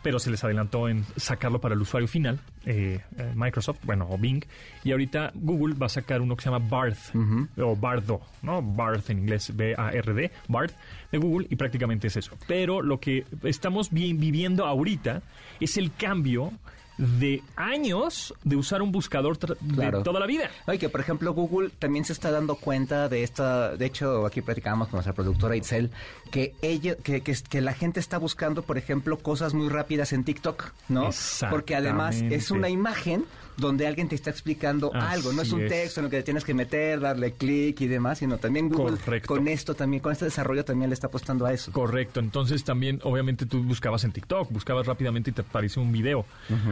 pero 0.04 0.20
se 0.20 0.30
les 0.30 0.44
adelantó 0.44 0.88
en 0.88 1.04
sacarlo 1.16 1.60
para 1.60 1.74
el 1.74 1.82
usuario 1.82 2.08
final, 2.08 2.40
eh, 2.64 2.75
eh, 2.76 3.00
Microsoft, 3.36 3.80
bueno, 3.84 4.08
o 4.10 4.18
Bing, 4.18 4.44
y 4.84 4.92
ahorita 4.92 5.32
Google 5.36 5.76
va 5.76 5.86
a 5.86 5.90
sacar 5.90 6.22
uno 6.22 6.36
que 6.36 6.44
se 6.44 6.50
llama 6.50 6.68
Barth, 6.68 7.16
o 7.58 7.76
Bardo, 7.76 8.22
¿no? 8.42 8.62
Barth 8.62 9.10
en 9.10 9.20
inglés, 9.20 9.56
B-A-R-D, 9.56 10.32
Barth, 10.48 10.74
de 11.12 11.18
Google, 11.18 11.48
y 11.50 11.56
prácticamente 11.56 12.08
es 12.08 12.18
eso. 12.18 12.38
Pero 12.48 12.82
lo 12.82 13.00
que 13.00 13.26
estamos 13.44 13.92
vi- 13.92 14.14
viviendo 14.14 14.66
ahorita 14.66 15.22
es 15.60 15.78
el 15.78 15.94
cambio 15.94 16.52
de 16.98 17.42
años 17.56 18.34
de 18.44 18.56
usar 18.56 18.82
un 18.82 18.92
buscador 18.92 19.38
Claro. 19.38 19.98
de 20.00 20.04
toda 20.04 20.20
la 20.20 20.26
vida. 20.26 20.50
Oye, 20.68 20.80
que 20.80 20.90
por 20.90 21.02
ejemplo 21.02 21.34
Google 21.34 21.70
también 21.78 22.06
se 22.06 22.14
está 22.14 22.32
dando 22.32 22.56
cuenta 22.56 23.10
de 23.10 23.24
esta, 23.24 23.76
de 23.76 23.86
hecho 23.86 24.26
aquí 24.26 24.42
platicábamos 24.42 24.88
con 24.88 24.98
nuestra 24.98 25.14
productora 25.14 25.56
Itzel, 25.56 25.92
que 26.32 26.54
ella, 26.62 26.96
que, 26.96 27.22
que, 27.22 27.36
que 27.50 27.62
la 27.62 27.74
gente 27.74 28.00
está 28.00 28.18
buscando, 28.18 28.62
por 28.62 28.78
ejemplo, 28.78 29.18
cosas 29.18 29.54
muy 29.54 29.70
rápidas 29.70 30.14
en 30.14 30.24
TikTok, 30.24 30.72
¿no? 30.90 31.10
Porque 31.50 31.76
además 31.76 32.22
es 32.22 32.52
una 32.52 32.70
imagen 32.70 33.26
donde 33.58 33.88
alguien 33.88 34.08
te 34.10 34.16
está 34.16 34.30
explicando 34.30 34.92
Así 34.94 35.16
algo, 35.18 35.34
no 35.34 35.42
es 35.42 35.52
un 35.52 35.64
es. 35.64 35.70
texto 35.70 36.00
en 36.00 36.06
el 36.06 36.12
que 36.12 36.24
tienes 36.24 36.44
que 36.44 36.54
meter, 36.54 37.00
darle 37.00 37.34
clic 37.34 37.80
y 37.82 37.88
demás, 37.88 38.20
sino 38.20 38.38
también 38.38 38.70
Google 38.70 38.98
Correcto. 38.98 39.28
con 39.28 39.48
esto 39.48 39.76
también, 39.76 40.02
con 40.02 40.12
este 40.12 40.26
desarrollo 40.26 40.66
también 40.66 40.90
le 40.90 40.94
está 40.94 41.08
apostando 41.08 41.46
a 41.46 41.54
eso. 41.54 41.72
Correcto, 41.72 42.20
entonces 42.20 42.64
también 42.64 43.00
obviamente 43.04 43.46
tú 43.46 43.64
buscabas 43.64 44.04
en 44.04 44.12
TikTok, 44.12 44.52
buscabas 44.52 44.86
rápidamente 44.88 45.30
y 45.30 45.34
te 45.34 45.42
apareció 45.42 45.82
un 45.82 45.92
video. 45.92 46.26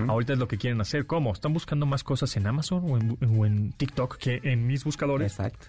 Ahorita 0.07 0.33
es 0.33 0.39
lo 0.39 0.47
que 0.47 0.57
quieren 0.57 0.79
hacer. 0.81 1.05
¿Cómo? 1.05 1.33
Están 1.33 1.53
buscando 1.53 1.85
más 1.85 2.03
cosas 2.03 2.35
en 2.37 2.47
Amazon 2.47 2.81
o 2.85 2.97
en, 2.97 3.17
o 3.39 3.45
en 3.45 3.71
TikTok 3.73 4.17
que 4.17 4.39
en 4.43 4.67
mis 4.67 4.83
buscadores. 4.83 5.33
Exacto. 5.33 5.67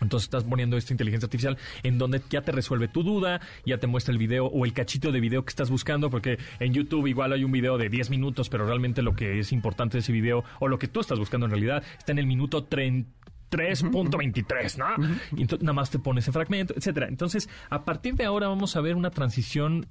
Entonces 0.00 0.26
estás 0.26 0.44
poniendo 0.44 0.76
esta 0.76 0.92
inteligencia 0.92 1.26
artificial 1.26 1.56
en 1.82 1.98
donde 1.98 2.20
ya 2.28 2.42
te 2.42 2.52
resuelve 2.52 2.88
tu 2.88 3.02
duda, 3.02 3.40
ya 3.64 3.78
te 3.78 3.86
muestra 3.86 4.12
el 4.12 4.18
video 4.18 4.46
o 4.46 4.64
el 4.64 4.72
cachito 4.72 5.12
de 5.12 5.20
video 5.20 5.44
que 5.44 5.50
estás 5.50 5.70
buscando, 5.70 6.10
porque 6.10 6.38
en 6.58 6.74
YouTube 6.74 7.06
igual 7.06 7.32
hay 7.32 7.44
un 7.44 7.52
video 7.52 7.78
de 7.78 7.88
10 7.88 8.10
minutos, 8.10 8.48
pero 8.48 8.66
realmente 8.66 9.02
lo 9.02 9.14
que 9.14 9.38
es 9.38 9.52
importante 9.52 9.96
de 9.96 10.00
ese 10.00 10.12
video 10.12 10.44
o 10.60 10.68
lo 10.68 10.78
que 10.78 10.88
tú 10.88 11.00
estás 11.00 11.18
buscando 11.18 11.46
en 11.46 11.52
realidad 11.52 11.82
está 11.98 12.12
en 12.12 12.18
el 12.18 12.26
minuto 12.26 12.64
30. 12.64 13.10
3.23, 13.50 14.78
¿no? 14.78 15.16
Y 15.36 15.42
entonces 15.42 15.62
nada 15.62 15.74
más 15.74 15.88
te 15.88 16.00
pone 16.00 16.18
ese 16.18 16.32
fragmento, 16.32 16.74
etcétera. 16.76 17.06
Entonces, 17.06 17.48
a 17.70 17.84
partir 17.84 18.14
de 18.14 18.24
ahora 18.24 18.48
vamos 18.48 18.74
a 18.74 18.80
ver 18.80 18.96
una 18.96 19.10
transición 19.10 19.86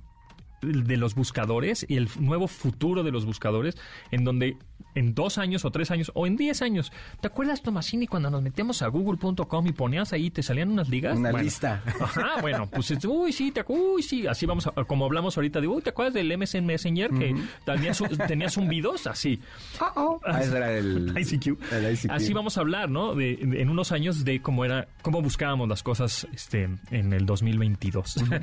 de 0.63 0.97
los 0.97 1.15
buscadores 1.15 1.85
y 1.87 1.97
el 1.97 2.09
nuevo 2.19 2.47
futuro 2.47 3.03
de 3.03 3.11
los 3.11 3.25
buscadores, 3.25 3.75
en 4.11 4.23
donde 4.23 4.57
en 4.95 5.15
dos 5.15 5.37
años 5.39 5.65
o 5.65 5.71
tres 5.71 5.89
años 5.91 6.11
o 6.13 6.27
en 6.27 6.35
diez 6.37 6.61
años, 6.61 6.91
¿te 7.19 7.27
acuerdas, 7.27 7.61
Tomasini, 7.63 8.05
cuando 8.05 8.29
nos 8.29 8.41
metemos 8.43 8.81
a 8.83 8.87
google.com 8.87 9.65
y 9.67 9.71
ponías 9.71 10.13
ahí, 10.13 10.29
te 10.29 10.43
salían 10.43 10.69
unas 10.69 10.87
ligas? 10.89 11.17
Una 11.17 11.31
Bueno, 11.31 11.43
lista. 11.45 11.81
Ajá, 11.99 12.41
bueno, 12.41 12.69
pues 12.69 12.91
este, 12.91 13.07
uy, 13.07 13.31
sí, 13.33 13.51
te, 13.51 13.65
acu- 13.65 13.75
uy, 13.95 14.03
sí, 14.03 14.27
así 14.27 14.45
vamos, 14.45 14.67
a- 14.67 14.71
como 14.83 15.05
hablamos 15.05 15.35
ahorita 15.37 15.59
de, 15.61 15.67
uy, 15.67 15.81
¿te 15.81 15.89
acuerdas 15.89 16.13
del 16.13 16.31
MSN 16.37 16.65
Messenger 16.65 17.09
que 17.11 17.35
tenías, 17.65 18.01
un- 18.01 18.09
tenías 18.27 18.55
un 18.57 18.67
B2? 18.69 19.07
Así. 19.09 19.39
Ah, 19.79 20.39
ese 20.41 20.57
era 20.57 20.77
el 20.77 21.13
ICQ. 21.17 21.57
el 21.71 21.93
ICQ. 21.93 22.11
Así 22.11 22.33
vamos 22.33 22.57
a 22.57 22.61
hablar, 22.61 22.89
¿no? 22.89 23.15
De, 23.15 23.35
de- 23.37 23.61
en 23.61 23.69
unos 23.69 23.91
años 23.91 24.23
de 24.23 24.41
cómo 24.41 24.63
era, 24.63 24.87
cómo 25.01 25.21
buscábamos 25.21 25.67
las 25.67 25.81
cosas 25.81 26.27
este, 26.33 26.69
en 26.91 27.13
el 27.13 27.25
2022. 27.25 28.15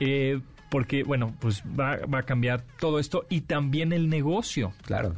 Eh, 0.00 0.40
porque, 0.76 1.04
bueno, 1.04 1.34
pues 1.40 1.62
va, 1.62 1.96
va 2.04 2.18
a 2.18 2.22
cambiar 2.24 2.62
todo 2.78 2.98
esto 2.98 3.24
y 3.30 3.40
también 3.40 3.94
el 3.94 4.10
negocio. 4.10 4.74
Claro. 4.84 5.14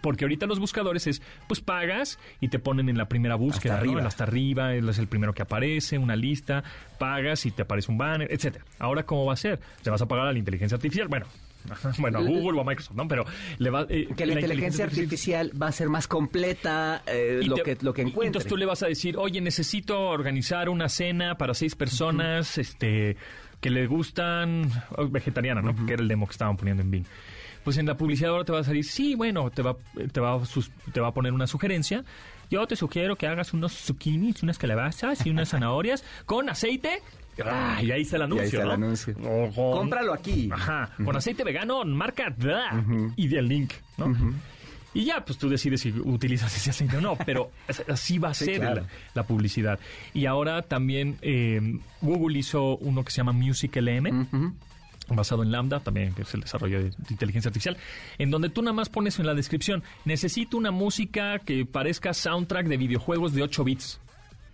Porque 0.00 0.24
ahorita 0.24 0.46
los 0.46 0.58
buscadores 0.58 1.06
es, 1.06 1.20
pues 1.48 1.60
pagas 1.60 2.18
y 2.40 2.48
te 2.48 2.58
ponen 2.58 2.88
en 2.88 2.96
la 2.96 3.08
primera 3.10 3.34
búsqueda, 3.34 3.74
Hasta 3.74 3.84
¿no? 3.84 3.92
arriba. 3.92 4.08
Hasta 4.08 4.24
arriba, 4.24 4.74
él 4.74 4.88
es 4.88 4.98
el 4.98 5.08
primero 5.08 5.34
que 5.34 5.42
aparece, 5.42 5.98
una 5.98 6.16
lista, 6.16 6.64
pagas 6.98 7.44
y 7.44 7.50
te 7.50 7.60
aparece 7.60 7.92
un 7.92 7.98
banner, 7.98 8.26
etcétera. 8.32 8.64
Ahora, 8.78 9.02
¿cómo 9.02 9.26
va 9.26 9.34
a 9.34 9.36
ser? 9.36 9.60
¿Le 9.84 9.90
vas 9.90 10.00
a 10.00 10.06
pagar 10.08 10.28
a 10.28 10.32
la 10.32 10.38
inteligencia 10.38 10.76
artificial? 10.76 11.08
Bueno, 11.08 11.26
bueno, 11.98 12.20
a 12.20 12.22
Google 12.22 12.58
o 12.58 12.62
a 12.62 12.64
Microsoft, 12.64 12.96
¿no? 12.96 13.06
Pero 13.06 13.26
le 13.58 13.68
va... 13.68 13.84
eh, 13.90 14.08
Que 14.16 14.24
la, 14.24 14.32
inteligencia 14.32 14.86
artificial 14.86 15.52
va 15.60 15.66
a 15.68 15.72
ser 15.72 15.90
más 15.90 16.08
completa 16.08 17.02
eh, 17.06 17.40
lo, 17.44 17.56
te- 17.56 17.62
que, 17.62 17.84
lo 17.84 17.92
que 17.92 18.00
encuentre. 18.00 18.28
Entonces 18.28 18.48
tú 18.48 18.56
le 18.56 18.64
vas 18.64 18.82
a 18.82 18.86
decir, 18.86 19.18
oye, 19.18 19.42
necesito 19.42 20.00
organizar 20.08 20.70
una 20.70 20.88
cena 20.88 21.36
para 21.36 21.52
seis 21.52 21.76
personas, 21.76 22.56
este, 22.56 23.18
que 23.62 23.70
le 23.70 23.86
gustan, 23.86 24.68
oh, 24.98 25.08
vegetariana, 25.08 25.62
¿no? 25.62 25.74
Porque 25.74 25.94
era 25.94 26.02
el 26.02 26.08
demo 26.08 26.26
que 26.26 26.32
estaban 26.32 26.58
poniendo 26.58 26.82
en 26.82 26.90
Bing. 26.90 27.04
Pues 27.64 27.78
en 27.78 27.86
la 27.86 27.96
publicidad 27.96 28.32
ahora 28.32 28.44
te 28.44 28.52
va 28.52 28.58
a 28.58 28.64
salir, 28.64 28.84
sí, 28.84 29.14
bueno, 29.14 29.48
te 29.50 29.62
va, 29.62 29.76
te 30.12 30.20
va, 30.20 30.34
a 30.34 30.44
sus- 30.44 30.70
te 30.92 31.00
va 31.00 31.08
a 31.08 31.14
poner 31.14 31.32
una 31.32 31.46
sugerencia. 31.46 32.04
Yo 32.50 32.66
te 32.66 32.74
sugiero 32.76 33.16
que 33.16 33.26
hagas 33.28 33.54
unos 33.54 33.72
zucchinis, 33.72 34.42
unas 34.42 34.58
calabazas 34.58 35.24
y 35.24 35.30
unas 35.30 35.48
zanahorias 35.50 36.04
con 36.26 36.50
aceite. 36.50 37.00
Ah, 37.42 37.78
y 37.82 37.90
ahí 37.92 38.02
está 38.02 38.16
el 38.16 38.22
Y 38.22 38.24
anuncio. 38.24 38.42
ahí 38.42 38.48
está 38.48 38.62
el 38.62 38.80
¿no? 38.80 38.86
anuncio. 38.86 39.14
Cómpralo 39.54 40.12
aquí. 40.12 40.50
Ajá, 40.52 40.90
con 41.02 41.16
aceite 41.16 41.44
vegano, 41.44 41.84
marca 41.84 42.34
da, 42.36 42.84
y 43.16 43.34
el 43.34 43.48
link, 43.48 43.72
¿no? 43.96 44.06
Y 44.94 45.04
ya, 45.04 45.24
pues 45.24 45.38
tú 45.38 45.48
decides 45.48 45.80
si 45.80 45.90
utilizas 45.90 46.54
ese 46.56 46.70
aceite 46.70 46.98
o 46.98 47.00
no, 47.00 47.16
pero 47.24 47.50
así 47.88 48.18
va 48.18 48.30
a 48.30 48.34
Sí, 48.34 48.44
ser 48.46 48.60
claro. 48.60 48.82
la, 48.82 48.88
la 49.14 49.22
publicidad. 49.26 49.78
Y 50.12 50.26
ahora 50.26 50.62
también 50.62 51.16
eh, 51.22 51.60
Google 52.02 52.38
hizo 52.38 52.76
uno 52.76 53.02
que 53.04 53.10
se 53.10 53.16
llama 53.18 53.32
Music 53.32 53.74
LM. 53.76 54.54
Basado 55.08 55.42
en 55.42 55.50
Lambda, 55.50 55.80
también 55.80 56.14
que 56.14 56.22
es 56.22 56.32
el 56.32 56.40
desarrollo 56.42 56.78
de, 56.78 56.90
de 56.90 56.96
inteligencia 57.10 57.48
artificial, 57.48 57.76
en 58.18 58.30
donde 58.30 58.48
tú 58.50 58.62
nada 58.62 58.72
más 58.72 58.88
pones 58.88 59.18
en 59.18 59.26
la 59.26 59.34
descripción, 59.34 59.82
necesito 60.04 60.56
una 60.56 60.70
música 60.70 61.40
que 61.40 61.66
parezca 61.66 62.14
soundtrack 62.14 62.66
de 62.68 62.76
videojuegos 62.76 63.34
de 63.34 63.42
8 63.42 63.64
bits. 63.64 64.00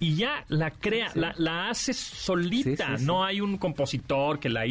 Y 0.01 0.14
ya 0.14 0.45
la 0.49 0.70
crea, 0.70 1.11
la, 1.14 1.34
la 1.39 1.68
hace 1.68 1.93
solita. 1.93 2.86
Sí, 2.86 2.93
sí, 2.93 2.99
sí. 3.01 3.05
No 3.05 3.24
hay 3.24 3.41
un 3.41 3.59
compositor 3.59 4.39
que 4.41 4.49
la, 4.49 4.62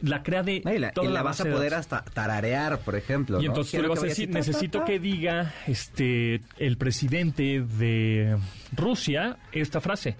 la 0.00 0.22
crea 0.22 0.42
de 0.42 0.62
No, 0.64 0.72
y 0.72 0.78
la, 0.78 0.92
toda 0.92 1.06
y 1.06 1.08
la 1.08 1.14
la 1.14 1.22
vas 1.22 1.40
a 1.40 1.44
poder 1.44 1.74
hasta 1.74 2.04
tararear, 2.04 2.80
por 2.80 2.96
ejemplo. 2.96 3.40
Y 3.40 3.44
¿no? 3.44 3.50
entonces 3.50 3.78
tú 3.78 3.82
le 3.82 3.88
vas 3.88 4.02
a 4.02 4.06
decir, 4.06 4.28
necesito 4.30 4.84
que 4.84 4.98
diga 4.98 5.54
este 5.66 6.40
el 6.58 6.76
presidente 6.76 7.60
de 7.60 8.36
Rusia 8.72 9.38
esta 9.52 9.80
frase. 9.80 10.16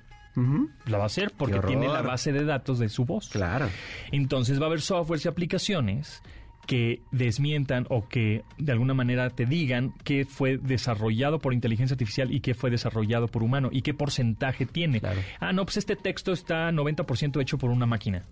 La 0.86 0.98
va 0.98 1.04
a 1.04 1.06
hacer 1.06 1.32
porque 1.36 1.58
tiene 1.58 1.88
la 1.88 2.00
base 2.00 2.32
de 2.32 2.44
datos 2.44 2.78
de 2.78 2.88
su 2.88 3.04
voz. 3.04 3.28
Claro. 3.28 3.68
Entonces 4.12 4.60
va 4.60 4.64
a 4.64 4.66
haber 4.68 4.80
softwares 4.80 5.24
y 5.24 5.28
aplicaciones 5.28 6.22
que 6.68 7.00
desmientan 7.12 7.86
o 7.88 8.06
que 8.08 8.44
de 8.58 8.72
alguna 8.72 8.92
manera 8.92 9.30
te 9.30 9.46
digan 9.46 9.94
que 10.04 10.26
fue 10.26 10.58
desarrollado 10.58 11.38
por 11.38 11.54
inteligencia 11.54 11.94
artificial 11.94 12.30
y 12.30 12.40
que 12.40 12.52
fue 12.52 12.70
desarrollado 12.70 13.26
por 13.26 13.42
humano 13.42 13.70
y 13.72 13.80
qué 13.80 13.94
porcentaje 13.94 14.66
tiene. 14.66 15.00
Claro. 15.00 15.18
Ah, 15.40 15.54
no, 15.54 15.64
pues 15.64 15.78
este 15.78 15.96
texto 15.96 16.30
está 16.32 16.70
90% 16.70 17.40
hecho 17.40 17.56
por 17.56 17.70
una 17.70 17.86
máquina 17.86 18.22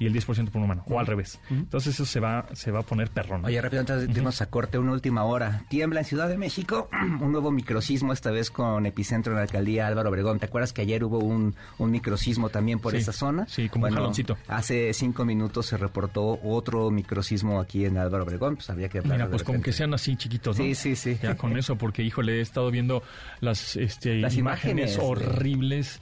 y 0.00 0.06
el 0.06 0.12
10% 0.12 0.50
por 0.50 0.56
un 0.56 0.64
humano, 0.64 0.82
o 0.88 0.98
al 0.98 1.06
revés. 1.06 1.40
Entonces 1.48 1.94
eso 1.94 2.04
se 2.04 2.18
va, 2.18 2.46
se 2.52 2.72
va 2.72 2.80
a 2.80 2.82
poner 2.82 3.10
perrón. 3.10 3.44
Oye, 3.44 3.60
rápido, 3.60 3.80
antes 3.80 4.06
de 4.08 4.12
irnos 4.12 4.42
a 4.42 4.46
corte, 4.50 4.76
una 4.76 4.90
última 4.92 5.22
hora. 5.22 5.62
Tiembla 5.70 6.00
en 6.00 6.06
Ciudad 6.06 6.28
de 6.28 6.36
México, 6.36 6.88
un 7.20 7.30
nuevo 7.30 7.52
microsismo, 7.52 8.12
esta 8.12 8.32
vez 8.32 8.50
con 8.50 8.86
epicentro 8.86 9.32
en 9.32 9.36
la 9.36 9.42
alcaldía 9.42 9.86
Álvaro 9.86 10.08
Obregón. 10.10 10.40
¿Te 10.40 10.46
acuerdas 10.46 10.72
que 10.72 10.82
ayer 10.82 11.04
hubo 11.04 11.18
un, 11.20 11.54
un 11.78 11.90
microsismo 11.92 12.48
también 12.48 12.80
por 12.80 12.90
Sí, 12.90 12.98
esa 12.98 13.12
zona? 13.12 13.46
sí, 13.48 13.68
como 13.68 13.86
un 13.86 13.92
jaloncito. 13.94 14.36
Hace 14.48 14.92
cinco 14.94 15.24
minutos 15.24 15.66
se 15.66 15.76
reportó 15.76 16.40
otro 16.42 16.90
microsismo 16.90 17.60
aquí 17.60 17.83
en 17.86 17.98
Álvaro 17.98 18.24
Obregón, 18.24 18.56
pues 18.56 18.70
habría 18.70 18.88
que 18.88 19.02
Mira, 19.02 19.28
pues 19.28 19.42
como 19.42 19.60
que 19.60 19.72
sean 19.72 19.94
así 19.94 20.16
chiquitos, 20.16 20.58
¿no? 20.58 20.64
Sí, 20.64 20.74
sí, 20.74 20.96
sí. 20.96 21.18
Ya 21.22 21.36
con 21.36 21.56
eso, 21.56 21.76
porque 21.76 22.02
híjole, 22.02 22.38
he 22.38 22.40
estado 22.40 22.70
viendo 22.70 23.02
las, 23.40 23.76
este, 23.76 24.16
Las 24.16 24.36
imágenes, 24.36 24.96
imágenes, 24.96 24.98
horribles, 25.00 26.00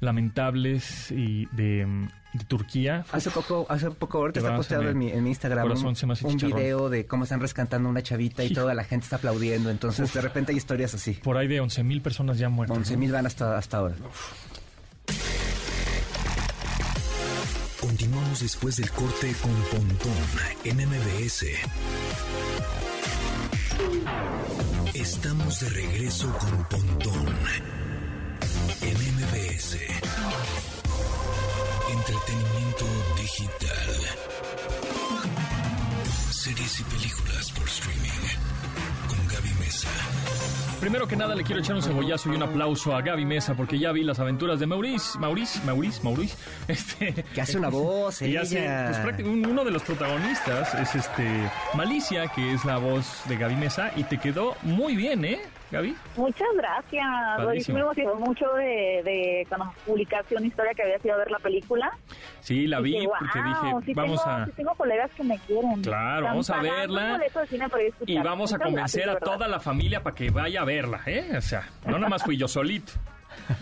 lamentables 0.00 1.10
y 1.10 1.46
de, 1.52 2.08
de 2.32 2.44
Turquía. 2.46 3.04
Hace 3.12 3.30
poco, 3.30 3.66
hace 3.68 3.90
poco, 3.90 4.18
ahorita 4.18 4.40
está 4.40 4.56
posteado 4.56 4.88
en 4.88 4.98
mi, 4.98 5.10
en 5.10 5.22
mi 5.22 5.30
Instagram 5.30 5.72
un, 6.22 6.36
video 6.36 6.88
de 6.90 7.06
cómo 7.06 7.24
están 7.24 7.40
rescatando 7.40 7.88
una 7.88 8.02
chavita 8.02 8.44
y 8.44 8.52
toda 8.52 8.74
la 8.74 8.84
gente 8.84 9.04
está 9.04 9.16
aplaudiendo. 9.16 9.70
Entonces, 9.70 10.12
de 10.12 10.20
repente 10.20 10.52
hay 10.52 10.58
historias 10.58 10.94
así. 10.94 11.12
Por 11.14 11.36
ahí 11.36 11.48
de 11.48 11.60
11 11.60 11.82
mil 11.84 12.02
personas 12.02 12.38
ya 12.38 12.48
muertas. 12.48 12.76
11 12.76 12.96
mil 12.96 13.12
van 13.12 13.26
hasta, 13.26 13.56
hasta 13.56 13.78
ahora. 13.78 13.96
Continuamos 17.84 18.40
después 18.40 18.76
del 18.76 18.90
corte 18.92 19.34
con 19.42 19.52
Pontón 19.64 20.12
en 20.64 20.88
MBS. 20.88 21.44
Estamos 24.94 25.60
de 25.60 25.68
regreso 25.68 26.32
con 26.38 26.64
Pontón 26.64 27.28
en 28.80 28.96
MBS. 29.16 29.76
Entretenimiento 31.92 32.86
digital. 33.18 34.00
Series 36.30 36.80
y 36.80 36.84
películas 36.84 37.23
Primero 40.84 41.08
que 41.08 41.16
nada 41.16 41.34
le 41.34 41.44
quiero 41.44 41.62
echar 41.62 41.76
un 41.76 41.82
cebollazo 41.82 42.30
y 42.30 42.36
un 42.36 42.42
aplauso 42.42 42.94
a 42.94 43.00
Gaby 43.00 43.24
Mesa 43.24 43.54
porque 43.54 43.78
ya 43.78 43.90
vi 43.90 44.04
las 44.04 44.18
aventuras 44.18 44.60
de 44.60 44.66
Maurice, 44.66 45.18
Maurice, 45.18 45.58
Maurice, 45.64 46.02
Maurice, 46.02 46.36
este 46.68 47.24
Que 47.34 47.40
hace 47.40 47.56
una 47.56 47.70
voz, 47.70 48.20
y 48.20 48.36
hace, 48.36 48.64
ella. 48.64 49.00
pues, 49.02 49.26
uno 49.26 49.64
de 49.64 49.70
los 49.70 49.82
protagonistas 49.82 50.74
es 50.74 50.94
este 50.94 51.50
Malicia, 51.72 52.26
que 52.28 52.52
es 52.52 52.66
la 52.66 52.76
voz 52.76 53.22
de 53.30 53.38
Gaby 53.38 53.56
Mesa 53.56 53.92
y 53.96 54.04
te 54.04 54.18
quedó 54.18 54.58
muy 54.60 54.94
bien, 54.94 55.24
¿eh, 55.24 55.40
Gaby? 55.70 55.96
Muchas 56.16 56.48
gracias. 56.56 57.06
Padrísimo. 57.36 57.78
me 57.78 57.82
emocionó 57.82 58.14
mucho 58.16 58.52
de, 58.54 59.02
de 59.04 59.46
cuando 59.48 59.72
publicaste 59.86 60.36
una 60.36 60.46
historia 60.46 60.72
que 60.74 60.82
había 60.82 60.98
sido 60.98 61.14
a 61.14 61.18
ver 61.18 61.30
la 61.30 61.38
película. 61.38 61.96
Sí, 62.40 62.66
la 62.66 62.80
vi 62.80 62.92
Dije, 62.92 63.08
porque 63.18 63.40
"Guau, 63.40 63.80
dije, 63.80 63.86
sí 63.86 63.94
vamos 63.94 64.22
tengo, 64.22 64.36
a 64.36 64.44
sí 64.46 64.52
tengo 64.52 64.74
colegas 64.74 65.10
que 65.16 65.24
me 65.24 65.38
quieren. 65.40 65.82
Claro, 65.82 66.26
vamos 66.26 66.50
a 66.50 66.60
verla. 66.60 67.20
cine 67.48 67.64
a 67.64 67.70
y 68.06 68.18
vamos 68.18 68.52
a 68.52 68.58
convencer 68.58 69.02
a 69.02 69.12
gracias, 69.12 69.20
de 69.30 69.32
toda 69.36 69.48
la 69.48 69.60
familia 69.60 70.02
para 70.02 70.14
que 70.14 70.30
vaya 70.30 70.60
a 70.60 70.64
verla, 70.64 71.00
¿eh? 71.06 71.32
O 71.36 71.40
sea, 71.40 71.68
no 71.86 71.92
nada 71.98 72.08
más 72.08 72.22
fui 72.22 72.36
yo 72.36 72.48
solito. 72.48 72.92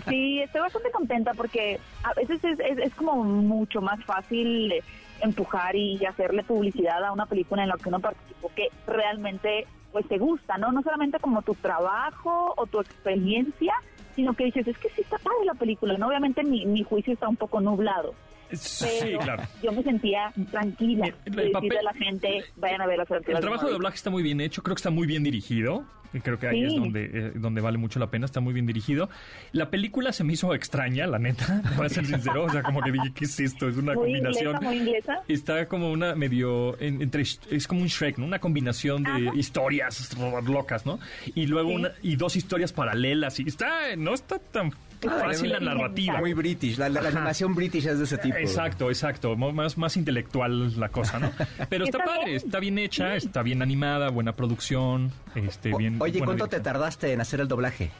Sí, 0.08 0.40
estoy 0.40 0.60
bastante 0.60 0.90
contenta 0.90 1.32
porque 1.34 1.80
a 2.04 2.12
veces 2.12 2.44
es, 2.44 2.60
es, 2.60 2.78
es 2.78 2.94
como 2.94 3.24
mucho 3.24 3.80
más 3.80 4.04
fácil 4.04 4.74
empujar 5.22 5.74
y 5.74 6.04
hacerle 6.04 6.42
publicidad 6.44 7.02
a 7.04 7.10
una 7.12 7.26
película 7.26 7.62
en 7.62 7.70
la 7.70 7.76
que 7.78 7.88
uno 7.88 7.98
participó 7.98 8.50
que 8.54 8.68
realmente 8.86 9.66
pues 9.92 10.08
te 10.08 10.18
gusta, 10.18 10.58
¿no? 10.58 10.72
No 10.72 10.82
solamente 10.82 11.18
como 11.20 11.42
tu 11.42 11.54
trabajo 11.54 12.54
o 12.56 12.66
tu 12.66 12.80
experiencia, 12.80 13.74
sino 14.16 14.34
que 14.34 14.44
dices, 14.44 14.66
es 14.66 14.78
que 14.78 14.88
sí 14.90 15.02
está 15.02 15.18
padre 15.18 15.44
la 15.44 15.54
película, 15.54 15.96
¿no? 15.96 16.08
Obviamente 16.08 16.42
mi, 16.42 16.66
mi 16.66 16.82
juicio 16.82 17.12
está 17.12 17.28
un 17.28 17.36
poco 17.36 17.60
nublado. 17.60 18.14
Sí, 18.52 18.86
Pero 19.00 19.18
claro. 19.20 19.42
yo 19.62 19.72
me 19.72 19.82
sentía 19.82 20.32
tranquila 20.50 21.06
El- 21.24 21.38
el 21.38 21.52
papel- 21.52 21.78
a 21.78 21.82
la 21.82 21.94
gente, 21.94 22.44
vayan 22.56 22.80
a 22.82 22.86
ver 22.86 22.98
las 22.98 23.10
El 23.10 23.22
trabajo 23.22 23.40
de 23.42 23.48
Maurice". 23.50 23.72
doblaje 23.72 23.96
está 23.96 24.10
muy 24.10 24.22
bien 24.22 24.40
hecho, 24.40 24.62
creo 24.62 24.74
que 24.74 24.80
está 24.80 24.90
muy 24.90 25.06
bien 25.06 25.22
dirigido. 25.22 25.84
y 26.14 26.20
Creo 26.20 26.38
que 26.38 26.46
ahí 26.46 26.60
Sí. 26.60 26.66
es 26.66 26.74
donde, 26.74 27.04
eh, 27.06 27.32
donde 27.36 27.62
vale 27.62 27.78
mucho 27.78 27.98
la 27.98 28.10
pena, 28.10 28.26
está 28.26 28.40
muy 28.40 28.52
bien 28.52 28.66
dirigido. 28.66 29.08
La 29.52 29.70
película 29.70 30.12
se 30.12 30.24
me 30.24 30.34
hizo 30.34 30.54
extraña, 30.54 31.06
la 31.06 31.18
neta, 31.18 31.62
voy 31.78 31.86
a 31.86 31.88
ser 31.88 32.04
sincero. 32.04 32.44
O 32.44 32.50
sea, 32.50 32.62
como 32.62 32.82
que 32.82 32.92
dije, 32.92 33.12
¿qué 33.14 33.24
es 33.24 33.40
esto? 33.40 33.66
Es 33.66 33.78
una 33.78 33.94
Muy 33.94 34.04
combinación. 34.20 34.48
inglesa, 34.56 34.60
muy 34.60 34.76
inglesa. 34.76 35.22
Está 35.26 35.66
como 35.68 35.90
una 35.90 36.14
medio, 36.14 36.78
en- 36.82 37.00
entre, 37.00 37.22
es 37.22 37.66
como 37.66 37.80
un 37.80 37.86
Shrek, 37.86 38.18
¿no? 38.18 38.26
Una 38.26 38.40
combinación 38.40 39.04
de 39.04 39.10
Ajá. 39.28 39.36
historias 39.38 40.14
locas, 40.46 40.84
¿no? 40.84 40.98
Y 41.34 41.46
luego 41.46 41.70
Sí. 41.70 41.74
una, 41.76 41.92
y 42.02 42.16
dos 42.16 42.36
historias 42.36 42.74
paralelas. 42.74 43.40
Y 43.40 43.44
está, 43.48 43.96
no 43.96 44.12
está 44.12 44.38
tan 44.38 44.70
fácil 45.08 45.50
la 45.50 45.60
narrativa. 45.60 46.18
Muy 46.18 46.32
british. 46.34 46.78
La, 46.78 46.88
la- 46.88 47.02
la 47.02 47.08
animación 47.08 47.54
british 47.54 47.86
es 47.86 47.98
de 47.98 48.04
ese 48.04 48.18
tipo. 48.18 48.36
Exacto, 48.36 48.88
exacto. 48.88 49.36
Más, 49.36 49.76
más 49.78 49.96
intelectual 49.96 50.78
la 50.78 50.88
cosa, 50.88 51.18
¿no? 51.18 51.30
Pero 51.68 51.84
está 51.84 51.98
Está 51.98 52.04
padre, 52.10 52.24
bien. 52.26 52.36
está 52.36 52.58
bien 52.60 52.78
hecha, 52.78 53.16
está 53.16 53.42
bien 53.42 53.62
animada, 53.62 54.10
buena 54.10 54.34
producción, 54.34 55.12
este, 55.34 55.72
O- 55.74 55.78
bien. 55.78 55.96
Oye, 56.00 56.20
¿cuánto 56.24 56.46
te 56.48 56.60
tardaste 56.60 57.12
en 57.12 57.20
hacer 57.20 57.40
el 57.40 57.48
doblaje? 57.48 57.90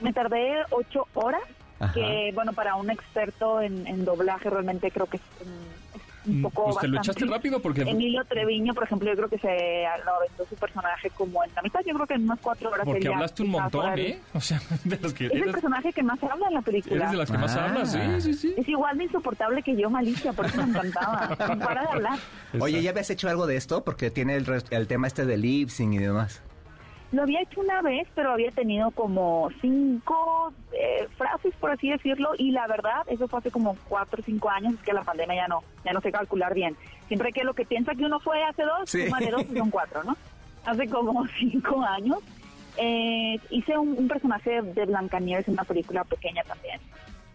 Me 0.00 0.12
tardé 0.12 0.52
ocho 0.70 1.06
horas, 1.14 1.42
Ajá. 1.80 1.92
que 1.94 2.30
bueno, 2.34 2.52
para 2.52 2.74
un 2.76 2.90
experto 2.90 3.60
en, 3.62 3.86
en 3.86 4.04
doblaje 4.04 4.50
realmente 4.50 4.90
creo 4.90 5.06
que 5.06 5.16
es 5.16 5.22
un 6.26 6.40
Mm, 6.40 6.42
poco 6.42 6.64
Pues 6.64 6.78
te 6.78 6.88
lo 6.88 6.96
bastante. 6.96 7.20
echaste 7.20 7.24
rápido 7.34 7.60
porque. 7.60 7.82
Emilio 7.82 8.24
Treviño, 8.24 8.74
por 8.74 8.84
ejemplo, 8.84 9.08
yo 9.10 9.16
creo 9.16 9.28
que 9.28 9.38
se 9.38 9.84
lo 10.04 10.14
aventó 10.16 10.46
su 10.48 10.54
personaje 10.56 11.10
como 11.10 11.42
en 11.44 11.50
la 11.54 11.62
mitad, 11.62 11.80
yo 11.86 11.94
creo 11.94 12.06
que 12.06 12.14
en 12.14 12.24
unas 12.24 12.40
cuatro 12.40 12.70
horas. 12.70 12.84
Porque 12.84 13.08
hablaste 13.08 13.42
un 13.42 13.50
montón, 13.50 13.98
¿eh? 13.98 14.18
O 14.34 14.40
sea, 14.40 14.60
de 14.84 14.98
los 14.98 15.12
que. 15.14 15.26
Es 15.26 15.32
el 15.32 15.38
Eres, 15.42 15.52
personaje 15.52 15.92
que 15.92 16.02
más 16.02 16.22
habla 16.22 16.48
en 16.48 16.54
la 16.54 16.62
película. 16.62 16.96
eres 16.96 17.10
de 17.10 17.16
las 17.16 17.30
que 17.30 17.38
más 17.38 17.56
Ah. 17.56 17.64
hablas, 17.66 17.92
sí, 17.92 17.98
sí, 18.20 18.34
sí. 18.34 18.54
Es 18.56 18.68
igual 18.68 18.98
de 18.98 19.04
insoportable 19.04 19.62
que 19.62 19.76
yo, 19.76 19.88
Malicia, 19.90 20.32
por 20.32 20.46
eso 20.46 20.56
me 20.58 20.64
encantaba. 20.70 21.28
Para 21.38 21.82
de 21.82 21.88
hablar. 21.88 22.18
Oye. 22.60 22.82
¿ya 22.82 22.90
habías 22.90 23.08
hecho 23.10 23.28
algo 23.28 23.46
de 23.46 23.56
esto? 23.56 23.84
Porque 23.84 24.10
tiene 24.10 24.36
el, 24.36 24.46
el 24.70 24.86
tema 24.86 25.06
este 25.06 25.24
de 25.26 25.36
lip 25.36 25.68
sync 25.70 25.94
y 25.94 25.98
demás. 25.98 26.42
Lo 27.12 27.22
había 27.22 27.40
hecho 27.42 27.60
una 27.60 27.82
vez, 27.82 28.08
pero 28.14 28.32
había 28.32 28.50
tenido 28.50 28.90
como 28.90 29.48
cinco 29.60 30.52
eh, 30.72 31.06
frases, 31.16 31.54
por 31.60 31.70
así 31.70 31.88
decirlo, 31.88 32.32
y 32.36 32.50
la 32.50 32.66
verdad, 32.66 33.02
eso 33.06 33.28
fue 33.28 33.38
hace 33.38 33.50
como 33.50 33.76
cuatro 33.88 34.20
o 34.20 34.24
cinco 34.24 34.50
años, 34.50 34.74
es 34.74 34.80
que 34.80 34.92
la 34.92 35.02
pandemia 35.02 35.36
ya 35.36 35.48
no, 35.48 35.62
ya 35.84 35.92
no 35.92 36.00
sé 36.00 36.10
calcular 36.10 36.52
bien. 36.52 36.76
Siempre 37.06 37.32
que 37.32 37.44
lo 37.44 37.54
que 37.54 37.64
piensa 37.64 37.94
que 37.94 38.04
uno 38.04 38.18
fue 38.20 38.42
hace 38.42 38.62
dos, 38.64 38.90
Sí. 38.90 39.04
suma 39.04 39.20
de 39.20 39.30
dos 39.30 39.42
y 39.50 39.56
son 39.56 39.70
cuatro, 39.70 40.02
¿no? 40.02 40.16
Hace 40.64 40.88
como 40.88 41.24
cinco 41.38 41.80
años 41.82 42.18
eh, 42.76 43.38
hice 43.50 43.78
un, 43.78 43.96
un 43.96 44.08
personaje 44.08 44.60
de 44.60 44.84
Blancanieves 44.84 45.46
en 45.48 45.54
una 45.54 45.64
película 45.64 46.02
pequeña 46.04 46.42
también. 46.42 46.80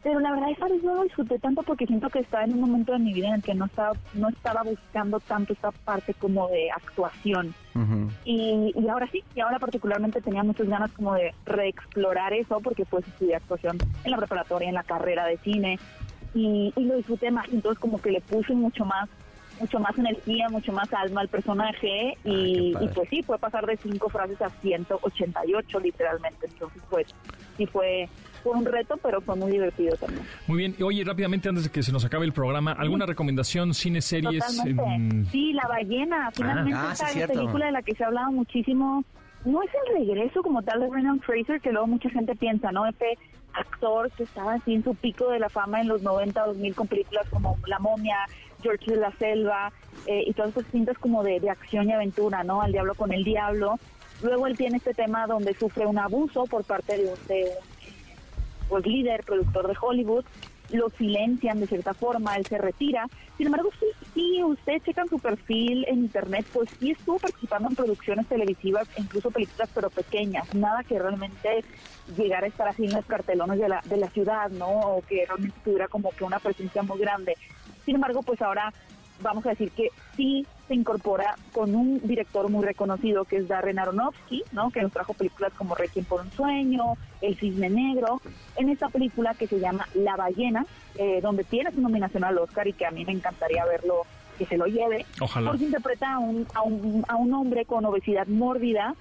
Pero 0.04 0.20
la 0.20 0.32
verdad 0.32 0.50
esa 0.50 0.68
vez 0.68 0.84
no 0.84 0.96
lo 0.96 1.04
disfruté 1.04 1.38
tanto 1.38 1.62
porque 1.62 1.86
siento 1.86 2.10
que 2.10 2.20
estaba 2.20 2.44
en 2.44 2.54
un 2.54 2.62
momento 2.62 2.94
de 2.94 3.00
mi 3.00 3.14
vida 3.14 3.28
en 3.28 3.36
el 3.36 3.44
que 3.44 3.54
no 3.54 3.66
estaba, 3.66 3.94
no 4.14 4.30
estaba 4.30 4.64
buscando 4.64 5.20
tanto 5.20 5.54
esta 5.54 5.72
parte 5.72 6.14
como 6.16 6.48
de 6.50 6.72
actuación. 6.72 7.54
Y, 8.26 8.74
y 8.76 8.88
ahora 8.90 9.08
sí, 9.12 9.24
y 9.36 9.40
ahora 9.40 9.60
particularmente 9.60 10.22
tenía 10.22 10.44
muchas 10.44 10.68
ganas 10.68 10.92
como 10.92 11.14
de 11.14 11.34
reexplorar 11.46 12.34
eso 12.34 12.60
porque 12.62 12.86
pues 12.86 13.08
estudié 13.08 13.36
actuación 13.36 13.80
en 14.04 14.12
la 14.12 14.18
preparatoria, 14.18 14.70
en 14.70 14.76
la 14.76 14.84
carrera 14.84 15.26
de 15.26 15.38
cine 15.38 15.80
y, 16.34 16.74
y 16.76 16.84
lo 16.84 16.96
disfruté 16.98 17.32
más, 17.32 17.48
entonces 17.50 17.80
como 17.80 18.02
que 18.02 18.12
le 18.12 18.22
puse 18.22 18.54
mucho 18.54 18.86
más 18.86 19.10
mucho 19.60 19.80
más 19.80 19.96
energía, 19.98 20.50
mucho 20.50 20.74
más 20.74 20.92
alma 20.92 21.22
al 21.22 21.28
personaje 21.28 22.18
y 22.24 22.76
pues 22.96 23.08
sí, 23.10 23.22
fue 23.22 23.38
pasar 23.38 23.66
de 23.68 23.78
cinco 23.78 24.10
frases 24.10 24.42
a 24.42 24.50
188 24.50 25.80
literalmente, 25.80 26.48
entonces 26.48 26.82
pues 26.90 27.08
sí 27.58 27.68
fue, 27.68 28.10
fue 28.42 28.54
un 28.54 28.66
reto, 28.66 28.98
pero 29.02 29.22
fue 29.22 29.36
muy 29.36 29.52
divertido 29.52 29.96
también. 29.98 30.26
Muy 30.48 30.58
bien. 30.58 30.76
Y 30.78 30.84
Oye, 30.84 31.04
rápidamente, 31.04 31.50
antes 31.50 31.66
de 31.66 31.70
que 31.72 31.84
se 31.84 31.92
nos 31.92 32.04
acabe 32.06 32.26
el 32.26 32.34
programa, 32.34 32.72
¿alguna 32.74 33.06
recomendación, 33.06 33.74
cine, 33.74 34.02
series? 34.02 34.46
Totalmente. 34.46 35.30
Sí, 35.32 35.54
La 35.54 35.68
Ballena. 35.68 36.32
Finalmente 36.34 36.80
Ah, 36.82 36.96
sí, 36.96 37.20
esta 37.20 37.34
película 37.34 37.66
de 37.68 37.72
la 37.72 37.82
que 37.82 37.96
se 37.96 38.04
ha 38.04 38.08
hablado 38.08 38.32
muchísimo. 38.32 39.04
No 39.46 39.64
es 39.64 39.70
el 39.88 40.06
regreso 40.06 40.44
como 40.44 40.62
tal 40.62 40.82
de 40.82 40.88
Brendan 40.90 41.20
Fraser, 41.22 41.62
que 41.62 41.72
luego 41.72 41.88
mucha 41.88 42.10
gente 42.10 42.36
piensa, 42.36 42.72
¿no? 42.72 42.86
Este 42.86 43.18
actor 43.54 44.10
que 44.12 44.24
estaba 44.24 44.54
así 44.54 44.74
en 44.76 44.84
su 44.84 44.96
pico 44.96 45.30
de 45.30 45.40
la 45.40 45.50
fama 45.50 45.82
en 45.82 45.88
los 45.88 46.02
90, 46.02 46.46
2000 46.46 46.76
con 46.76 46.88
películas 46.88 47.28
como 47.30 47.58
La 47.68 47.80
Momia, 47.80 48.18
George 48.62 48.92
de 48.92 48.98
la 48.98 49.12
Selva 49.18 49.72
eh, 50.08 50.24
y 50.28 50.34
todas 50.34 50.50
estas 50.50 50.72
cintas 50.72 50.98
como 51.00 51.24
de, 51.24 51.40
de 51.40 51.50
acción 51.50 51.90
y 51.90 51.94
aventura, 51.94 52.44
¿no? 52.44 52.62
Al 52.62 52.72
diablo 52.72 52.96
con 52.96 53.12
el 53.12 53.24
diablo. 53.24 53.80
Luego 54.24 54.46
él 54.48 54.56
tiene 54.56 54.78
este 54.78 54.94
tema 54.94 55.26
donde 55.26 55.54
sufre 55.56 55.86
un 55.86 55.98
abuso 55.98 56.46
por 56.46 56.64
parte 56.64 56.98
de 56.98 57.06
un, 57.06 57.28
de 57.28 57.44
un 57.44 57.71
pues 58.72 58.88
líder, 58.88 59.24
productor 59.26 59.68
de 59.68 59.76
Hollywood, 59.80 60.24
lo 60.72 60.90
silencian 60.92 61.60
de 61.60 61.68
cierta 61.68 61.94
forma, 61.94 62.38
él 62.38 62.46
se 62.46 62.58
retira. 62.58 63.06
Sin 63.36 63.48
embargo, 63.48 63.70
sí, 63.78 63.86
sí, 64.14 64.42
usted 64.42 64.82
checa 64.86 65.06
su 65.08 65.20
perfil 65.20 65.84
en 65.90 66.00
internet, 66.00 66.46
pues 66.54 66.70
sí 66.80 66.92
estuvo 66.92 67.20
participando 67.20 67.68
en 67.68 67.76
producciones 67.76 68.28
televisivas, 68.28 68.88
incluso 68.98 69.30
películas, 69.30 69.70
pero 69.76 69.90
pequeñas, 69.90 70.56
nada 70.56 70.86
que 70.86 70.98
realmente 70.98 71.66
llegara 72.16 72.46
a 72.46 72.50
estar 72.50 72.70
así 72.70 72.86
en 72.86 72.94
los 72.94 73.06
cartelones 73.06 73.60
de 73.60 73.68
la, 73.68 73.82
de 73.84 73.98
la 73.98 74.10
ciudad, 74.10 74.50
¿no? 74.52 74.70
O 74.70 75.02
que 75.02 75.26
realmente 75.26 75.58
tuviera 75.66 75.90
como 75.90 76.12
que 76.12 76.24
una 76.24 76.40
presencia 76.40 76.82
muy 76.82 77.00
grande. 77.00 77.36
Sin 77.84 77.96
embargo, 77.96 78.24
pues 78.24 78.42
ahora 78.42 78.72
vamos 79.22 79.46
a 79.46 79.50
decir 79.50 79.72
que 79.72 79.90
sí 80.16 80.46
se 80.68 80.76
incorpora 80.76 81.36
con 81.52 81.76
un 81.76 82.00
director 82.04 82.50
muy 82.50 82.64
reconocido 82.66 83.26
que 83.26 83.38
es 83.38 83.48
Darren 83.48 83.80
Aronofsky, 83.80 84.44
¿no? 84.52 84.72
Que 84.72 84.82
nos 84.82 84.92
trajo 84.92 85.14
películas 85.14 85.52
como 85.58 85.76
Requiem 85.76 86.06
por 86.06 86.22
un 86.22 86.32
sueño, 86.32 86.94
El 87.22 87.36
cisne 87.38 87.70
negro, 87.70 88.22
en 88.56 88.70
esta 88.70 88.90
película 88.90 89.34
que 89.34 89.48
se 89.48 89.60
llama 89.60 89.88
La 89.94 90.16
ballena, 90.16 90.66
eh, 90.96 91.20
donde 91.22 91.44
tiene 91.44 91.72
su 91.72 91.82
nominación 91.82 92.24
al 92.24 92.38
Oscar 92.38 92.68
y 92.68 92.74
que 92.74 92.86
a 92.86 92.92
mí 92.92 93.04
me 93.06 93.12
encantaría 93.12 93.66
verlo 93.66 94.04
que 94.38 94.46
se 94.46 94.58
lo 94.58 94.66
lleve, 94.66 95.06
Ojalá. 95.20 95.52
porque 95.52 95.66
interpreta 95.66 96.14
a 96.14 96.20
un, 96.20 96.48
a 96.54 96.62
un, 96.64 97.06
a 97.08 97.16
un 97.16 97.34
hombre 97.34 97.66
con 97.66 97.86
obesidad 97.86 98.28
mórbida, 98.28 98.96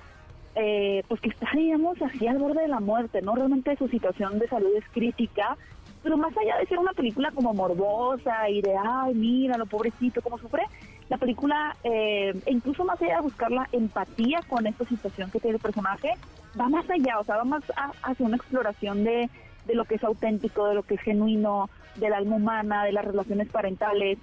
eh, 0.56 1.02
pues 1.08 1.20
que 1.20 1.28
está, 1.30 1.48
digamos, 1.54 2.02
así 2.02 2.26
al 2.26 2.38
borde 2.38 2.62
de 2.62 2.68
la 2.68 2.80
muerte, 2.80 3.22
¿no? 3.22 3.34
Realmente 3.36 3.76
su 3.76 3.88
situación 3.88 4.38
de 4.38 4.48
salud 4.48 4.70
es 4.76 4.84
crítica, 4.92 5.56
pero 6.03 6.16
más 6.16 6.36
allá 6.36 6.57
de 6.59 6.66
ser 6.66 6.78
una 6.78 6.92
película 6.92 7.30
como 7.32 7.53
morbosa 7.53 8.48
y 8.48 8.62
de, 8.62 8.74
ay, 8.76 9.14
mira, 9.14 9.59
lo 9.59 9.66
pobrecito, 9.66 10.22
cómo 10.22 10.38
sufre, 10.38 10.62
la 11.09 11.18
película, 11.18 11.76
eh, 11.82 12.32
e 12.46 12.53
incluso 12.53 12.84
más 12.84 13.01
allá 13.03 13.16
de 13.16 13.22
buscar 13.22 13.51
la 13.51 13.68
empatía 13.72 14.40
con 14.48 14.66
esta 14.66 14.84
situación 14.86 15.30
que 15.30 15.40
tiene 15.40 15.57
el 15.57 15.62
personaje, 15.62 16.11
va 16.59 16.68
más 16.68 16.88
allá, 16.88 17.18
o 17.18 17.24
sea, 17.24 17.36
va 17.36 17.44
más 17.44 17.62
a- 17.76 17.92
hacia 18.03 18.26
una 18.26 18.36
exploración 18.36 19.05
de, 19.05 19.28
de 19.66 19.74
lo 19.74 19.84
que 19.84 19.96
es 19.96 20.05
auténtico, 20.05 20.66
de 20.68 20.74
lo 20.74 20.82
que 20.84 20.94
es 20.94 21.01
genuino, 21.03 21.68
del 21.96 22.14
alma 22.14 22.36
humana, 22.36 22.84
de 22.84 22.92
las 22.92 23.05
relaciones 23.05 23.48
parentales 23.51 24.18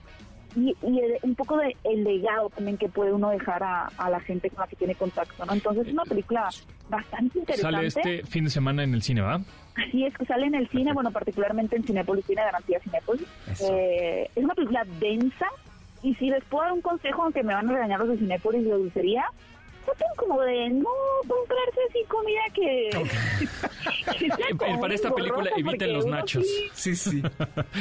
y, 0.57 0.75
y 0.81 0.99
el- 0.99 1.19
un 1.21 1.35
poco 1.35 1.55
de 1.57 1.75
el 1.83 2.03
legado 2.03 2.49
también 2.49 2.77
que 2.77 2.89
puede 2.89 3.13
uno 3.13 3.29
dejar 3.29 3.61
a, 3.63 3.85
a 3.97 4.09
la 4.09 4.19
gente 4.19 4.49
con 4.49 4.59
la 4.61 4.67
que 4.67 4.75
tiene 4.75 4.95
contacto, 4.95 5.45
¿no? 5.45 5.53
Entonces 5.53 5.87
es 5.87 5.93
una 5.93 6.03
película 6.03 6.49
bastante 6.89 7.39
interesante. 7.39 7.75
Sale 7.75 7.87
este 7.87 8.25
fin 8.25 8.43
de 8.45 8.49
semana 8.49 8.83
en 8.83 8.93
el 8.93 9.01
cine, 9.01 9.21
¿va? 9.21 9.39
Así 9.75 10.05
es, 10.05 10.17
que 10.17 10.25
sale 10.25 10.47
en 10.47 10.55
el 10.55 10.67
cine, 10.69 10.91
bueno, 10.93 11.11
particularmente 11.11 11.75
en 11.75 11.83
Cinépolis, 11.83 12.25
tiene 12.25 12.41
garantía 12.41 12.79
Cinépolis. 12.79 13.27
Eso. 13.51 13.67
Eh, 13.71 14.29
es 14.35 14.43
una 14.43 14.55
película 14.55 14.83
densa 14.99 15.45
y 16.01 16.15
si 16.15 16.29
les 16.29 16.43
puedo 16.45 16.63
dar 16.63 16.73
un 16.73 16.81
consejo, 16.81 17.23
aunque 17.23 17.43
me 17.43 17.53
van 17.53 17.69
a 17.69 17.73
regañar 17.73 17.99
los 17.99 18.09
de 18.09 18.17
Cinépolis 18.17 18.61
y 18.61 18.65
de 18.65 18.71
dulcería, 18.71 19.25
traten 19.87 20.07
como 20.17 20.41
de 20.41 20.69
no 20.69 20.89
comprarse 21.27 21.79
así 21.89 21.99
comida 22.07 22.41
que... 22.53 22.89
que 24.19 24.27
sea 24.27 24.47
como 24.57 24.79
Para 24.79 24.93
esta 24.93 25.11
película 25.11 25.49
eviten 25.51 25.65
porque 25.71 25.87
los 25.87 26.05
nachos. 26.05 26.45
Sí, 26.45 26.69
Sí, 26.73 26.95
sí. 26.95 27.21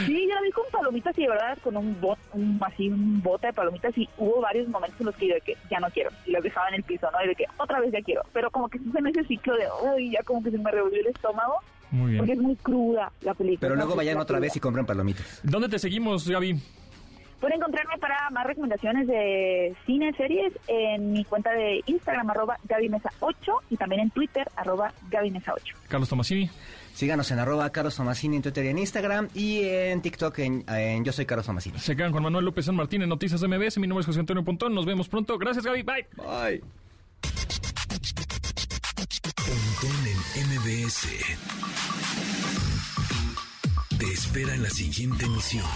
sí, 0.07 0.29
yo 0.29 0.35
la 0.35 0.41
vi 0.43 0.51
con 0.53 0.65
palomitas 0.71 1.17
y 1.19 1.23
de 1.23 1.29
verdad 1.29 1.59
con 1.63 1.77
un 1.77 2.01
bot, 2.01 2.19
un, 2.33 2.59
así 2.65 2.89
un 2.89 3.23
bote 3.23 3.49
de 3.49 3.53
palomitas 3.53 3.97
y 3.99 4.09
hubo 4.19 4.41
varios 4.41 4.69
momentos 4.69 5.01
en 5.01 5.07
los 5.07 5.17
que 5.17 5.29
yo 5.29 5.35
de 5.35 5.41
que 5.41 5.57
ya 5.71 5.79
no 5.81 5.89
quiero 5.91 6.11
y 6.27 6.31
las 6.33 6.43
dejaba 6.43 6.69
en 6.69 6.75
el 6.77 6.83
piso, 6.83 7.09
¿no? 7.11 7.23
Y 7.25 7.29
de 7.29 7.35
que 7.35 7.45
otra 7.59 7.81
vez 7.81 7.93
ya 7.93 8.01
quiero, 8.03 8.23
pero 8.33 8.51
como 8.51 8.69
que 8.69 8.79
en 8.79 9.07
ese 9.07 9.25
ciclo 9.25 9.55
de, 9.57 9.65
uy, 9.95 10.11
ya 10.13 10.23
como 10.23 10.43
que 10.43 10.51
se 10.51 10.59
me 10.59 10.71
revolvió 10.71 11.01
el 11.01 11.07
estómago 11.09 11.55
Muy 11.91 12.17
porque 12.17 12.33
bien. 12.33 12.39
es 12.39 12.45
muy 12.45 12.57
cruda 12.57 13.13
la 13.23 13.35
película. 13.35 13.61
Pero 13.61 13.77
luego 13.77 13.95
vayan 13.95 14.19
otra 14.19 14.39
vez 14.39 14.55
y 14.57 14.61
cruda. 14.61 14.63
compren 14.69 14.87
palomitas. 14.87 15.41
¿Dónde 15.43 15.69
te 15.69 15.79
seguimos, 15.79 16.29
Gaby? 16.29 16.57
Pueden 17.41 17.59
encontrarme 17.59 17.99
para 17.99 18.31
más 18.31 18.47
recomendaciones 18.47 19.07
de 19.07 19.77
cine, 19.85 20.13
series, 20.17 20.53
en 20.69 21.13
mi 21.13 21.25
cuenta 21.25 21.53
de 21.53 21.83
Instagram, 21.87 22.31
arroba 22.31 22.57
GabyMesa8, 22.67 23.61
y 23.71 23.77
también 23.77 24.03
en 24.03 24.11
Twitter, 24.11 24.49
arroba 24.57 24.93
GabyMesa8. 25.11 25.75
Carlos 25.89 26.09
Tomasini. 26.09 26.51
Síganos 26.95 27.31
en 27.31 27.39
arroba 27.39 27.69
Carlos 27.71 27.95
Tomasini 27.95 28.37
en 28.37 28.43
Twitter 28.43 28.65
y 28.65 28.69
en 28.69 28.79
Instagram 28.79 29.29
y 29.35 29.65
en 29.65 30.01
TikTok 30.01 30.39
en, 30.39 30.65
en 30.67 31.05
Yo 31.05 31.13
Soy 31.13 31.27
Carlos 31.27 31.45
Tomasini. 31.45 31.79
Se 31.79 31.95
quedan 31.95 32.11
con 32.11 32.23
Manuel 32.23 32.47
López 32.47 32.65
San 32.65 32.75
Martín 32.75 33.03
en 33.03 33.11
Noticias 33.11 33.43
MBS. 33.43 33.77
Mi 33.77 33.87
nombre 33.87 34.01
es 34.01 34.07
José 34.07 34.21
Antonio 34.21 34.43
Pontón. 34.43 34.75
Nos 34.75 34.87
vemos 34.87 35.07
pronto. 35.07 35.37
Gracias, 35.37 35.67
Gaby. 35.67 35.83
Bye. 35.83 36.07
Bye. 36.17 36.63
Pontón 39.37 40.07
en 40.07 40.49
MBS. 40.49 41.09
Te 43.99 44.07
espera 44.07 44.55
en 44.55 44.63
la 44.63 44.71
siguiente 44.71 45.27
emisión. 45.27 45.67